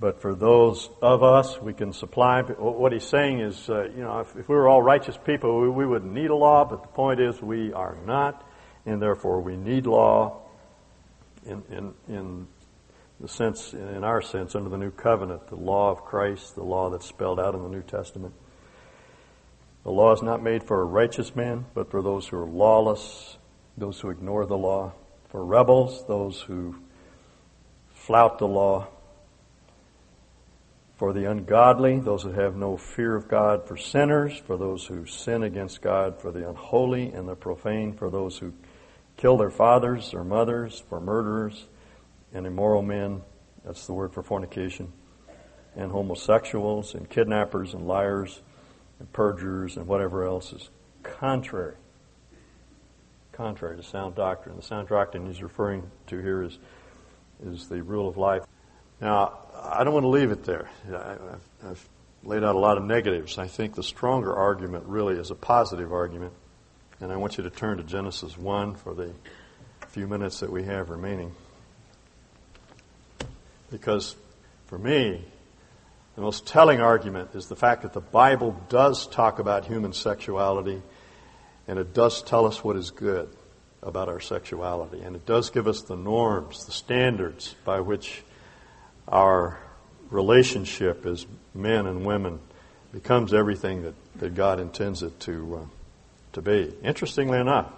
but 0.00 0.22
for 0.22 0.34
those 0.34 0.88
of 1.02 1.22
us 1.22 1.60
we 1.60 1.74
can 1.74 1.92
supply. 1.92 2.40
What 2.42 2.92
he's 2.92 3.04
saying 3.04 3.40
is, 3.40 3.68
uh, 3.68 3.84
you 3.84 4.02
know, 4.02 4.20
if, 4.20 4.34
if, 4.34 4.48
we 4.48 4.54
were 4.54 4.66
all 4.66 4.80
righteous 4.80 5.18
people, 5.18 5.60
we, 5.60 5.68
we 5.68 5.86
wouldn't 5.86 6.12
need 6.12 6.30
a 6.30 6.34
law, 6.34 6.64
but 6.64 6.82
the 6.82 6.88
point 6.88 7.20
is 7.20 7.40
we 7.42 7.74
are 7.74 7.96
not, 8.06 8.42
and 8.86 9.00
therefore 9.00 9.40
we 9.42 9.56
need 9.56 9.86
law 9.86 10.40
in, 11.44 11.62
in, 11.70 11.94
in 12.08 12.46
the 13.20 13.28
sense, 13.28 13.74
in 13.74 14.02
our 14.02 14.22
sense, 14.22 14.54
under 14.54 14.70
the 14.70 14.78
new 14.78 14.90
covenant, 14.90 15.48
the 15.48 15.56
law 15.56 15.90
of 15.90 16.04
Christ, 16.06 16.54
the 16.54 16.64
law 16.64 16.88
that's 16.88 17.06
spelled 17.06 17.38
out 17.38 17.54
in 17.54 17.62
the 17.62 17.68
New 17.68 17.82
Testament. 17.82 18.32
The 19.84 19.90
law 19.90 20.12
is 20.12 20.22
not 20.22 20.42
made 20.42 20.64
for 20.64 20.80
a 20.80 20.84
righteous 20.84 21.36
man, 21.36 21.66
but 21.74 21.90
for 21.90 22.00
those 22.00 22.26
who 22.26 22.38
are 22.38 22.46
lawless, 22.46 23.36
those 23.76 24.00
who 24.00 24.08
ignore 24.08 24.46
the 24.46 24.56
law, 24.56 24.92
for 25.28 25.44
rebels, 25.44 26.06
those 26.06 26.40
who 26.40 26.76
flout 27.92 28.38
the 28.38 28.48
law, 28.48 28.88
for 31.00 31.14
the 31.14 31.30
ungodly, 31.30 31.98
those 31.98 32.24
that 32.24 32.34
have 32.34 32.56
no 32.56 32.76
fear 32.76 33.16
of 33.16 33.26
God, 33.26 33.66
for 33.66 33.74
sinners, 33.74 34.36
for 34.36 34.58
those 34.58 34.84
who 34.84 35.06
sin 35.06 35.42
against 35.44 35.80
God, 35.80 36.20
for 36.20 36.30
the 36.30 36.46
unholy 36.46 37.10
and 37.10 37.26
the 37.26 37.34
profane, 37.34 37.94
for 37.94 38.10
those 38.10 38.36
who 38.36 38.52
kill 39.16 39.38
their 39.38 39.48
fathers 39.48 40.12
or 40.12 40.24
mothers, 40.24 40.84
for 40.90 41.00
murderers 41.00 41.64
and 42.34 42.46
immoral 42.46 42.82
men, 42.82 43.22
that's 43.64 43.86
the 43.86 43.94
word 43.94 44.12
for 44.12 44.22
fornication, 44.22 44.92
and 45.74 45.90
homosexuals 45.90 46.94
and 46.94 47.08
kidnappers 47.08 47.72
and 47.72 47.88
liars 47.88 48.42
and 48.98 49.10
perjurers 49.10 49.78
and 49.78 49.86
whatever 49.86 50.26
else 50.26 50.52
is 50.52 50.68
contrary. 51.02 51.76
Contrary 53.32 53.78
to 53.78 53.82
sound 53.82 54.16
doctrine. 54.16 54.54
The 54.54 54.62
sound 54.62 54.88
doctrine 54.88 55.26
he's 55.26 55.42
referring 55.42 55.90
to 56.08 56.18
here 56.18 56.42
is, 56.42 56.58
is 57.42 57.68
the 57.68 57.82
rule 57.82 58.06
of 58.06 58.18
life. 58.18 58.42
Now, 59.00 59.38
I 59.62 59.84
don't 59.84 59.94
want 59.94 60.04
to 60.04 60.08
leave 60.08 60.30
it 60.30 60.44
there. 60.44 60.68
I've, 61.64 61.88
laid 62.22 62.44
out 62.44 62.54
a 62.54 62.58
lot 62.58 62.76
of 62.76 62.84
negatives. 62.84 63.38
I 63.38 63.46
think 63.46 63.74
the 63.74 63.82
stronger 63.82 64.34
argument 64.34 64.84
really 64.86 65.14
is 65.14 65.30
a 65.30 65.34
positive 65.34 65.90
argument. 65.90 66.34
And 67.00 67.10
I 67.10 67.16
want 67.16 67.38
you 67.38 67.44
to 67.44 67.50
turn 67.50 67.78
to 67.78 67.82
Genesis 67.82 68.36
1 68.36 68.74
for 68.74 68.92
the 68.92 69.14
few 69.88 70.06
minutes 70.06 70.40
that 70.40 70.52
we 70.52 70.64
have 70.64 70.90
remaining. 70.90 71.32
Because 73.70 74.16
for 74.66 74.78
me, 74.78 75.24
the 76.14 76.20
most 76.20 76.46
telling 76.46 76.82
argument 76.82 77.30
is 77.32 77.46
the 77.46 77.56
fact 77.56 77.82
that 77.82 77.94
the 77.94 78.00
Bible 78.00 78.54
does 78.68 79.06
talk 79.06 79.38
about 79.38 79.64
human 79.64 79.94
sexuality 79.94 80.82
and 81.66 81.78
it 81.78 81.94
does 81.94 82.22
tell 82.22 82.46
us 82.46 82.62
what 82.62 82.76
is 82.76 82.90
good 82.90 83.30
about 83.82 84.08
our 84.08 84.20
sexuality. 84.20 85.00
And 85.00 85.16
it 85.16 85.24
does 85.24 85.48
give 85.48 85.66
us 85.66 85.82
the 85.82 85.96
norms, 85.96 86.66
the 86.66 86.72
standards 86.72 87.54
by 87.64 87.80
which 87.80 88.22
our 89.10 89.58
relationship 90.10 91.06
as 91.06 91.26
men 91.54 91.86
and 91.86 92.04
women 92.04 92.40
becomes 92.92 93.32
everything 93.32 93.82
that, 93.82 93.94
that 94.16 94.34
God 94.34 94.58
intends 94.60 95.02
it 95.02 95.18
to, 95.20 95.56
uh, 95.62 95.66
to 96.32 96.42
be. 96.42 96.72
Interestingly 96.82 97.38
enough, 97.38 97.72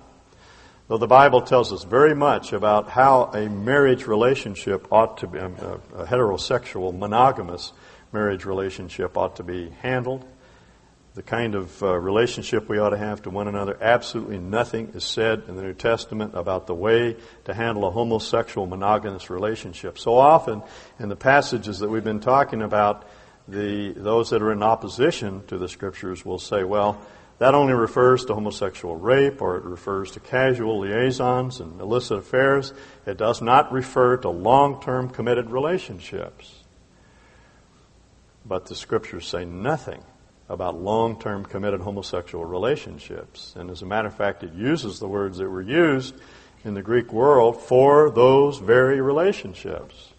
though 0.88 0.98
the 0.98 1.06
Bible 1.06 1.42
tells 1.42 1.72
us 1.72 1.84
very 1.84 2.14
much 2.14 2.52
about 2.52 2.88
how 2.88 3.24
a 3.34 3.48
marriage 3.48 4.06
relationship 4.06 4.90
ought 4.90 5.18
to 5.18 5.26
be, 5.26 5.38
um, 5.38 5.54
a, 5.94 6.02
a 6.02 6.06
heterosexual, 6.06 6.96
monogamous 6.96 7.72
marriage 8.12 8.44
relationship 8.44 9.16
ought 9.16 9.36
to 9.36 9.42
be 9.42 9.70
handled, 9.80 10.24
the 11.14 11.22
kind 11.22 11.54
of 11.54 11.82
uh, 11.82 11.94
relationship 11.98 12.68
we 12.68 12.78
ought 12.78 12.90
to 12.90 12.96
have 12.96 13.22
to 13.22 13.30
one 13.30 13.46
another. 13.46 13.76
Absolutely 13.80 14.38
nothing 14.38 14.92
is 14.94 15.04
said 15.04 15.42
in 15.46 15.56
the 15.56 15.62
New 15.62 15.74
Testament 15.74 16.34
about 16.34 16.66
the 16.66 16.74
way 16.74 17.16
to 17.44 17.52
handle 17.52 17.86
a 17.86 17.90
homosexual 17.90 18.66
monogamous 18.66 19.28
relationship. 19.28 19.98
So 19.98 20.16
often 20.16 20.62
in 20.98 21.10
the 21.10 21.16
passages 21.16 21.80
that 21.80 21.90
we've 21.90 22.04
been 22.04 22.20
talking 22.20 22.62
about, 22.62 23.06
the, 23.46 23.92
those 23.92 24.30
that 24.30 24.40
are 24.40 24.52
in 24.52 24.62
opposition 24.62 25.46
to 25.48 25.58
the 25.58 25.68
scriptures 25.68 26.24
will 26.24 26.38
say, 26.38 26.64
well, 26.64 27.02
that 27.38 27.54
only 27.54 27.74
refers 27.74 28.24
to 28.26 28.34
homosexual 28.34 28.96
rape 28.96 29.42
or 29.42 29.56
it 29.56 29.64
refers 29.64 30.12
to 30.12 30.20
casual 30.20 30.78
liaisons 30.78 31.60
and 31.60 31.78
illicit 31.80 32.18
affairs. 32.18 32.72
It 33.04 33.18
does 33.18 33.42
not 33.42 33.72
refer 33.72 34.16
to 34.18 34.30
long-term 34.30 35.10
committed 35.10 35.50
relationships. 35.50 36.60
But 38.46 38.66
the 38.66 38.74
scriptures 38.74 39.26
say 39.26 39.44
nothing 39.44 40.02
about 40.52 40.78
long 40.78 41.18
term 41.18 41.44
committed 41.44 41.80
homosexual 41.80 42.44
relationships. 42.44 43.54
And 43.56 43.70
as 43.70 43.80
a 43.80 43.86
matter 43.86 44.08
of 44.08 44.14
fact, 44.14 44.44
it 44.44 44.52
uses 44.52 44.98
the 44.98 45.08
words 45.08 45.38
that 45.38 45.48
were 45.48 45.62
used 45.62 46.14
in 46.62 46.74
the 46.74 46.82
Greek 46.82 47.10
world 47.10 47.60
for 47.60 48.10
those 48.10 48.58
very 48.58 49.00
relationships. 49.00 50.12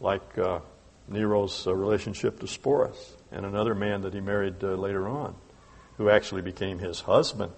Like 0.00 0.38
uh, 0.38 0.60
Nero's 1.08 1.66
uh, 1.66 1.74
relationship 1.74 2.40
to 2.40 2.46
Sporus 2.46 2.96
and 3.30 3.44
another 3.44 3.74
man 3.74 4.00
that 4.00 4.14
he 4.14 4.20
married 4.20 4.64
uh, 4.64 4.68
later 4.68 5.06
on, 5.06 5.34
who 5.98 6.08
actually 6.08 6.42
became 6.42 6.78
his 6.78 7.00
husband. 7.00 7.52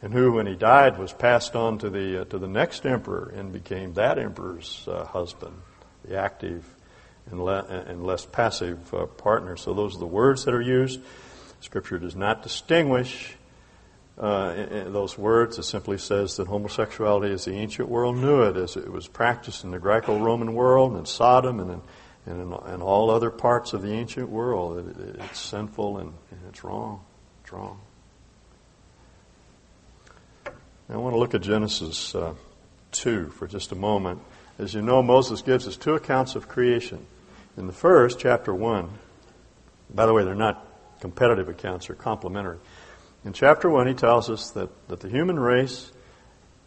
And 0.00 0.12
who, 0.12 0.32
when 0.32 0.46
he 0.46 0.54
died, 0.54 0.98
was 0.98 1.12
passed 1.12 1.56
on 1.56 1.78
to 1.78 1.90
the, 1.90 2.22
uh, 2.22 2.24
to 2.26 2.38
the 2.38 2.48
next 2.48 2.86
emperor 2.86 3.32
and 3.36 3.52
became 3.52 3.94
that 3.94 4.18
emperor's 4.18 4.86
uh, 4.88 5.04
husband, 5.06 5.54
the 6.04 6.18
active 6.18 6.64
and, 7.30 7.44
le- 7.44 7.64
and 7.64 8.04
less 8.04 8.26
passive 8.26 8.92
uh, 8.94 9.06
partner. 9.06 9.56
So 9.56 9.74
those 9.74 9.96
are 9.96 10.00
the 10.00 10.06
words 10.06 10.44
that 10.44 10.54
are 10.54 10.62
used. 10.62 11.00
Scripture 11.60 11.98
does 11.98 12.16
not 12.16 12.42
distinguish 12.42 13.36
uh, 14.18 14.54
in, 14.56 14.68
in 14.68 14.92
those 14.92 15.16
words. 15.16 15.58
It 15.58 15.64
simply 15.64 15.98
says 15.98 16.36
that 16.36 16.46
homosexuality, 16.46 17.32
as 17.32 17.44
the 17.44 17.52
ancient 17.52 17.88
world 17.88 18.16
knew 18.16 18.42
it, 18.42 18.56
as 18.56 18.76
it 18.76 18.90
was 18.90 19.08
practiced 19.08 19.64
in 19.64 19.70
the 19.70 19.78
Greco-Roman 19.78 20.54
world 20.54 20.96
and 20.96 21.06
Sodom 21.06 21.60
and 21.60 21.70
in, 21.70 21.82
and 22.24 22.54
in, 22.68 22.82
all 22.82 23.10
other 23.10 23.30
parts 23.30 23.72
of 23.72 23.82
the 23.82 23.92
ancient 23.92 24.28
world, 24.28 24.78
it, 24.86 25.20
it's 25.20 25.40
sinful 25.40 25.98
and, 25.98 26.12
and 26.30 26.40
it's 26.48 26.62
wrong. 26.62 27.04
It's 27.42 27.52
wrong. 27.52 27.80
I 30.88 30.96
want 30.96 31.14
to 31.14 31.18
look 31.18 31.34
at 31.34 31.40
Genesis 31.40 32.14
uh, 32.14 32.34
2 32.92 33.30
for 33.30 33.46
just 33.46 33.72
a 33.72 33.74
moment. 33.74 34.20
As 34.58 34.74
you 34.74 34.82
know, 34.82 35.02
Moses 35.02 35.42
gives 35.42 35.66
us 35.66 35.76
two 35.76 35.94
accounts 35.94 36.34
of 36.34 36.48
creation. 36.48 37.04
In 37.56 37.66
the 37.66 37.72
first, 37.72 38.18
chapter 38.18 38.54
1, 38.54 38.90
by 39.94 40.06
the 40.06 40.12
way, 40.12 40.24
they're 40.24 40.34
not 40.34 40.66
competitive 41.00 41.48
accounts, 41.48 41.86
they're 41.86 41.96
complementary. 41.96 42.58
In 43.24 43.32
chapter 43.32 43.68
1, 43.68 43.86
he 43.86 43.94
tells 43.94 44.30
us 44.30 44.50
that, 44.52 44.70
that 44.88 45.00
the 45.00 45.08
human 45.08 45.38
race 45.38 45.92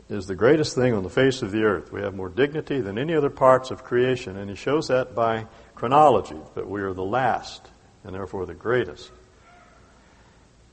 is 0.09 0.27
the 0.27 0.35
greatest 0.35 0.75
thing 0.75 0.93
on 0.93 1.03
the 1.03 1.09
face 1.09 1.41
of 1.41 1.51
the 1.51 1.63
earth. 1.63 1.91
We 1.91 2.01
have 2.01 2.15
more 2.15 2.29
dignity 2.29 2.81
than 2.81 2.97
any 2.97 3.15
other 3.15 3.29
parts 3.29 3.71
of 3.71 3.83
creation, 3.83 4.37
and 4.37 4.49
he 4.49 4.55
shows 4.55 4.87
that 4.87 5.15
by 5.15 5.47
chronology, 5.73 6.37
that 6.53 6.69
we 6.69 6.81
are 6.81 6.93
the 6.93 7.03
last 7.03 7.69
and 8.03 8.13
therefore 8.13 8.45
the 8.45 8.53
greatest. 8.53 9.11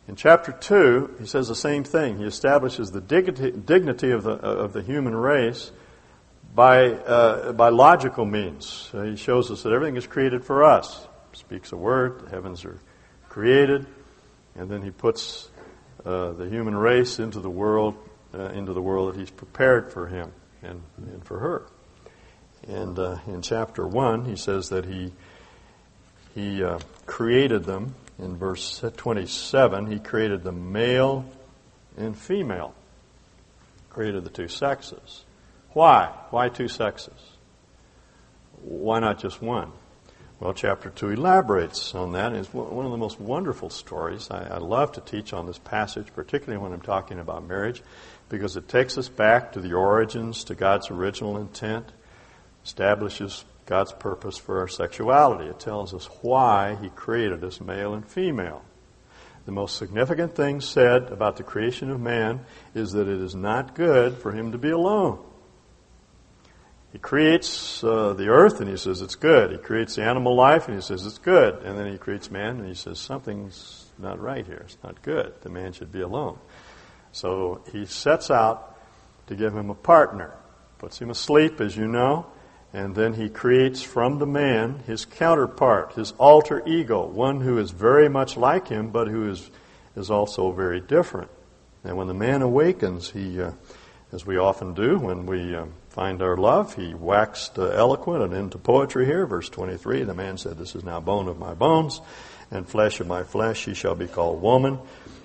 In 0.09 0.17
chapter 0.17 0.53
2, 0.53 1.17
he 1.21 1.27
says 1.27 1.49
the 1.49 1.55
same 1.55 1.85
thing. 1.85 2.19
He 2.19 2.25
establishes 2.25 2.91
the 2.91 3.01
dignity, 3.01 3.53
dignity 3.53 4.11
of, 4.11 4.25
the, 4.25 4.33
of 4.33 4.73
the 4.73 4.83
human 4.83 5.15
race 5.15 5.71
by, 6.55 6.91
uh, 6.91 7.53
by 7.53 7.71
logical 7.71 8.25
means. 8.25 8.91
Uh, 8.93 9.03
he 9.03 9.17
shows 9.17 9.51
us 9.51 9.63
that 9.63 9.73
everything 9.73 9.97
is 9.97 10.07
created 10.07 10.45
for 10.45 10.65
us. 10.65 11.07
Speaks 11.33 11.73
a 11.73 11.77
word, 11.77 12.27
the 12.27 12.31
heavens 12.31 12.65
are 12.65 12.79
created, 13.29 13.87
and 14.55 14.71
then 14.71 14.83
he 14.83 14.91
puts 14.91 15.51
uh, 16.05 16.33
the 16.33 16.49
human 16.49 16.77
race 16.77 17.19
into 17.19 17.41
the 17.41 17.51
world, 17.51 17.97
uh, 18.35 18.51
into 18.51 18.73
the 18.73 18.83
world 18.83 19.15
that 19.15 19.19
he's 19.19 19.31
prepared 19.31 19.91
for 19.91 20.07
him 20.07 20.33
and, 20.63 20.83
and 20.99 21.25
for 21.25 21.39
her. 21.39 21.67
And 22.69 22.99
uh, 22.99 23.19
in 23.27 23.43
chapter 23.43 23.87
one, 23.87 24.25
he 24.25 24.37
says 24.37 24.69
that 24.69 24.85
he 24.85 25.13
he 26.35 26.65
uh, 26.65 26.79
created 27.07 27.65
them. 27.65 27.95
In 28.19 28.37
verse 28.37 28.85
27, 28.97 29.91
he 29.91 29.99
created 29.99 30.45
the 30.45 30.53
male 30.53 31.25
and 31.97 32.17
female. 32.17 32.75
Created 33.91 34.25
the 34.25 34.31
two 34.31 34.49
sexes. 34.49 35.25
Why? 35.73 36.13
Why 36.31 36.49
two 36.49 36.69
sexes? 36.69 37.19
Why 38.63 39.01
not 39.01 39.19
just 39.19 39.41
one? 39.43 39.73
Well, 40.43 40.55
chapter 40.55 40.91
2 40.91 41.11
elaborates 41.11 41.95
on 41.95 42.13
that. 42.13 42.33
It's 42.33 42.53
one 42.53 42.85
of 42.85 42.91
the 42.91 42.99
most 42.99 43.21
wonderful 43.21 43.71
stories. 43.71 44.29
I, 44.29 44.43
I, 44.55 44.59
love 44.59 44.91
to 44.93 45.01
teach 45.01 45.33
on 45.33 45.47
this 45.47 45.59
passage, 45.59 46.09
particularly 46.17 46.61
when 46.61 46.73
I'm 46.73 46.81
talking 46.81 47.21
about 47.21 47.47
marriage, 47.47 47.81
because 48.29 48.57
it 48.57 48.67
takes 48.67 48.99
us 48.99 49.09
back 49.09 49.53
to 49.53 49.61
the 49.61 49.75
origins, 49.75 50.43
to 50.45 50.57
God's 50.57 50.91
original 50.91 51.39
intent, 51.39 51.93
establishes 52.65 53.45
God's 53.67 53.93
purpose 53.93 54.37
for 54.37 54.59
our 54.59 54.67
sexuality. 54.67 55.49
It 55.49 55.61
tells 55.61 55.95
us 55.95 56.07
why 56.23 56.77
He 56.83 56.89
created 56.89 57.45
us 57.45 57.61
male 57.61 57.95
and 57.95 58.05
female. 58.05 58.65
The 59.47 59.53
most 59.53 59.77
significant 59.77 60.35
thing 60.35 60.61
said 60.61 61.05
about 61.13 61.37
the 61.37 61.45
creation 61.45 61.89
of 61.89 62.01
man 62.01 62.45
is 62.75 62.93
that 62.93 63.07
it 63.07 63.21
is 63.21 63.37
not 63.37 63.77
good 63.77 64.19
for 64.19 64.33
him 64.33 64.53
to 64.53 64.59
be 64.59 64.71
alone. 64.71 65.19
He 66.93 66.99
creates 66.99 67.83
uh, 67.83 68.13
the 68.13 68.29
earth 68.29 68.61
and 68.61 68.69
he 68.69 68.77
says 68.77 69.01
it's 69.01 69.15
good. 69.15 69.51
He 69.51 69.57
creates 69.57 69.97
the 69.97 70.03
animal 70.03 70.35
life 70.35 70.69
and 70.69 70.77
he 70.77 70.83
says 70.83 71.07
it's 71.07 71.17
good. 71.17 71.63
And 71.63 71.79
then 71.79 71.91
he 71.91 71.97
creates 71.97 72.31
man 72.31 72.59
and 72.59 72.69
he 72.69 72.75
says 72.75 72.99
something's 72.99 73.87
not 73.99 74.21
right 74.21 74.45
here. 74.45 74.63
It's 74.67 74.77
not 74.85 75.01
good. 75.01 75.33
The 75.41 75.49
man 75.49 75.73
should 75.73 75.91
be 75.91 76.03
alone. 76.03 76.39
So 77.13 77.63
he 77.73 77.87
sets 77.87 78.31
out 78.31 78.79
to 79.29 79.35
give 79.35 79.57
him 79.57 79.71
a 79.71 79.75
partner, 79.75 80.35
puts 80.77 80.99
him 80.99 81.09
asleep, 81.09 81.63
as 81.63 81.75
you 81.75 81.87
know, 81.87 82.27
and 82.75 82.95
then 82.95 83.15
he 83.15 83.31
creates 83.31 83.83
from 83.83 84.19
the 84.19 84.27
man 84.27 84.81
his 84.87 85.07
counterpart, 85.07 85.95
his 85.95 86.13
alter 86.13 86.63
ego, 86.67 87.07
one 87.07 87.41
who 87.41 87.57
is 87.57 87.71
very 87.71 88.11
much 88.11 88.37
like 88.37 88.69
him 88.69 88.91
but 88.91 89.09
who 89.09 89.31
is, 89.31 89.51
is 89.97 90.11
also 90.11 90.53
very 90.53 90.81
different. 90.81 91.31
And 91.85 91.97
when 91.97 92.07
the 92.07 92.15
man 92.15 92.43
awakens, 92.43 93.11
he, 93.11 93.41
uh, 93.41 93.53
as 94.13 94.27
we 94.27 94.37
often 94.37 94.75
do 94.75 94.99
when 94.99 95.25
we. 95.25 95.57
Um, 95.57 95.73
find 95.93 96.23
our 96.23 96.37
love. 96.37 96.75
He 96.75 96.95
waxed 96.95 97.59
uh, 97.59 97.69
eloquent 97.69 98.23
and 98.25 98.33
into 98.33 98.59
poetry 98.59 99.05
here. 99.05 99.27
Verse 99.27 99.49
23 99.49 100.05
The 100.05 100.15
man 100.15 100.39
said, 100.39 100.59
This 100.59 100.75
is 100.75 100.85
now 100.85 101.01
bone 101.01 101.29
of 101.29 101.39
my 101.39 101.55
bones 101.55 102.01
and 102.51 102.69
flesh 102.69 103.01
of 103.01 103.07
my 103.07 103.23
flesh. 103.23 103.61
She 103.61 103.75
shall 103.75 103.95
be 103.95 104.07
called 104.07 104.41
woman 104.41 104.79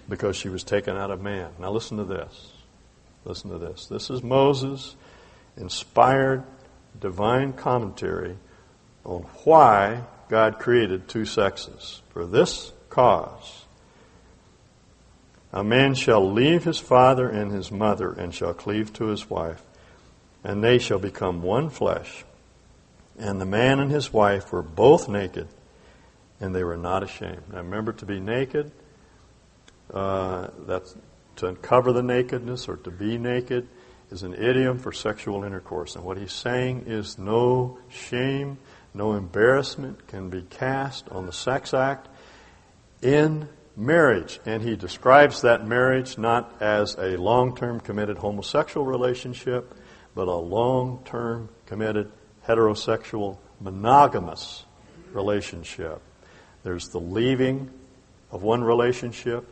because 0.09 0.35
she 0.35 0.49
was 0.49 0.63
taken 0.63 0.97
out 0.97 1.09
of 1.09 1.21
man. 1.21 1.51
Now 1.59 1.71
listen 1.71 1.97
to 1.97 2.03
this. 2.03 2.51
Listen 3.23 3.49
to 3.51 3.57
this. 3.57 3.87
This 3.87 4.09
is 4.09 4.21
Moses' 4.21 4.95
inspired 5.55 6.43
divine 6.99 7.53
commentary 7.53 8.37
on 9.05 9.21
why 9.43 10.03
God 10.29 10.59
created 10.59 11.07
two 11.07 11.25
sexes. 11.25 12.01
For 12.09 12.25
this 12.25 12.73
cause, 12.89 13.65
a 15.53 15.63
man 15.63 15.93
shall 15.93 16.31
leave 16.31 16.65
his 16.65 16.79
father 16.79 17.29
and 17.29 17.51
his 17.51 17.71
mother 17.71 18.11
and 18.11 18.33
shall 18.33 18.53
cleave 18.53 18.91
to 18.93 19.05
his 19.05 19.29
wife 19.29 19.63
and 20.43 20.63
they 20.63 20.77
shall 20.77 20.99
become 20.99 21.41
one 21.41 21.69
flesh. 21.69 22.23
And 23.17 23.41
the 23.41 23.45
man 23.45 23.79
and 23.79 23.91
his 23.91 24.13
wife 24.13 24.51
were 24.51 24.61
both 24.61 25.09
naked, 25.09 25.47
and 26.39 26.55
they 26.55 26.63
were 26.63 26.77
not 26.77 27.03
ashamed. 27.03 27.43
Now 27.51 27.57
remember, 27.57 27.93
to 27.93 28.05
be 28.05 28.19
naked, 28.19 28.71
uh, 29.93 30.49
that's 30.65 30.95
to 31.37 31.47
uncover 31.47 31.93
the 31.93 32.03
nakedness 32.03 32.67
or 32.67 32.77
to 32.77 32.91
be 32.91 33.17
naked 33.17 33.67
is 34.11 34.23
an 34.23 34.33
idiom 34.33 34.79
for 34.79 34.91
sexual 34.91 35.43
intercourse. 35.43 35.95
And 35.95 36.03
what 36.03 36.17
he's 36.17 36.33
saying 36.33 36.85
is 36.87 37.17
no 37.17 37.79
shame, 37.89 38.57
no 38.93 39.13
embarrassment 39.13 40.07
can 40.07 40.29
be 40.29 40.43
cast 40.43 41.09
on 41.09 41.25
the 41.25 41.31
sex 41.33 41.73
act 41.73 42.07
in 43.01 43.49
marriage. 43.75 44.39
And 44.45 44.63
he 44.63 44.75
describes 44.75 45.41
that 45.41 45.67
marriage 45.67 46.17
not 46.17 46.61
as 46.61 46.95
a 46.95 47.17
long 47.17 47.55
term 47.55 47.79
committed 47.79 48.17
homosexual 48.17 48.85
relationship 48.85 49.73
but 50.17 50.27
a 50.27 50.35
long 50.35 50.99
term, 51.05 51.47
committed, 51.67 52.11
heterosexual, 52.47 53.37
monogamous 53.61 54.65
relationship. 55.13 56.01
There's 56.63 56.89
the 56.89 56.99
leaving 56.99 57.69
of 58.31 58.41
one 58.41 58.63
relationship. 58.63 59.47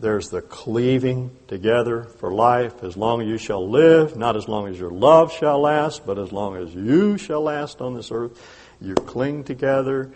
There's 0.00 0.28
the 0.28 0.42
cleaving 0.42 1.30
together 1.46 2.02
for 2.02 2.34
life, 2.34 2.82
as 2.82 2.96
long 2.96 3.22
as 3.22 3.28
you 3.28 3.38
shall 3.38 3.70
live, 3.70 4.16
not 4.16 4.36
as 4.36 4.48
long 4.48 4.66
as 4.66 4.76
your 4.76 4.90
love 4.90 5.32
shall 5.32 5.60
last, 5.60 6.04
but 6.04 6.18
as 6.18 6.32
long 6.32 6.56
as 6.56 6.74
you 6.74 7.16
shall 7.16 7.42
last 7.42 7.80
on 7.80 7.94
this 7.94 8.10
earth. 8.10 8.42
You 8.80 8.96
cling 8.96 9.44
together 9.44 10.10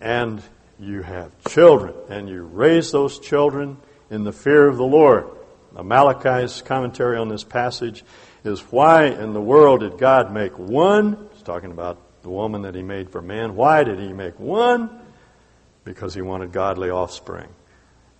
and 0.00 0.40
you 0.78 1.02
have 1.02 1.32
children, 1.48 1.94
and 2.08 2.28
you 2.28 2.44
raise 2.44 2.92
those 2.92 3.18
children 3.18 3.78
in 4.08 4.22
the 4.22 4.32
fear 4.32 4.68
of 4.68 4.76
the 4.76 4.84
Lord. 4.84 5.26
Now, 5.74 5.82
Malachi's 5.82 6.62
commentary 6.62 7.16
on 7.16 7.28
this 7.28 7.42
passage 7.42 8.04
is 8.44 8.60
why 8.60 9.06
in 9.06 9.32
the 9.32 9.40
world 9.40 9.80
did 9.80 9.98
God 9.98 10.32
make 10.32 10.58
one? 10.58 11.28
He's 11.32 11.42
talking 11.42 11.70
about 11.70 12.22
the 12.22 12.30
woman 12.30 12.62
that 12.62 12.74
he 12.74 12.82
made 12.82 13.10
for 13.10 13.22
man. 13.22 13.56
Why 13.56 13.84
did 13.84 13.98
he 13.98 14.12
make 14.12 14.38
one? 14.38 14.90
Because 15.84 16.14
he 16.14 16.22
wanted 16.22 16.52
godly 16.52 16.90
offspring. 16.90 17.48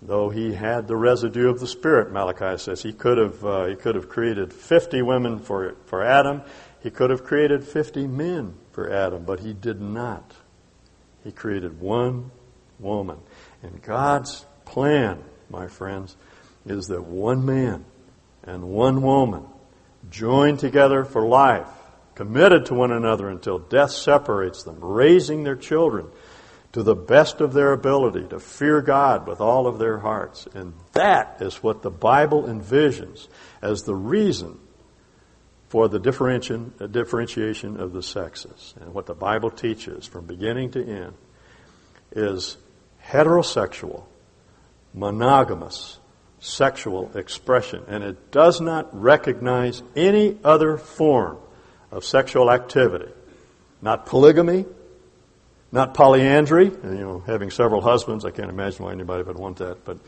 Though 0.00 0.30
he 0.30 0.52
had 0.52 0.86
the 0.86 0.96
residue 0.96 1.48
of 1.48 1.58
the 1.58 1.66
Spirit, 1.66 2.12
Malachi 2.12 2.56
says, 2.58 2.82
he 2.82 2.92
could 2.92 3.18
have, 3.18 3.44
uh, 3.44 3.64
he 3.66 3.74
could 3.74 3.96
have 3.96 4.08
created 4.08 4.52
50 4.52 5.02
women 5.02 5.40
for, 5.40 5.74
for 5.86 6.04
Adam. 6.04 6.42
He 6.80 6.90
could 6.90 7.10
have 7.10 7.24
created 7.24 7.64
50 7.64 8.06
men 8.06 8.54
for 8.70 8.92
Adam, 8.92 9.24
but 9.24 9.40
he 9.40 9.52
did 9.52 9.80
not. 9.80 10.34
He 11.24 11.32
created 11.32 11.80
one 11.80 12.30
woman. 12.78 13.18
And 13.62 13.82
God's 13.82 14.46
plan, 14.64 15.22
my 15.50 15.66
friends, 15.66 16.16
is 16.64 16.86
that 16.86 17.02
one 17.02 17.44
man 17.44 17.84
and 18.44 18.68
one 18.68 19.02
woman 19.02 19.46
joined 20.10 20.58
together 20.58 21.04
for 21.04 21.26
life, 21.26 21.68
committed 22.14 22.66
to 22.66 22.74
one 22.74 22.92
another 22.92 23.28
until 23.28 23.58
death 23.58 23.90
separates 23.90 24.62
them, 24.62 24.78
raising 24.80 25.44
their 25.44 25.56
children 25.56 26.06
to 26.72 26.82
the 26.82 26.94
best 26.94 27.40
of 27.40 27.52
their 27.52 27.72
ability 27.72 28.26
to 28.28 28.38
fear 28.38 28.82
God 28.82 29.26
with 29.26 29.40
all 29.40 29.66
of 29.66 29.78
their 29.78 29.98
hearts. 29.98 30.46
And 30.54 30.74
that 30.92 31.38
is 31.40 31.62
what 31.62 31.82
the 31.82 31.90
Bible 31.90 32.44
envisions 32.44 33.28
as 33.62 33.82
the 33.82 33.94
reason 33.94 34.58
for 35.68 35.88
the 35.88 35.98
uh, 35.98 36.86
differentiation 36.86 37.80
of 37.80 37.92
the 37.92 38.02
sexes. 38.02 38.74
And 38.80 38.94
what 38.94 39.06
the 39.06 39.14
Bible 39.14 39.50
teaches 39.50 40.06
from 40.06 40.26
beginning 40.26 40.70
to 40.72 40.84
end 40.84 41.14
is 42.12 42.56
heterosexual, 43.04 44.04
monogamous 44.94 45.97
sexual 46.40 47.10
expression, 47.16 47.84
and 47.88 48.04
it 48.04 48.30
does 48.30 48.60
not 48.60 48.88
recognize 48.98 49.82
any 49.96 50.38
other 50.44 50.76
form 50.76 51.38
of 51.90 52.04
sexual 52.04 52.50
activity. 52.50 53.12
Not 53.82 54.06
polygamy, 54.06 54.66
not 55.72 55.94
polyandry, 55.94 56.66
and, 56.66 56.98
you 56.98 57.04
know, 57.04 57.20
having 57.26 57.50
several 57.50 57.80
husbands. 57.80 58.24
I 58.24 58.30
can't 58.30 58.50
imagine 58.50 58.84
why 58.84 58.92
anybody 58.92 59.22
would 59.22 59.38
want 59.38 59.58
that, 59.58 59.84
but 59.84 59.98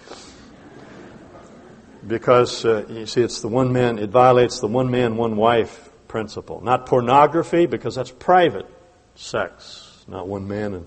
because 2.06 2.64
uh, 2.64 2.86
you 2.88 3.06
see, 3.06 3.20
it's 3.20 3.40
the 3.40 3.48
one 3.48 3.72
man. 3.72 3.98
It 3.98 4.10
violates 4.10 4.60
the 4.60 4.68
one 4.68 4.90
man, 4.90 5.16
one 5.16 5.36
wife 5.36 5.90
principle. 6.08 6.60
Not 6.62 6.86
pornography, 6.86 7.66
because 7.66 7.94
that's 7.94 8.10
private 8.10 8.66
sex. 9.14 10.04
Not 10.08 10.26
one 10.26 10.48
man 10.48 10.74
and, 10.74 10.86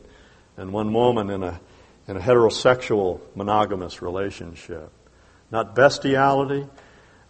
and 0.58 0.74
one 0.74 0.92
woman 0.94 1.30
in 1.30 1.44
a 1.44 1.60
in 2.08 2.18
a 2.18 2.20
heterosexual 2.20 3.22
monogamous 3.36 4.02
relationship 4.02 4.92
not 5.54 5.76
bestiality, 5.76 6.68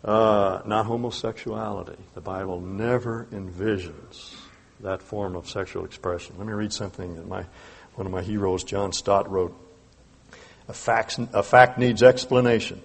uh, 0.06 0.62
not 0.66 0.86
homosexuality. 0.86 1.98
The 2.16 2.22
Bible 2.22 2.62
never 2.62 3.28
envisions 3.32 4.34
that 4.80 5.02
form 5.02 5.36
of 5.36 5.50
sexual 5.50 5.84
expression. 5.84 6.36
Let 6.38 6.48
me 6.48 6.54
read 6.54 6.72
something 6.72 7.16
that 7.16 7.28
my, 7.28 7.46
one 7.96 8.08
of 8.08 8.14
my 8.14 8.22
heroes, 8.22 8.64
John 8.64 8.94
Stott, 8.94 9.30
wrote. 9.30 9.60
A 10.70 10.72
a 11.34 11.44
fact 11.44 11.78
needs 11.78 12.02
explanation, 12.02 12.82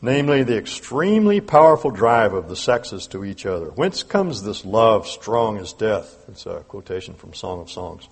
namely 0.00 0.44
the 0.44 0.56
extremely 0.56 1.40
powerful 1.40 1.90
drive 1.90 2.32
of 2.34 2.48
the 2.48 2.54
sexes 2.54 3.08
to 3.08 3.24
each 3.24 3.44
other. 3.44 3.66
Whence 3.66 4.04
comes 4.04 4.44
this 4.44 4.64
love 4.64 5.08
strong 5.08 5.58
as 5.58 5.72
death? 5.72 6.24
It's 6.28 6.46
a 6.46 6.60
quotation 6.68 7.14
from 7.14 7.34
Song 7.34 7.60
of 7.60 7.68
Songs 7.68 8.08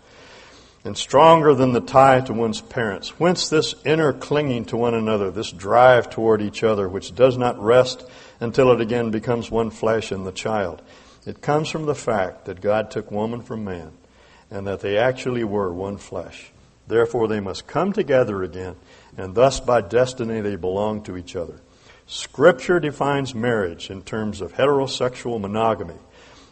and 0.85 0.97
stronger 0.97 1.55
than 1.55 1.73
the 1.73 1.81
tie 1.81 2.21
to 2.21 2.35
one's 2.35 2.61
parents. 2.61 3.19
Whence 3.19 3.49
this 3.49 3.75
inner 3.87 4.13
clinging 4.13 4.67
to 4.67 4.77
one 4.77 4.95
another, 4.95 5.31
this 5.31 5.51
drive 5.51 6.11
toward 6.11 6.43
each 6.43 6.63
other, 6.63 6.89
which 6.89 7.15
does 7.15 7.39
not 7.39 7.61
rest 7.61 8.07
until 8.39 8.71
it 8.71 8.83
again 8.83 9.11
becomes 9.11 9.51
one 9.51 9.71
flesh 9.71 10.13
in 10.13 10.25
the 10.25 10.33
child? 10.33 10.83
It 11.27 11.41
comes 11.41 11.71
from 11.71 11.87
the 11.87 11.95
fact 11.95 12.45
that 12.45 12.61
God 12.61 12.91
took 12.91 13.11
woman 13.11 13.41
from 13.41 13.65
man, 13.65 13.93
and 14.51 14.67
that 14.67 14.81
they 14.81 14.99
actually 14.99 15.43
were 15.43 15.73
one 15.73 15.97
flesh. 15.97 16.53
Therefore, 16.87 17.29
they 17.29 17.41
must 17.41 17.67
come 17.67 17.95
together 17.95 18.43
again, 18.43 18.77
and 19.17 19.35
thus 19.35 19.61
by 19.61 19.81
destiny 19.81 20.43
they 20.43 20.57
belong 20.57 21.03
to 21.05 21.17
each 21.17 21.35
other. 21.35 21.61
Scripture 22.07 22.79
defines 22.79 23.35
marriage 23.35 23.89
in 23.89 24.03
terms 24.03 24.43
of 24.43 24.53
heterosexual 24.53 25.41
monogamy 25.41 25.97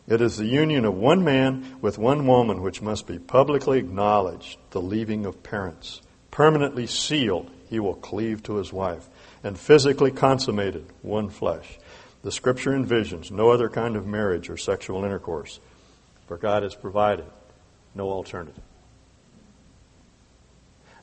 it 0.07 0.21
is 0.21 0.37
the 0.37 0.47
union 0.47 0.85
of 0.85 0.95
one 0.95 1.25
man 1.25 1.79
with 1.81 1.99
one 1.99 2.27
woman 2.27 2.63
which 2.63 2.83
must 2.83 3.07
be 3.07 3.19
publicly 3.19 3.79
acknowledged, 3.79 4.59
the 4.71 4.81
leaving 4.81 5.27
of 5.27 5.43
parents. 5.43 6.01
Permanently 6.31 6.87
sealed, 6.87 7.51
he 7.69 7.79
will 7.79 7.95
cleave 7.95 8.43
to 8.45 8.57
his 8.57 8.73
wife, 8.73 9.09
and 9.45 9.59
physically 9.59 10.11
consummated, 10.11 10.87
one 11.03 11.29
flesh. 11.29 11.79
The 12.23 12.33
scripture 12.33 12.71
envisions 12.71 13.31
no 13.31 13.51
other 13.51 13.69
kind 13.69 13.97
of 13.97 14.07
marriage 14.07 14.51
or 14.51 14.57
sexual 14.57 15.05
intercourse, 15.05 15.61
for 16.27 16.37
God 16.37 16.63
has 16.63 16.75
provided 16.75 17.27
no 17.95 18.09
alternative. 18.11 18.63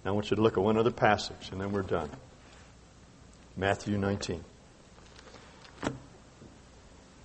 Now 0.04 0.12
I 0.12 0.14
want 0.14 0.30
you 0.32 0.36
to 0.36 0.42
look 0.42 0.58
at 0.58 0.64
one 0.64 0.78
other 0.78 0.92
passage, 0.92 1.50
and 1.52 1.60
then 1.60 1.72
we're 1.72 1.82
done. 1.82 2.10
Matthew 3.56 3.98
19. 3.98 4.44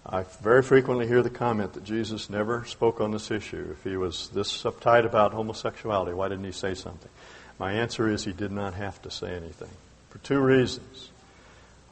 I 0.07 0.25
very 0.43 0.63
frequently 0.63 1.07
hear 1.07 1.23
the 1.23 1.31
comment 1.31 1.73
that 1.73 1.85
Jesus 1.85 2.29
never 2.29 2.65
spoke 2.67 3.01
on 3.01 3.11
this 3.11 3.31
issue. 3.31 3.69
If 3.73 3.85
he 3.85 3.97
was 3.97 4.29
this 4.29 4.63
uptight 4.65 5.07
about 5.07 5.33
homosexuality, 5.33 6.13
why 6.13 6.29
didn't 6.29 6.45
he 6.45 6.53
say 6.53 6.75
something? 6.75 7.11
My 7.59 7.73
answer 7.73 8.09
is 8.11 8.25
he 8.25 8.33
did 8.33 8.53
not 8.53 8.75
have 8.75 9.01
to 9.03 9.11
say 9.11 9.35
anything 9.35 9.71
for 10.11 10.19
two 10.19 10.41
reasons. 10.41 11.11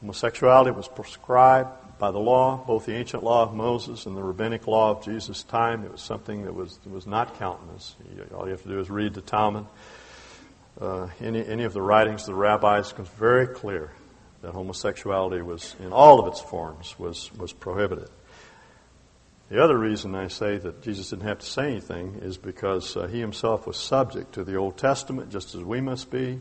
Homosexuality 0.00 0.72
was 0.72 0.88
prescribed 0.88 1.70
by 1.98 2.10
the 2.10 2.18
law, 2.18 2.62
both 2.66 2.84
the 2.84 2.94
ancient 2.94 3.22
law 3.22 3.44
of 3.44 3.54
Moses 3.54 4.04
and 4.06 4.16
the 4.16 4.22
rabbinic 4.22 4.66
law 4.66 4.90
of 4.90 5.04
Jesus' 5.04 5.42
time. 5.44 5.84
It 5.84 5.92
was 5.92 6.02
something 6.02 6.44
that 6.44 6.54
was, 6.54 6.78
was 6.84 7.06
not 7.06 7.38
countenance. 7.38 7.94
All 8.34 8.44
you 8.44 8.50
have 8.50 8.62
to 8.62 8.68
do 8.68 8.80
is 8.80 8.90
read 8.90 9.14
the 9.14 9.20
Talmud. 9.22 9.64
Uh, 10.80 11.08
any, 11.20 11.46
any 11.46 11.64
of 11.64 11.72
the 11.72 11.82
writings 11.82 12.22
of 12.22 12.26
the 12.26 12.34
rabbis 12.34 12.90
becomes 12.90 13.08
very 13.10 13.46
clear 13.46 13.90
that 14.42 14.52
homosexuality 14.52 15.40
was, 15.40 15.74
in 15.80 15.92
all 15.92 16.20
of 16.20 16.26
its 16.26 16.40
forms, 16.40 16.98
was, 16.98 17.32
was 17.34 17.52
prohibited. 17.52 18.10
The 19.48 19.62
other 19.62 19.78
reason 19.78 20.14
I 20.14 20.28
say 20.28 20.56
that 20.58 20.82
Jesus 20.82 21.10
didn't 21.10 21.26
have 21.26 21.38
to 21.40 21.46
say 21.46 21.66
anything 21.70 22.20
is 22.22 22.38
because 22.38 22.96
uh, 22.96 23.06
he 23.06 23.20
himself 23.20 23.66
was 23.66 23.76
subject 23.76 24.34
to 24.34 24.44
the 24.44 24.56
Old 24.56 24.78
Testament, 24.78 25.30
just 25.30 25.54
as 25.54 25.62
we 25.62 25.80
must 25.80 26.10
be, 26.10 26.40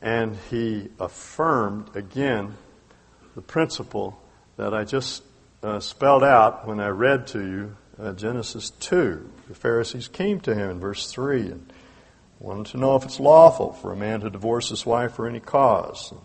and 0.00 0.36
he 0.50 0.88
affirmed 0.98 1.94
again 1.94 2.56
the 3.34 3.42
principle 3.42 4.20
that 4.56 4.74
I 4.74 4.84
just 4.84 5.22
uh, 5.62 5.80
spelled 5.80 6.24
out 6.24 6.66
when 6.66 6.80
I 6.80 6.88
read 6.88 7.26
to 7.28 7.40
you 7.40 7.76
uh, 7.98 8.12
Genesis 8.12 8.70
2. 8.70 9.30
The 9.48 9.54
Pharisees 9.54 10.08
came 10.08 10.40
to 10.40 10.54
him 10.54 10.70
in 10.70 10.80
verse 10.80 11.10
3 11.10 11.42
and 11.42 11.72
wanted 12.40 12.66
to 12.66 12.78
know 12.78 12.96
if 12.96 13.04
it's 13.04 13.20
lawful 13.20 13.72
for 13.72 13.92
a 13.92 13.96
man 13.96 14.20
to 14.20 14.30
divorce 14.30 14.70
his 14.70 14.86
wife 14.86 15.14
for 15.14 15.26
any 15.26 15.40
cause. 15.40 16.12
And 16.12 16.20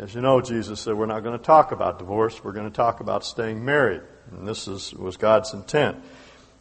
as 0.00 0.14
you 0.14 0.22
know, 0.22 0.40
Jesus 0.40 0.80
said, 0.80 0.94
we're 0.94 1.04
not 1.04 1.22
going 1.22 1.38
to 1.38 1.44
talk 1.44 1.72
about 1.72 1.98
divorce, 1.98 2.42
we're 2.42 2.52
going 2.52 2.68
to 2.68 2.74
talk 2.74 3.00
about 3.00 3.22
staying 3.22 3.62
married. 3.62 4.00
And 4.30 4.48
this 4.48 4.66
is, 4.66 4.94
was 4.94 5.18
God's 5.18 5.52
intent. 5.52 6.02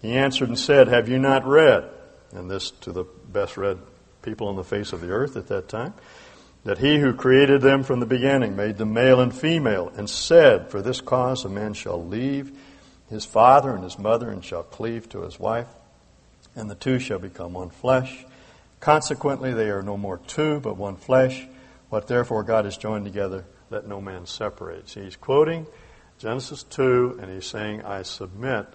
He 0.02 0.18
answered 0.18 0.50
and 0.50 0.60
said, 0.60 0.90
Have 0.90 1.08
you 1.08 1.20
not 1.20 1.46
read? 1.46 1.90
And 2.34 2.52
this 2.52 2.72
to 2.72 2.92
the 2.92 3.06
best 3.06 3.56
read 3.56 3.80
people 4.22 4.50
on 4.50 4.58
the 4.58 4.64
face 4.64 4.92
of 4.92 5.00
the 5.00 5.12
earth 5.12 5.38
at 5.38 5.48
that 5.48 5.70
time. 5.70 5.94
That 6.66 6.80
he 6.80 7.00
who 7.00 7.14
created 7.14 7.62
them 7.62 7.84
from 7.84 8.02
the 8.02 8.06
beginning 8.06 8.58
made 8.58 8.78
them 8.78 8.94
male 8.94 9.22
and 9.22 9.34
female, 9.34 9.92
and 9.96 10.10
said, 10.10 10.70
For 10.70 10.82
this 10.82 11.00
cause 11.00 11.46
a 11.46 11.50
man 11.50 11.74
shall 11.74 12.06
leave 12.06 12.52
his 13.10 13.24
father 13.24 13.74
and 13.74 13.86
his 13.86 13.98
mother, 13.98 14.30
and 14.30 14.44
shall 14.44 14.64
cleave 14.64 15.08
to 15.10 15.22
his 15.22 15.40
wife, 15.40 15.70
and 16.58 16.70
the 16.70 16.76
two 16.76 17.00
shall 17.00 17.20
become 17.20 17.54
one 17.54 17.70
flesh. 17.70 18.26
Consequently, 18.82 19.54
they 19.54 19.70
are 19.70 19.82
no 19.82 19.96
more 19.96 20.18
two, 20.28 20.60
but 20.60 20.76
one 20.76 20.98
flesh. 20.98 21.48
What 21.90 22.08
therefore 22.08 22.44
God 22.44 22.66
has 22.66 22.78
joined 22.78 23.06
together, 23.06 23.46
let 23.70 23.88
no 23.88 24.00
man 24.00 24.26
separate. 24.26 24.90
See, 24.90 25.04
he's 25.04 25.16
quoting 25.16 25.66
Genesis 26.20 26.64
2, 26.64 27.20
and 27.22 27.32
he's 27.32 27.46
saying, 27.46 27.84
I 27.84 28.04
submit 28.04 28.68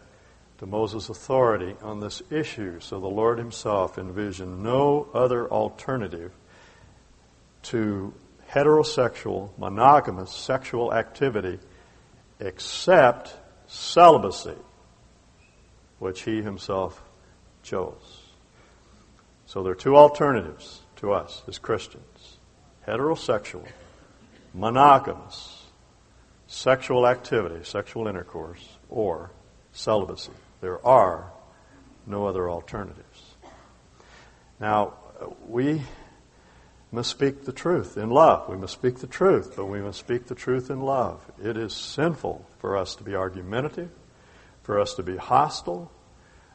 to 0.59 0.67
Moses' 0.67 1.09
authority 1.09 1.77
on 1.83 2.01
this 2.01 2.23
issue. 2.31 2.81
So 2.81 2.99
the 3.01 3.07
Lord 3.07 3.39
himself 3.39 3.99
envisioned 3.99 4.63
no 4.63 5.09
other 5.15 5.49
alternative 5.49 6.33
to 7.65 8.15
heterosexual, 8.51 9.51
monogamous 9.59 10.33
sexual 10.33 10.93
activity 10.93 11.59
except 12.41 13.37
celibacy, 13.67 14.57
which 15.99 16.23
he 16.23 16.43
himself 16.43 17.03
chose. 17.63 18.23
So 19.47 19.63
there 19.63 19.73
are 19.73 19.77
two 19.77 19.97
alternatives 19.97 20.81
to 20.97 21.13
us 21.13 21.43
as 21.47 21.59
Christians 21.59 22.14
heterosexual, 22.87 23.67
monogamous, 24.53 25.65
sexual 26.47 27.07
activity, 27.07 27.65
sexual 27.65 28.07
intercourse, 28.07 28.77
or 28.89 29.31
celibacy. 29.73 30.33
There 30.61 30.85
are 30.87 31.33
no 32.07 32.27
other 32.27 32.49
alternatives. 32.49 33.35
Now, 34.61 34.95
we 35.49 35.83
must 36.93 37.11
speak 37.11 37.45
the 37.45 37.53
truth 37.53 37.97
in 37.97 38.11
love. 38.11 38.49
We 38.49 38.57
must 38.57 38.73
speak 38.73 38.99
the 38.99 39.07
truth, 39.07 39.55
but 39.57 39.67
we 39.67 39.81
must 39.81 39.99
speak 39.99 40.27
the 40.27 40.35
truth 40.35 40.71
in 40.71 40.81
love. 40.81 41.25
It 41.43 41.57
is 41.57 41.73
sinful 41.73 42.47
for 42.59 42.77
us 42.77 42.95
to 42.97 43.05
be 43.05 43.15
argumentative, 43.15 43.91
for 44.63 44.79
us 44.79 44.95
to 44.95 45.03
be 45.03 45.17
hostile, 45.17 45.91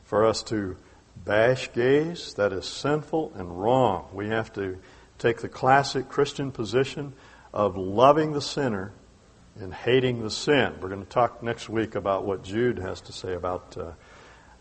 for 0.03 0.25
us 0.25 0.41
to 0.43 0.77
bash 1.15 1.71
gays. 1.73 2.33
That 2.35 2.53
is 2.53 2.65
sinful 2.65 3.33
and 3.35 3.61
wrong. 3.61 4.07
We 4.13 4.29
have 4.29 4.53
to 4.53 4.77
take 5.19 5.41
the 5.41 5.49
classic 5.49 6.09
Christian 6.09 6.51
position 6.51 7.13
of 7.53 7.77
loving 7.77 8.31
the 8.31 8.41
sinner 8.41 8.93
and 9.59 9.73
hating 9.73 10.23
the 10.23 10.29
sin. 10.29 10.73
We're 10.81 10.89
going 10.89 11.03
to 11.03 11.09
talk 11.09 11.43
next 11.43 11.69
week 11.69 11.95
about 11.95 12.25
what 12.25 12.43
Jude 12.43 12.79
has 12.79 13.01
to 13.01 13.11
say 13.11 13.33
about 13.33 13.77
uh, 13.77 13.91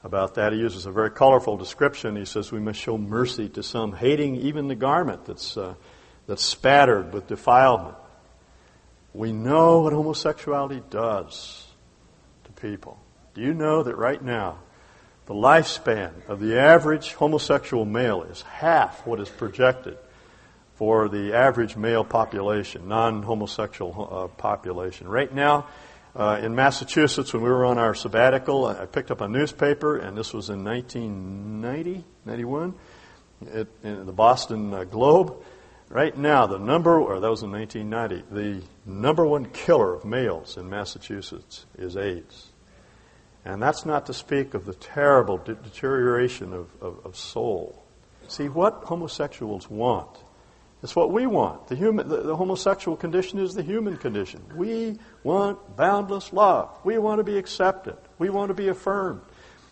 about 0.04 0.34
that. 0.34 0.52
He 0.52 0.58
uses 0.58 0.86
a 0.86 0.92
very 0.92 1.10
colorful 1.10 1.56
description. 1.56 2.16
He 2.16 2.24
says 2.24 2.52
we 2.52 2.60
must 2.60 2.78
show 2.78 2.96
mercy 2.98 3.48
to 3.50 3.62
some, 3.62 3.92
hating 3.92 4.36
even 4.36 4.68
the 4.68 4.74
garment 4.74 5.24
that's 5.24 5.56
uh, 5.56 5.74
that's 6.26 6.42
spattered 6.42 7.12
with 7.12 7.26
defilement. 7.26 7.96
We 9.14 9.32
know 9.32 9.80
what 9.80 9.92
homosexuality 9.92 10.82
does 10.90 11.66
to 12.44 12.52
people. 12.52 12.98
Do 13.34 13.40
you 13.40 13.54
know 13.54 13.82
that 13.82 13.96
right 13.96 14.22
now 14.22 14.58
the 15.26 15.34
lifespan 15.34 16.12
of 16.28 16.40
the 16.40 16.58
average 16.58 17.14
homosexual 17.14 17.84
male 17.84 18.22
is 18.22 18.42
half 18.42 19.06
what 19.06 19.20
is 19.20 19.28
projected 19.28 19.98
for 20.78 21.08
the 21.08 21.34
average 21.34 21.76
male 21.76 22.04
population, 22.04 22.86
non 22.86 23.24
homosexual 23.24 24.08
uh, 24.10 24.28
population. 24.28 25.08
Right 25.08 25.34
now, 25.34 25.66
uh, 26.14 26.38
in 26.40 26.54
Massachusetts, 26.54 27.34
when 27.34 27.42
we 27.42 27.48
were 27.48 27.64
on 27.64 27.78
our 27.78 27.96
sabbatical, 27.96 28.64
I 28.66 28.86
picked 28.86 29.10
up 29.10 29.20
a 29.20 29.26
newspaper, 29.26 29.98
and 29.98 30.16
this 30.16 30.32
was 30.32 30.50
in 30.50 30.62
1990, 30.62 32.04
91, 32.24 32.74
it, 33.46 33.68
in 33.82 34.06
the 34.06 34.12
Boston 34.12 34.72
uh, 34.72 34.84
Globe. 34.84 35.42
Right 35.88 36.16
now, 36.16 36.46
the 36.46 36.58
number, 36.58 37.00
or 37.00 37.18
that 37.18 37.28
was 37.28 37.42
in 37.42 37.50
1990, 37.50 38.32
the 38.32 38.62
number 38.86 39.26
one 39.26 39.46
killer 39.46 39.94
of 39.94 40.04
males 40.04 40.56
in 40.56 40.70
Massachusetts 40.70 41.66
is 41.76 41.96
AIDS. 41.96 42.50
And 43.44 43.60
that's 43.60 43.84
not 43.84 44.06
to 44.06 44.14
speak 44.14 44.54
of 44.54 44.64
the 44.64 44.74
terrible 44.74 45.38
de- 45.38 45.54
deterioration 45.54 46.52
of, 46.52 46.70
of, 46.80 47.04
of 47.04 47.16
soul. 47.16 47.82
See, 48.28 48.48
what 48.48 48.84
homosexuals 48.84 49.68
want 49.68 50.18
it's 50.82 50.94
what 50.94 51.10
we 51.10 51.26
want. 51.26 51.66
The, 51.68 51.74
human, 51.74 52.08
the, 52.08 52.22
the, 52.22 52.36
homosexual 52.36 52.96
condition 52.96 53.40
is 53.40 53.54
the 53.54 53.62
human 53.62 53.96
condition. 53.96 54.44
We 54.54 54.98
want 55.24 55.76
boundless 55.76 56.32
love. 56.32 56.78
We 56.84 56.98
want 56.98 57.18
to 57.18 57.24
be 57.24 57.36
accepted. 57.36 57.96
We 58.18 58.30
want 58.30 58.48
to 58.48 58.54
be 58.54 58.68
affirmed. 58.68 59.22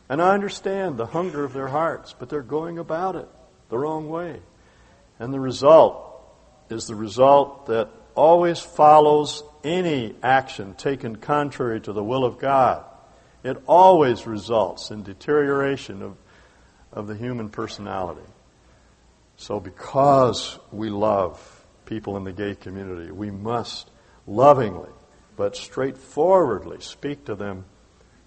And 0.09 0.21
I 0.21 0.35
understand 0.35 0.97
the 0.97 1.07
hunger 1.07 1.45
of 1.45 1.53
their 1.53 1.69
hearts, 1.69 2.15
but 2.19 2.29
they're 2.29 2.43
going 2.43 2.79
about 2.79 3.15
it 3.15 3.29
the 3.69 3.79
wrong 3.79 4.09
way. 4.09 4.41
And 5.19 5.33
the 5.33 5.41
result 5.41 6.03
is 6.71 6.87
the 6.87 6.95
result 6.95 7.67
that 7.67 7.89
always 8.17 8.59
follows 8.59 9.45
any 9.63 10.15
action 10.23 10.75
taken 10.75 11.17
contrary 11.17 11.81
to 11.83 11.93
the 11.93 12.03
will 12.03 12.25
of 12.25 12.39
God. 12.39 12.85
It 13.45 13.63
always 13.69 14.27
results 14.27 14.91
in 14.91 15.05
deterioration 15.05 16.03
of, 16.03 16.17
of 16.93 17.07
the 17.07 17.15
human 17.15 17.49
personality. 17.49 18.27
So, 19.37 19.61
because 19.61 20.59
we 20.73 20.89
love 20.91 21.65
people 21.85 22.17
in 22.17 22.25
the 22.25 22.33
gay 22.33 22.55
community, 22.55 23.11
we 23.11 23.31
must 23.31 23.91
lovingly 24.27 24.91
but 25.37 25.55
straightforwardly 25.55 26.81
speak 26.81 27.27
to 27.27 27.35
them 27.35 27.67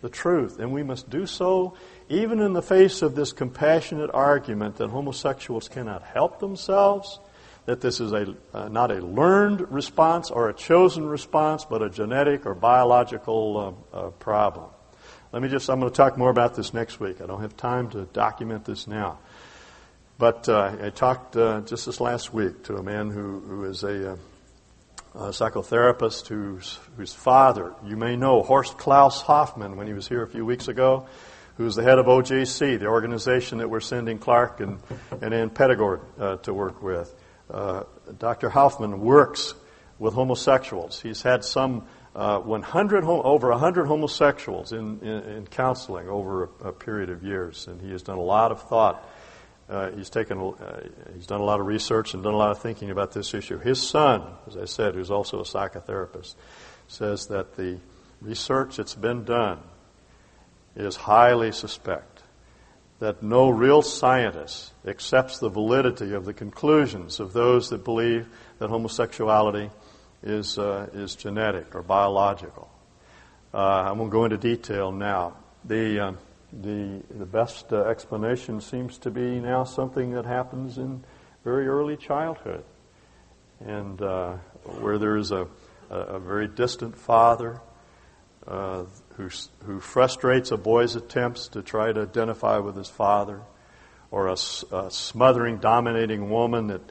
the 0.02 0.10
truth. 0.10 0.60
And 0.60 0.72
we 0.72 0.84
must 0.84 1.10
do 1.10 1.26
so 1.26 1.76
even 2.08 2.40
in 2.40 2.54
the 2.54 2.62
face 2.62 3.02
of 3.02 3.16
this 3.16 3.34
compassionate 3.34 4.10
argument 4.14 4.78
that 4.78 4.90
homosexuals 4.90 5.68
cannot 5.68 6.04
help 6.04 6.40
themselves, 6.40 7.20
that 7.66 7.82
this 7.82 8.00
is 8.00 8.14
a, 8.14 8.36
uh, 8.54 8.70
not 8.70 8.92
a 8.92 8.96
learned 8.96 9.72
response 9.72 10.32
or 10.32 10.50
a 10.50 10.54
chosen 10.54 11.08
response, 11.08 11.66
but 11.66 11.84
a 11.84 11.90
genetic 11.90 12.46
or 12.46 12.56
biological 12.56 13.86
uh, 13.94 13.98
uh, 13.98 14.10
problem. 14.12 14.70
Let 15.32 15.44
me 15.44 15.50
just, 15.50 15.70
I'm 15.70 15.80
going 15.80 15.92
to 15.92 15.96
talk 15.96 16.18
more 16.18 16.32
about 16.32 16.56
this 16.56 16.74
next 16.74 17.00
week. 17.00 17.22
I 17.22 17.28
don't 17.28 17.42
have 17.42 17.56
time 17.56 17.90
to 17.92 18.06
document 18.06 18.66
this 18.66 18.88
now. 18.88 19.20
But 20.20 20.50
uh, 20.50 20.76
I 20.84 20.90
talked 20.90 21.38
uh, 21.38 21.62
just 21.62 21.86
this 21.86 22.02
last 22.02 22.34
week 22.34 22.64
to 22.64 22.76
a 22.76 22.84
man 22.84 23.10
who, 23.10 23.40
who 23.40 23.64
is 23.64 23.84
a, 23.84 24.12
uh, 24.12 24.16
a 25.16 25.30
psychotherapist 25.30 26.28
whose, 26.28 26.78
whose 26.98 27.14
father, 27.14 27.74
you 27.86 27.96
may 27.96 28.18
know, 28.18 28.44
Horst 28.44 28.78
Klaus 28.78 29.22
Hofmann, 29.22 29.78
when 29.78 29.88
he 29.88 29.94
was 29.94 30.10
here 30.10 30.22
a 30.22 30.28
few 30.28 30.46
weeks 30.46 30.68
ago, 30.68 31.08
who's 31.56 31.74
the 31.76 31.84
head 31.84 32.00
of 32.00 32.08
OJC, 32.08 32.80
the 32.82 32.88
organization 32.88 33.60
that 33.60 33.70
we're 33.70 33.80
sending 33.80 34.20
Clark 34.20 34.60
and, 34.60 34.80
and 35.22 35.34
Ann 35.34 35.52
Pettigord 35.52 36.02
uh, 36.20 36.36
to 36.40 36.54
work 36.54 36.84
with. 36.84 37.16
Uh, 37.50 37.84
Dr. 38.18 38.50
Hofmann 38.50 39.00
works 39.00 39.54
with 40.00 40.16
homosexuals. 40.16 41.00
He's 41.00 41.22
had 41.22 41.46
some 41.46 41.88
uh, 42.14 42.40
100 42.40 43.06
over 43.06 43.52
100 43.52 43.86
homosexuals 43.86 44.74
in, 44.74 45.00
in, 45.00 45.24
in 45.24 45.48
counseling 45.48 46.10
over 46.10 46.50
a, 46.62 46.68
a, 46.68 46.72
period 46.74 47.10
of 47.10 47.24
years, 47.24 47.68
and 47.68 47.80
he 47.80 47.92
has 47.92 48.02
done 48.02 48.18
a 48.18 48.22
lot 48.22 48.52
of 48.52 48.62
thought 48.64 49.08
uh, 49.70 49.92
he's 49.92 50.10
taken, 50.10 50.40
uh, 50.40 50.82
he's 51.14 51.28
done 51.28 51.42
a 51.42 51.44
lot 51.44 51.60
of 51.60 51.68
research 51.68 52.14
and 52.14 52.24
done 52.24 52.34
a 52.34 52.38
lot 52.38 52.52
of 52.52 52.60
thinking 52.60 52.90
about 52.90 53.12
this 53.12 53.34
issue. 53.34 53.60
His 53.60 53.82
son, 53.82 54.24
as 54.48 54.58
I 54.58 54.66
said, 54.66 54.96
who's 54.96 55.12
also 55.12 55.40
a 55.40 55.44
psychotherapist, 55.44 56.36
says 56.88 57.28
that 57.28 57.56
the 57.56 57.80
research 58.22 58.78
that's 58.78 58.96
been 58.96 59.26
done 59.26 59.60
is 60.76 60.96
highly 60.96 61.52
suspect. 61.52 62.24
That 63.00 63.24
no 63.24 63.50
real 63.50 63.82
scientist 63.82 64.74
accepts 64.86 65.40
the 65.40 65.50
validity 65.50 66.14
of 66.14 66.26
the 66.26 66.34
conclusions 66.34 67.20
of 67.20 67.32
those 67.32 67.70
that 67.70 67.86
believe 67.86 68.28
that 68.58 68.70
homosexuality 68.70 69.70
is, 70.24 70.58
uh, 70.58 70.90
is 70.94 71.16
genetic 71.16 71.76
or 71.76 71.82
biological. 71.82 72.70
Uh, 73.54 73.58
I 73.58 73.92
won't 73.94 74.12
go 74.12 74.26
into 74.26 74.38
detail 74.38 74.92
now. 74.92 75.38
The, 75.64 76.00
uh, 76.00 76.12
the, 76.52 77.02
the 77.10 77.26
best 77.26 77.72
uh, 77.72 77.84
explanation 77.84 78.62
seems 78.62 78.98
to 79.00 79.12
be 79.12 79.40
now 79.40 79.64
something 79.64 80.12
that 80.12 80.26
happens 80.26 80.78
in 80.78 81.04
very 81.44 81.68
early 81.68 81.98
childhood. 81.98 82.64
And 83.60 84.02
uh, 84.02 84.38
where 84.80 84.98
there 84.98 85.18
is 85.18 85.32
a, 85.32 85.48
a, 85.90 86.20
very 86.20 86.48
distant 86.48 86.98
father 86.98 87.62
uh, 88.48 88.86
who, 89.16 89.30
who 89.66 89.80
frustrates 89.80 90.52
a 90.52 90.58
boy's 90.58 90.96
attempts 90.96 91.50
to 91.50 91.62
try 91.62 91.92
to 91.92 92.02
identify 92.02 92.58
with 92.60 92.76
his 92.76 92.90
father, 92.90 93.42
or 94.12 94.28
a, 94.28 94.38
a 94.72 94.90
smothering, 94.90 95.58
dominating 95.58 96.30
woman 96.30 96.68
that 96.68 96.82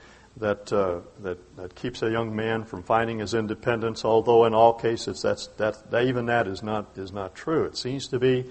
that, 0.40 0.72
uh, 0.72 1.00
that, 1.20 1.56
that 1.56 1.74
keeps 1.74 2.02
a 2.02 2.10
young 2.10 2.34
man 2.34 2.64
from 2.64 2.82
finding 2.82 3.18
his 3.18 3.34
independence, 3.34 4.04
although 4.04 4.44
in 4.44 4.54
all 4.54 4.72
cases 4.72 5.22
that's, 5.22 5.48
that, 5.58 5.90
that 5.90 6.04
even 6.04 6.26
that 6.26 6.46
is 6.46 6.62
not, 6.62 6.96
is 6.96 7.12
not 7.12 7.34
true. 7.34 7.64
It 7.64 7.76
seems 7.76 8.08
to 8.08 8.18
be 8.18 8.46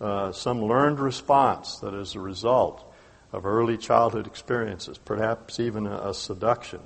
uh, 0.00 0.32
some 0.32 0.62
learned 0.62 1.00
response 1.00 1.78
that 1.78 1.94
is 1.94 2.14
a 2.14 2.20
result 2.20 2.84
of 3.32 3.44
early 3.44 3.76
childhood 3.76 4.26
experiences, 4.26 4.98
perhaps 4.98 5.60
even 5.60 5.86
a, 5.86 6.10
a 6.10 6.14
seduction, 6.14 6.80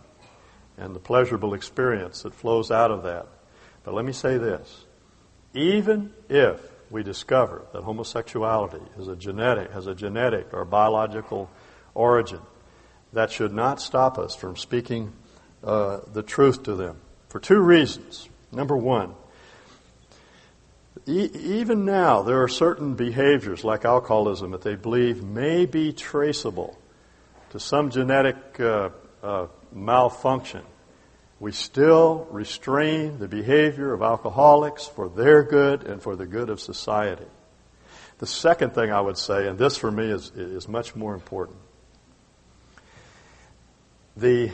and 0.77 0.95
the 0.95 1.01
pleasurable 1.01 1.55
experience 1.55 2.23
that 2.23 2.35
flows 2.35 2.71
out 2.71 2.91
of 2.91 3.03
that. 3.03 3.27
But 3.85 3.95
let 3.95 4.05
me 4.05 4.13
say 4.13 4.39
this 4.39 4.85
even 5.55 6.13
if 6.29 6.61
we 6.91 7.03
discover 7.03 7.63
that 7.73 7.83
homosexuality 7.83 8.83
is 8.99 9.09
a 9.09 9.17
genetic, 9.17 9.71
has 9.73 9.87
a 9.87 9.95
genetic 9.95 10.53
or 10.53 10.65
biological 10.65 11.51
origin, 11.95 12.41
that 13.13 13.31
should 13.31 13.53
not 13.53 13.81
stop 13.81 14.19
us 14.19 14.35
from 14.35 14.57
speaking 14.57 15.13
uh, 15.63 16.01
the 16.13 16.23
truth 16.23 16.63
to 16.65 16.75
them 16.75 16.99
for 17.29 17.41
two 17.41 17.61
reasons. 17.61 18.29
Number 18.51 18.77
one, 18.77 19.15
even 21.07 21.85
now 21.85 22.23
there 22.23 22.43
are 22.43 22.49
certain 22.49 22.95
behaviors 22.95 23.65
like 23.65 23.85
alcoholism 23.85 24.53
that 24.53 24.63
they 24.63 24.77
believe 24.77 25.23
may 25.23 25.67
be 25.67 25.93
traceable 25.93 26.79
to 27.51 27.61
some 27.61 27.91
genetic 27.91 28.37
uh, 28.61 28.91
uh, 29.23 29.47
malfunction. 29.73 30.63
We 31.41 31.53
still 31.53 32.29
restrain 32.31 33.19
the 33.19 33.27
behavior 33.27 33.93
of 33.93 34.03
alcoholics 34.03 34.87
for 34.87 35.09
their 35.09 35.43
good 35.43 35.85
and 35.85 36.01
for 36.01 36.15
the 36.15 36.27
good 36.27 36.49
of 36.49 36.61
society. 36.61 37.27
The 38.19 38.27
second 38.27 38.75
thing 38.75 38.93
I 38.93 39.01
would 39.01 39.19
say, 39.19 39.49
and 39.49 39.59
this 39.59 39.77
for 39.77 39.91
me 39.91 40.05
is, 40.05 40.31
is 40.31 40.69
much 40.69 40.95
more 40.95 41.15
important, 41.15 41.59
the 44.17 44.53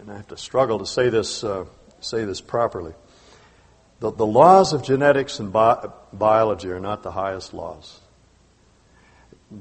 and 0.00 0.10
I 0.10 0.16
have 0.16 0.28
to 0.28 0.36
struggle 0.36 0.78
to 0.80 0.86
say 0.86 1.08
this 1.08 1.42
uh, 1.44 1.64
say 2.00 2.24
this 2.24 2.40
properly. 2.40 2.92
The, 4.00 4.10
the 4.12 4.26
laws 4.26 4.72
of 4.72 4.82
genetics 4.82 5.38
and 5.38 5.52
bi- 5.52 5.88
biology 6.12 6.70
are 6.70 6.80
not 6.80 7.02
the 7.02 7.10
highest 7.12 7.54
laws. 7.54 8.00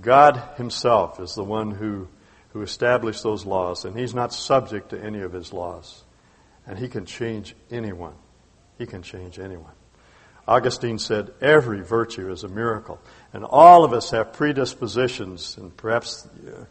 God 0.02 0.42
Himself 0.58 1.20
is 1.20 1.36
the 1.36 1.44
one 1.44 1.72
who 1.72 2.08
who 2.54 2.62
established 2.62 3.24
those 3.24 3.46
laws, 3.46 3.86
and 3.86 3.98
He's 3.98 4.16
not 4.16 4.34
subject 4.34 4.90
to 4.90 5.02
any 5.02 5.22
of 5.22 5.34
His 5.34 5.54
laws, 5.54 6.04
and 6.66 6.78
He 6.80 6.88
can 6.88 7.06
change 7.06 7.56
anyone. 7.72 8.16
He 8.78 8.86
can 8.86 9.02
change 9.02 9.40
anyone. 9.40 9.74
Augustine 10.48 10.98
said, 10.98 11.32
Every 11.42 11.82
virtue 11.82 12.32
is 12.32 12.44
a 12.44 12.48
miracle. 12.48 13.00
And 13.34 13.46
all 13.46 13.84
of 13.84 13.94
us 13.94 14.10
have 14.12 14.34
predispositions 14.34 15.58
and 15.58 15.76
perhaps 15.78 16.28
uh, 16.48 16.66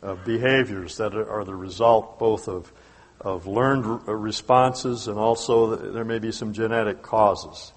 of 0.00 0.24
behaviors 0.24 0.96
that 0.96 1.14
are 1.14 1.44
the 1.44 1.54
result 1.54 2.18
both 2.18 2.48
of, 2.48 2.72
of 3.20 3.46
learned 3.46 3.84
uh, 4.08 4.14
responses 4.14 5.08
and 5.08 5.18
also 5.18 5.76
there 5.76 6.04
may 6.04 6.18
be 6.18 6.32
some 6.32 6.52
genetic 6.52 7.02
causes. 7.02 7.72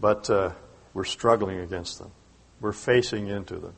But 0.00 0.30
uh, 0.30 0.52
we're 0.94 1.04
struggling 1.04 1.60
against 1.60 1.98
them. 1.98 2.12
We're 2.60 2.72
facing 2.72 3.28
into 3.28 3.56
them. 3.56 3.74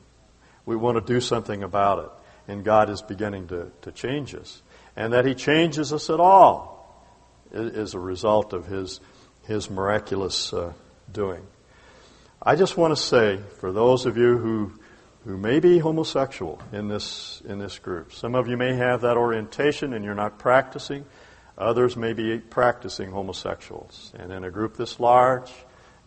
We 0.67 0.77
want 0.77 1.05
to 1.05 1.13
do 1.13 1.21
something 1.21 1.63
about 1.63 2.05
it. 2.05 2.11
And 2.53 2.65
God 2.65 2.91
is 2.91 3.03
beginning 3.03 3.49
to, 3.49 3.71
to 3.83 3.93
change 3.93 4.35
us. 4.35 4.63
And 4.97 5.13
that 5.13 5.25
He 5.25 5.35
changes 5.35 5.93
us 5.93 6.11
at 6.11 6.21
all 6.21 6.79
is 7.53 7.95
a 7.95 7.99
result 7.99 8.53
of 8.53 8.67
His, 8.67 9.01
his 9.47 9.71
miraculous 9.71 10.53
uh, 10.53 10.73
doing. 11.11 11.47
I 12.43 12.55
just 12.55 12.77
want 12.77 12.97
to 12.97 13.03
say, 13.03 13.41
for 13.59 13.73
those 13.73 14.07
of 14.07 14.17
you 14.17 14.39
who 14.39 14.73
who 15.25 15.37
may 15.37 15.61
be 15.61 15.79
homosexual 15.79 16.61
in 16.73 16.89
this, 16.89 17.43
in 17.47 17.59
this 17.59 17.79
group. 17.79 18.13
Some 18.13 18.35
of 18.35 18.49
you 18.49 18.57
may 18.57 18.75
have 18.75 19.03
that 19.03 19.17
orientation 19.17 19.93
and 19.93 20.05
you're 20.05 20.15
not 20.15 20.39
practicing. 20.39 21.05
Others 21.57 21.97
may 21.97 22.13
be 22.13 22.39
practicing 22.39 23.11
homosexuals. 23.11 24.13
And 24.17 24.33
in 24.33 24.45
a 24.45 24.51
group 24.51 24.77
this 24.77 25.01
large, 25.01 25.51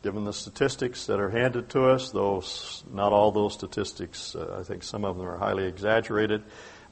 given 0.02 0.24
the 0.24 0.34
statistics 0.34 1.06
that 1.08 1.20
are 1.20 1.30
handed 1.30 1.70
to 1.70 1.86
us, 1.86 2.12
though 2.12 2.44
not 2.92 3.12
all 3.12 3.32
those 3.32 3.54
statistics, 3.54 4.34
uh, 4.34 4.58
I 4.60 4.64
think 4.64 4.84
some 4.84 5.04
of 5.04 5.18
them 5.18 5.28
are 5.28 5.38
highly 5.38 5.66
exaggerated, 5.66 6.44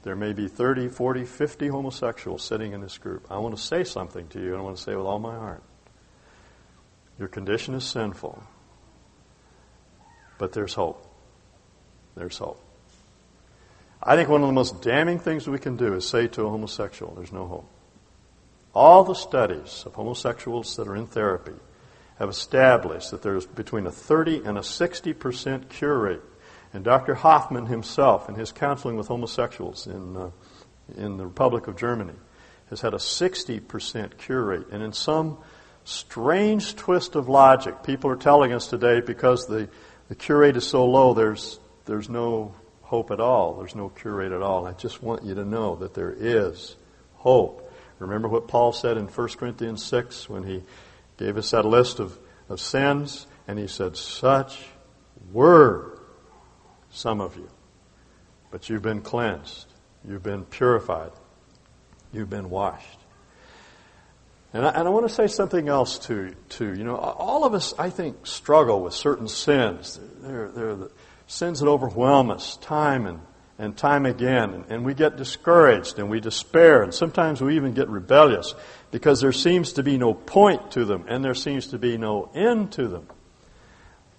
there 0.02 0.16
may 0.16 0.32
be 0.32 0.48
30, 0.48 0.88
40, 0.88 1.24
50 1.24 1.68
homosexuals 1.68 2.42
sitting 2.42 2.72
in 2.72 2.80
this 2.80 2.96
group. 2.96 3.26
I 3.30 3.38
want 3.38 3.56
to 3.56 3.62
say 3.62 3.84
something 3.84 4.28
to 4.28 4.40
you, 4.40 4.52
and 4.52 4.58
I 4.58 4.60
want 4.60 4.76
to 4.76 4.82
say 4.82 4.92
it 4.92 4.96
with 4.96 5.06
all 5.06 5.18
my 5.18 5.34
heart. 5.34 5.62
Your 7.18 7.28
condition 7.28 7.74
is 7.74 7.84
sinful, 7.84 8.42
but 10.38 10.52
there's 10.52 10.72
hope 10.72 11.09
there's 12.20 12.38
hope. 12.38 12.62
I 14.02 14.16
think 14.16 14.28
one 14.28 14.42
of 14.42 14.46
the 14.46 14.52
most 14.52 14.80
damning 14.82 15.18
things 15.18 15.48
we 15.48 15.58
can 15.58 15.76
do 15.76 15.94
is 15.94 16.08
say 16.08 16.26
to 16.28 16.46
a 16.46 16.50
homosexual, 16.50 17.14
there's 17.14 17.32
no 17.32 17.46
hope. 17.46 17.68
All 18.74 19.04
the 19.04 19.14
studies 19.14 19.82
of 19.84 19.94
homosexuals 19.94 20.76
that 20.76 20.86
are 20.86 20.96
in 20.96 21.06
therapy 21.06 21.54
have 22.18 22.28
established 22.28 23.10
that 23.10 23.22
there's 23.22 23.46
between 23.46 23.86
a 23.86 23.90
30 23.90 24.42
and 24.44 24.56
a 24.56 24.60
60% 24.60 25.68
cure 25.68 25.98
rate. 25.98 26.20
And 26.72 26.84
Dr. 26.84 27.14
Hofmann 27.14 27.66
himself, 27.66 28.28
in 28.28 28.36
his 28.36 28.52
counseling 28.52 28.96
with 28.96 29.08
homosexuals 29.08 29.86
in, 29.86 30.16
uh, 30.16 30.30
in 30.96 31.16
the 31.16 31.26
Republic 31.26 31.66
of 31.66 31.76
Germany, 31.76 32.14
has 32.68 32.80
had 32.80 32.94
a 32.94 32.98
60% 32.98 34.18
cure 34.18 34.44
rate. 34.44 34.66
And 34.70 34.82
in 34.82 34.92
some 34.92 35.38
strange 35.84 36.76
twist 36.76 37.16
of 37.16 37.28
logic, 37.28 37.82
people 37.82 38.10
are 38.10 38.16
telling 38.16 38.52
us 38.52 38.68
today 38.68 39.00
because 39.00 39.46
the, 39.46 39.68
the 40.08 40.14
cure 40.14 40.38
rate 40.38 40.56
is 40.56 40.66
so 40.66 40.86
low, 40.86 41.12
there's 41.12 41.58
there's 41.90 42.08
no 42.08 42.54
hope 42.82 43.10
at 43.10 43.18
all. 43.18 43.54
There's 43.54 43.74
no 43.74 43.88
cure 43.88 44.22
at 44.22 44.32
all. 44.32 44.64
I 44.64 44.74
just 44.74 45.02
want 45.02 45.24
you 45.24 45.34
to 45.34 45.44
know 45.44 45.74
that 45.74 45.92
there 45.92 46.14
is 46.16 46.76
hope. 47.14 47.68
Remember 47.98 48.28
what 48.28 48.46
Paul 48.46 48.72
said 48.72 48.96
in 48.96 49.08
1 49.08 49.28
Corinthians 49.30 49.84
6 49.84 50.28
when 50.28 50.44
he 50.44 50.62
gave 51.16 51.36
us 51.36 51.50
that 51.50 51.64
list 51.64 51.98
of, 51.98 52.16
of 52.48 52.60
sins? 52.60 53.26
And 53.48 53.58
he 53.58 53.66
said, 53.66 53.96
Such 53.96 54.64
were 55.32 56.00
some 56.92 57.20
of 57.20 57.34
you. 57.34 57.50
But 58.52 58.70
you've 58.70 58.82
been 58.82 59.00
cleansed. 59.00 59.66
You've 60.08 60.22
been 60.22 60.44
purified. 60.44 61.10
You've 62.12 62.30
been 62.30 62.50
washed. 62.50 63.00
And 64.52 64.64
I, 64.64 64.70
and 64.70 64.86
I 64.86 64.90
want 64.92 65.08
to 65.08 65.12
say 65.12 65.26
something 65.26 65.68
else 65.68 65.98
too. 65.98 66.36
You 66.60 66.84
know, 66.84 66.94
all 66.94 67.42
of 67.42 67.52
us, 67.52 67.74
I 67.76 67.90
think, 67.90 68.28
struggle 68.28 68.80
with 68.80 68.94
certain 68.94 69.26
sins. 69.26 69.98
They're, 70.20 70.50
they're 70.52 70.76
the, 70.76 70.90
sins 71.30 71.60
that 71.60 71.68
overwhelm 71.68 72.28
us 72.30 72.56
time 72.56 73.06
and, 73.06 73.20
and 73.58 73.76
time 73.76 74.04
again. 74.04 74.52
And, 74.52 74.64
and 74.70 74.84
we 74.84 74.94
get 74.94 75.16
discouraged 75.16 75.98
and 75.98 76.10
we 76.10 76.20
despair. 76.20 76.82
And 76.82 76.92
sometimes 76.92 77.40
we 77.40 77.56
even 77.56 77.72
get 77.72 77.88
rebellious 77.88 78.54
because 78.90 79.20
there 79.20 79.32
seems 79.32 79.74
to 79.74 79.82
be 79.82 79.96
no 79.96 80.12
point 80.12 80.72
to 80.72 80.84
them 80.84 81.04
and 81.08 81.24
there 81.24 81.34
seems 81.34 81.68
to 81.68 81.78
be 81.78 81.96
no 81.96 82.30
end 82.34 82.72
to 82.72 82.88
them. 82.88 83.06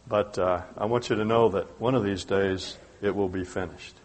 But 0.08 0.40
uh, 0.40 0.62
I 0.78 0.86
want 0.86 1.10
you 1.10 1.18
to 1.18 1.26
know 1.26 1.50
that 1.50 1.80
one 1.80 1.96
of 1.96 2.04
these 2.04 2.24
days 2.24 2.78
it 3.02 3.16
will 3.16 3.30
be 3.30 3.44
finished. 3.44 3.96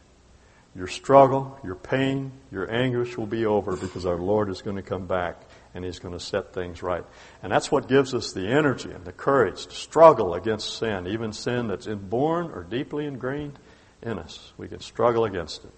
Your 0.74 0.88
struggle, 0.88 1.59
your 1.64 1.74
pain, 1.76 2.32
your 2.50 2.70
anguish 2.70 3.16
will 3.16 3.26
be 3.26 3.46
over 3.46 3.76
because 3.76 4.04
our 4.04 4.18
Lord 4.18 4.50
is 4.50 4.62
going 4.62 4.76
to 4.76 4.82
come 4.82 5.07
back 5.07 5.40
and 5.77 5.85
He's 5.85 5.99
going 5.99 6.14
to 6.14 6.20
set 6.20 6.55
things 6.55 6.83
right. 6.83 7.05
And 7.43 7.53
that's 7.53 7.70
what 7.70 7.87
gives 7.87 8.14
us 8.14 8.33
the 8.33 8.49
energy 8.49 8.91
and 8.91 9.05
the 9.05 9.12
courage 9.12 9.66
to 9.66 9.74
struggle 9.74 10.35
against 10.35 10.79
sin, 10.79 11.07
even 11.07 11.33
sin 11.33 11.68
that's 11.68 11.87
inborn 11.87 12.51
or 12.51 12.64
deeply 12.64 13.07
ingrained 13.07 13.59
in 14.03 14.18
us. 14.18 14.53
We 14.57 14.68
can 14.68 14.81
struggle 14.81 15.24
against 15.27 15.64
it 15.64 15.72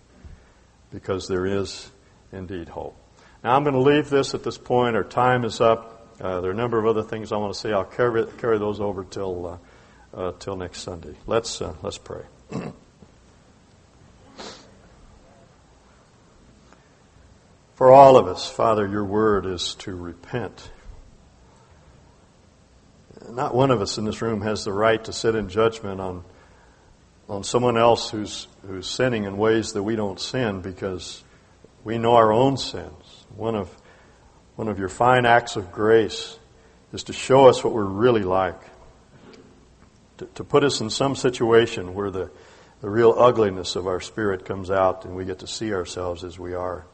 because 0.92 1.26
there 1.26 1.44
is 1.44 1.90
indeed 2.32 2.68
hope. 2.68 2.96
Now, 3.42 3.56
I'm 3.56 3.64
going 3.64 3.74
to 3.74 3.80
leave 3.80 4.08
this 4.08 4.34
at 4.34 4.44
this 4.44 4.56
point. 4.56 4.96
Our 4.96 5.04
time 5.04 5.44
is 5.44 5.60
up. 5.60 6.16
Uh, 6.20 6.40
there 6.40 6.50
are 6.50 6.54
a 6.54 6.56
number 6.56 6.78
of 6.78 6.86
other 6.86 7.02
things 7.02 7.32
I 7.32 7.36
want 7.36 7.52
to 7.52 7.58
say. 7.58 7.72
I'll 7.72 7.84
carry, 7.84 8.24
carry 8.38 8.58
those 8.58 8.80
over 8.80 9.04
till, 9.04 9.60
uh, 10.14 10.16
uh, 10.16 10.32
till 10.38 10.56
next 10.56 10.82
Sunday. 10.82 11.14
Let's, 11.26 11.60
uh, 11.60 11.74
let's 11.82 11.98
pray. 11.98 12.22
For 17.78 17.92
all 17.92 18.16
of 18.16 18.26
us, 18.26 18.50
Father, 18.50 18.88
your 18.88 19.04
word 19.04 19.46
is 19.46 19.76
to 19.76 19.94
repent. 19.94 20.68
Not 23.30 23.54
one 23.54 23.70
of 23.70 23.80
us 23.80 23.98
in 23.98 24.04
this 24.04 24.20
room 24.20 24.40
has 24.40 24.64
the 24.64 24.72
right 24.72 25.02
to 25.04 25.12
sit 25.12 25.36
in 25.36 25.48
judgment 25.48 26.00
on, 26.00 26.24
on 27.28 27.44
someone 27.44 27.78
else 27.78 28.10
who's, 28.10 28.48
who's 28.66 28.88
sinning 28.88 29.26
in 29.26 29.38
ways 29.38 29.74
that 29.74 29.84
we 29.84 29.94
don't 29.94 30.18
sin 30.18 30.60
because 30.60 31.22
we 31.84 31.98
know 31.98 32.16
our 32.16 32.32
own 32.32 32.56
sins. 32.56 33.24
One 33.36 33.54
of, 33.54 33.72
one 34.56 34.66
of 34.66 34.80
your 34.80 34.88
fine 34.88 35.24
acts 35.24 35.54
of 35.54 35.70
grace 35.70 36.36
is 36.92 37.04
to 37.04 37.12
show 37.12 37.46
us 37.46 37.62
what 37.62 37.72
we're 37.74 37.84
really 37.84 38.24
like, 38.24 38.60
to, 40.16 40.26
to 40.34 40.42
put 40.42 40.64
us 40.64 40.80
in 40.80 40.90
some 40.90 41.14
situation 41.14 41.94
where 41.94 42.10
the, 42.10 42.28
the 42.80 42.90
real 42.90 43.14
ugliness 43.16 43.76
of 43.76 43.86
our 43.86 44.00
spirit 44.00 44.44
comes 44.44 44.68
out 44.68 45.04
and 45.04 45.14
we 45.14 45.24
get 45.24 45.38
to 45.38 45.46
see 45.46 45.72
ourselves 45.72 46.24
as 46.24 46.40
we 46.40 46.54
are. 46.54 46.84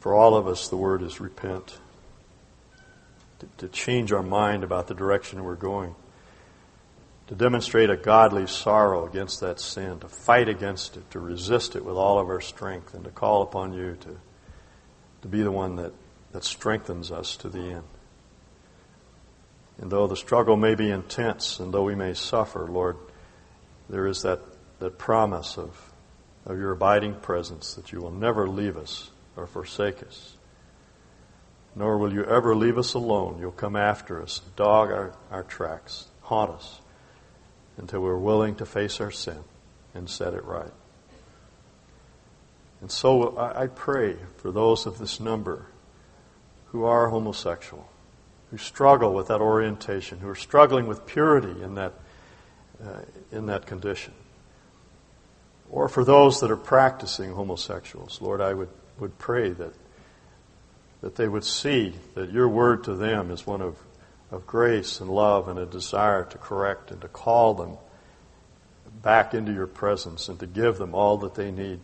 For 0.00 0.14
all 0.14 0.34
of 0.34 0.46
us, 0.46 0.68
the 0.68 0.76
word 0.76 1.02
is 1.02 1.20
repent. 1.20 1.78
To, 3.38 3.48
to 3.58 3.68
change 3.68 4.12
our 4.12 4.22
mind 4.22 4.64
about 4.64 4.86
the 4.86 4.94
direction 4.94 5.44
we're 5.44 5.54
going, 5.54 5.94
to 7.28 7.34
demonstrate 7.34 7.88
a 7.88 7.96
godly 7.96 8.46
sorrow 8.46 9.06
against 9.06 9.40
that 9.40 9.60
sin, 9.60 10.00
to 10.00 10.08
fight 10.08 10.48
against 10.48 10.96
it, 10.96 11.10
to 11.12 11.20
resist 11.20 11.76
it 11.76 11.84
with 11.84 11.96
all 11.96 12.18
of 12.18 12.28
our 12.28 12.40
strength, 12.40 12.92
and 12.92 13.04
to 13.04 13.10
call 13.10 13.42
upon 13.42 13.72
you 13.72 13.96
to, 14.00 14.18
to 15.22 15.28
be 15.28 15.42
the 15.42 15.52
one 15.52 15.76
that, 15.76 15.92
that 16.32 16.44
strengthens 16.44 17.10
us 17.10 17.36
to 17.36 17.48
the 17.48 17.60
end. 17.60 17.84
And 19.78 19.90
though 19.90 20.06
the 20.06 20.16
struggle 20.16 20.56
may 20.56 20.74
be 20.74 20.90
intense 20.90 21.60
and 21.60 21.72
though 21.72 21.84
we 21.84 21.94
may 21.94 22.12
suffer, 22.12 22.66
Lord, 22.66 22.96
there 23.88 24.06
is 24.06 24.22
that, 24.22 24.40
that 24.78 24.98
promise 24.98 25.56
of, 25.56 25.92
of 26.44 26.58
your 26.58 26.72
abiding 26.72 27.14
presence 27.14 27.74
that 27.74 27.92
you 27.92 28.00
will 28.00 28.10
never 28.10 28.46
leave 28.46 28.76
us 28.76 29.09
or 29.36 29.46
forsake 29.46 30.02
us 30.02 30.36
nor 31.74 31.98
will 31.98 32.12
you 32.12 32.24
ever 32.24 32.54
leave 32.54 32.78
us 32.78 32.94
alone. 32.94 33.38
You'll 33.40 33.52
come 33.52 33.76
after 33.76 34.22
us, 34.22 34.40
dog 34.56 34.90
our, 34.90 35.14
our 35.30 35.42
tracks, 35.42 36.08
haunt 36.22 36.50
us 36.50 36.80
until 37.76 38.00
we're 38.00 38.18
willing 38.18 38.56
to 38.56 38.66
face 38.66 39.00
our 39.00 39.10
sin 39.10 39.38
and 39.94 40.08
set 40.08 40.34
it 40.34 40.44
right. 40.44 40.72
And 42.80 42.90
so 42.90 43.36
I, 43.36 43.66
pray 43.66 44.16
for 44.38 44.50
those 44.50 44.86
of 44.86 44.98
this 44.98 45.20
number 45.20 45.66
who 46.68 46.84
are 46.84 47.08
homosexual, 47.10 47.86
who 48.50 48.56
struggle 48.56 49.12
with 49.12 49.28
that 49.28 49.40
orientation, 49.40 50.18
who 50.18 50.28
are 50.28 50.34
struggling 50.34 50.86
with 50.86 51.04
purity 51.04 51.62
in 51.62 51.74
that, 51.74 51.92
uh, 52.82 53.00
in 53.30 53.46
that 53.46 53.66
condition. 53.66 54.14
Or 55.70 55.88
for 55.88 56.04
those 56.04 56.40
that 56.40 56.50
are 56.50 56.56
practicing 56.56 57.32
homosexuals, 57.32 58.20
Lord, 58.22 58.40
I 58.40 58.54
would, 58.54 58.70
would 59.00 59.18
pray 59.18 59.50
that 59.50 59.72
that 61.00 61.16
they 61.16 61.28
would 61.28 61.44
see 61.44 61.94
that 62.14 62.30
your 62.30 62.48
word 62.48 62.84
to 62.84 62.94
them 62.94 63.30
is 63.30 63.46
one 63.46 63.62
of, 63.62 63.76
of 64.30 64.46
grace 64.46 65.00
and 65.00 65.10
love 65.10 65.48
and 65.48 65.58
a 65.58 65.66
desire 65.66 66.24
to 66.24 66.38
correct 66.38 66.90
and 66.90 67.00
to 67.00 67.08
call 67.08 67.54
them 67.54 67.76
back 69.02 69.32
into 69.32 69.52
your 69.52 69.66
presence 69.66 70.28
and 70.28 70.38
to 70.40 70.46
give 70.46 70.76
them 70.76 70.94
all 70.94 71.16
that 71.18 71.34
they 71.34 71.50
need 71.50 71.80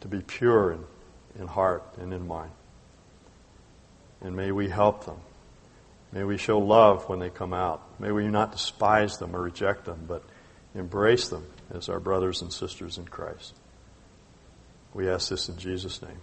to 0.00 0.08
be 0.08 0.20
pure 0.20 0.72
in, 0.72 0.84
in 1.40 1.46
heart 1.48 1.82
and 1.98 2.12
in 2.12 2.26
mind. 2.26 2.52
And 4.20 4.36
may 4.36 4.52
we 4.52 4.68
help 4.68 5.04
them. 5.04 5.18
May 6.12 6.22
we 6.22 6.38
show 6.38 6.58
love 6.58 7.08
when 7.08 7.18
they 7.18 7.30
come 7.30 7.52
out. 7.52 7.82
May 7.98 8.12
we 8.12 8.28
not 8.28 8.52
despise 8.52 9.18
them 9.18 9.34
or 9.34 9.42
reject 9.42 9.84
them, 9.84 10.04
but 10.06 10.22
embrace 10.74 11.28
them 11.28 11.44
as 11.74 11.88
our 11.88 11.98
brothers 11.98 12.40
and 12.40 12.52
sisters 12.52 12.98
in 12.98 13.06
Christ. 13.06 13.54
We 14.92 15.08
ask 15.08 15.28
this 15.28 15.48
in 15.48 15.56
Jesus' 15.56 16.00
name. 16.00 16.20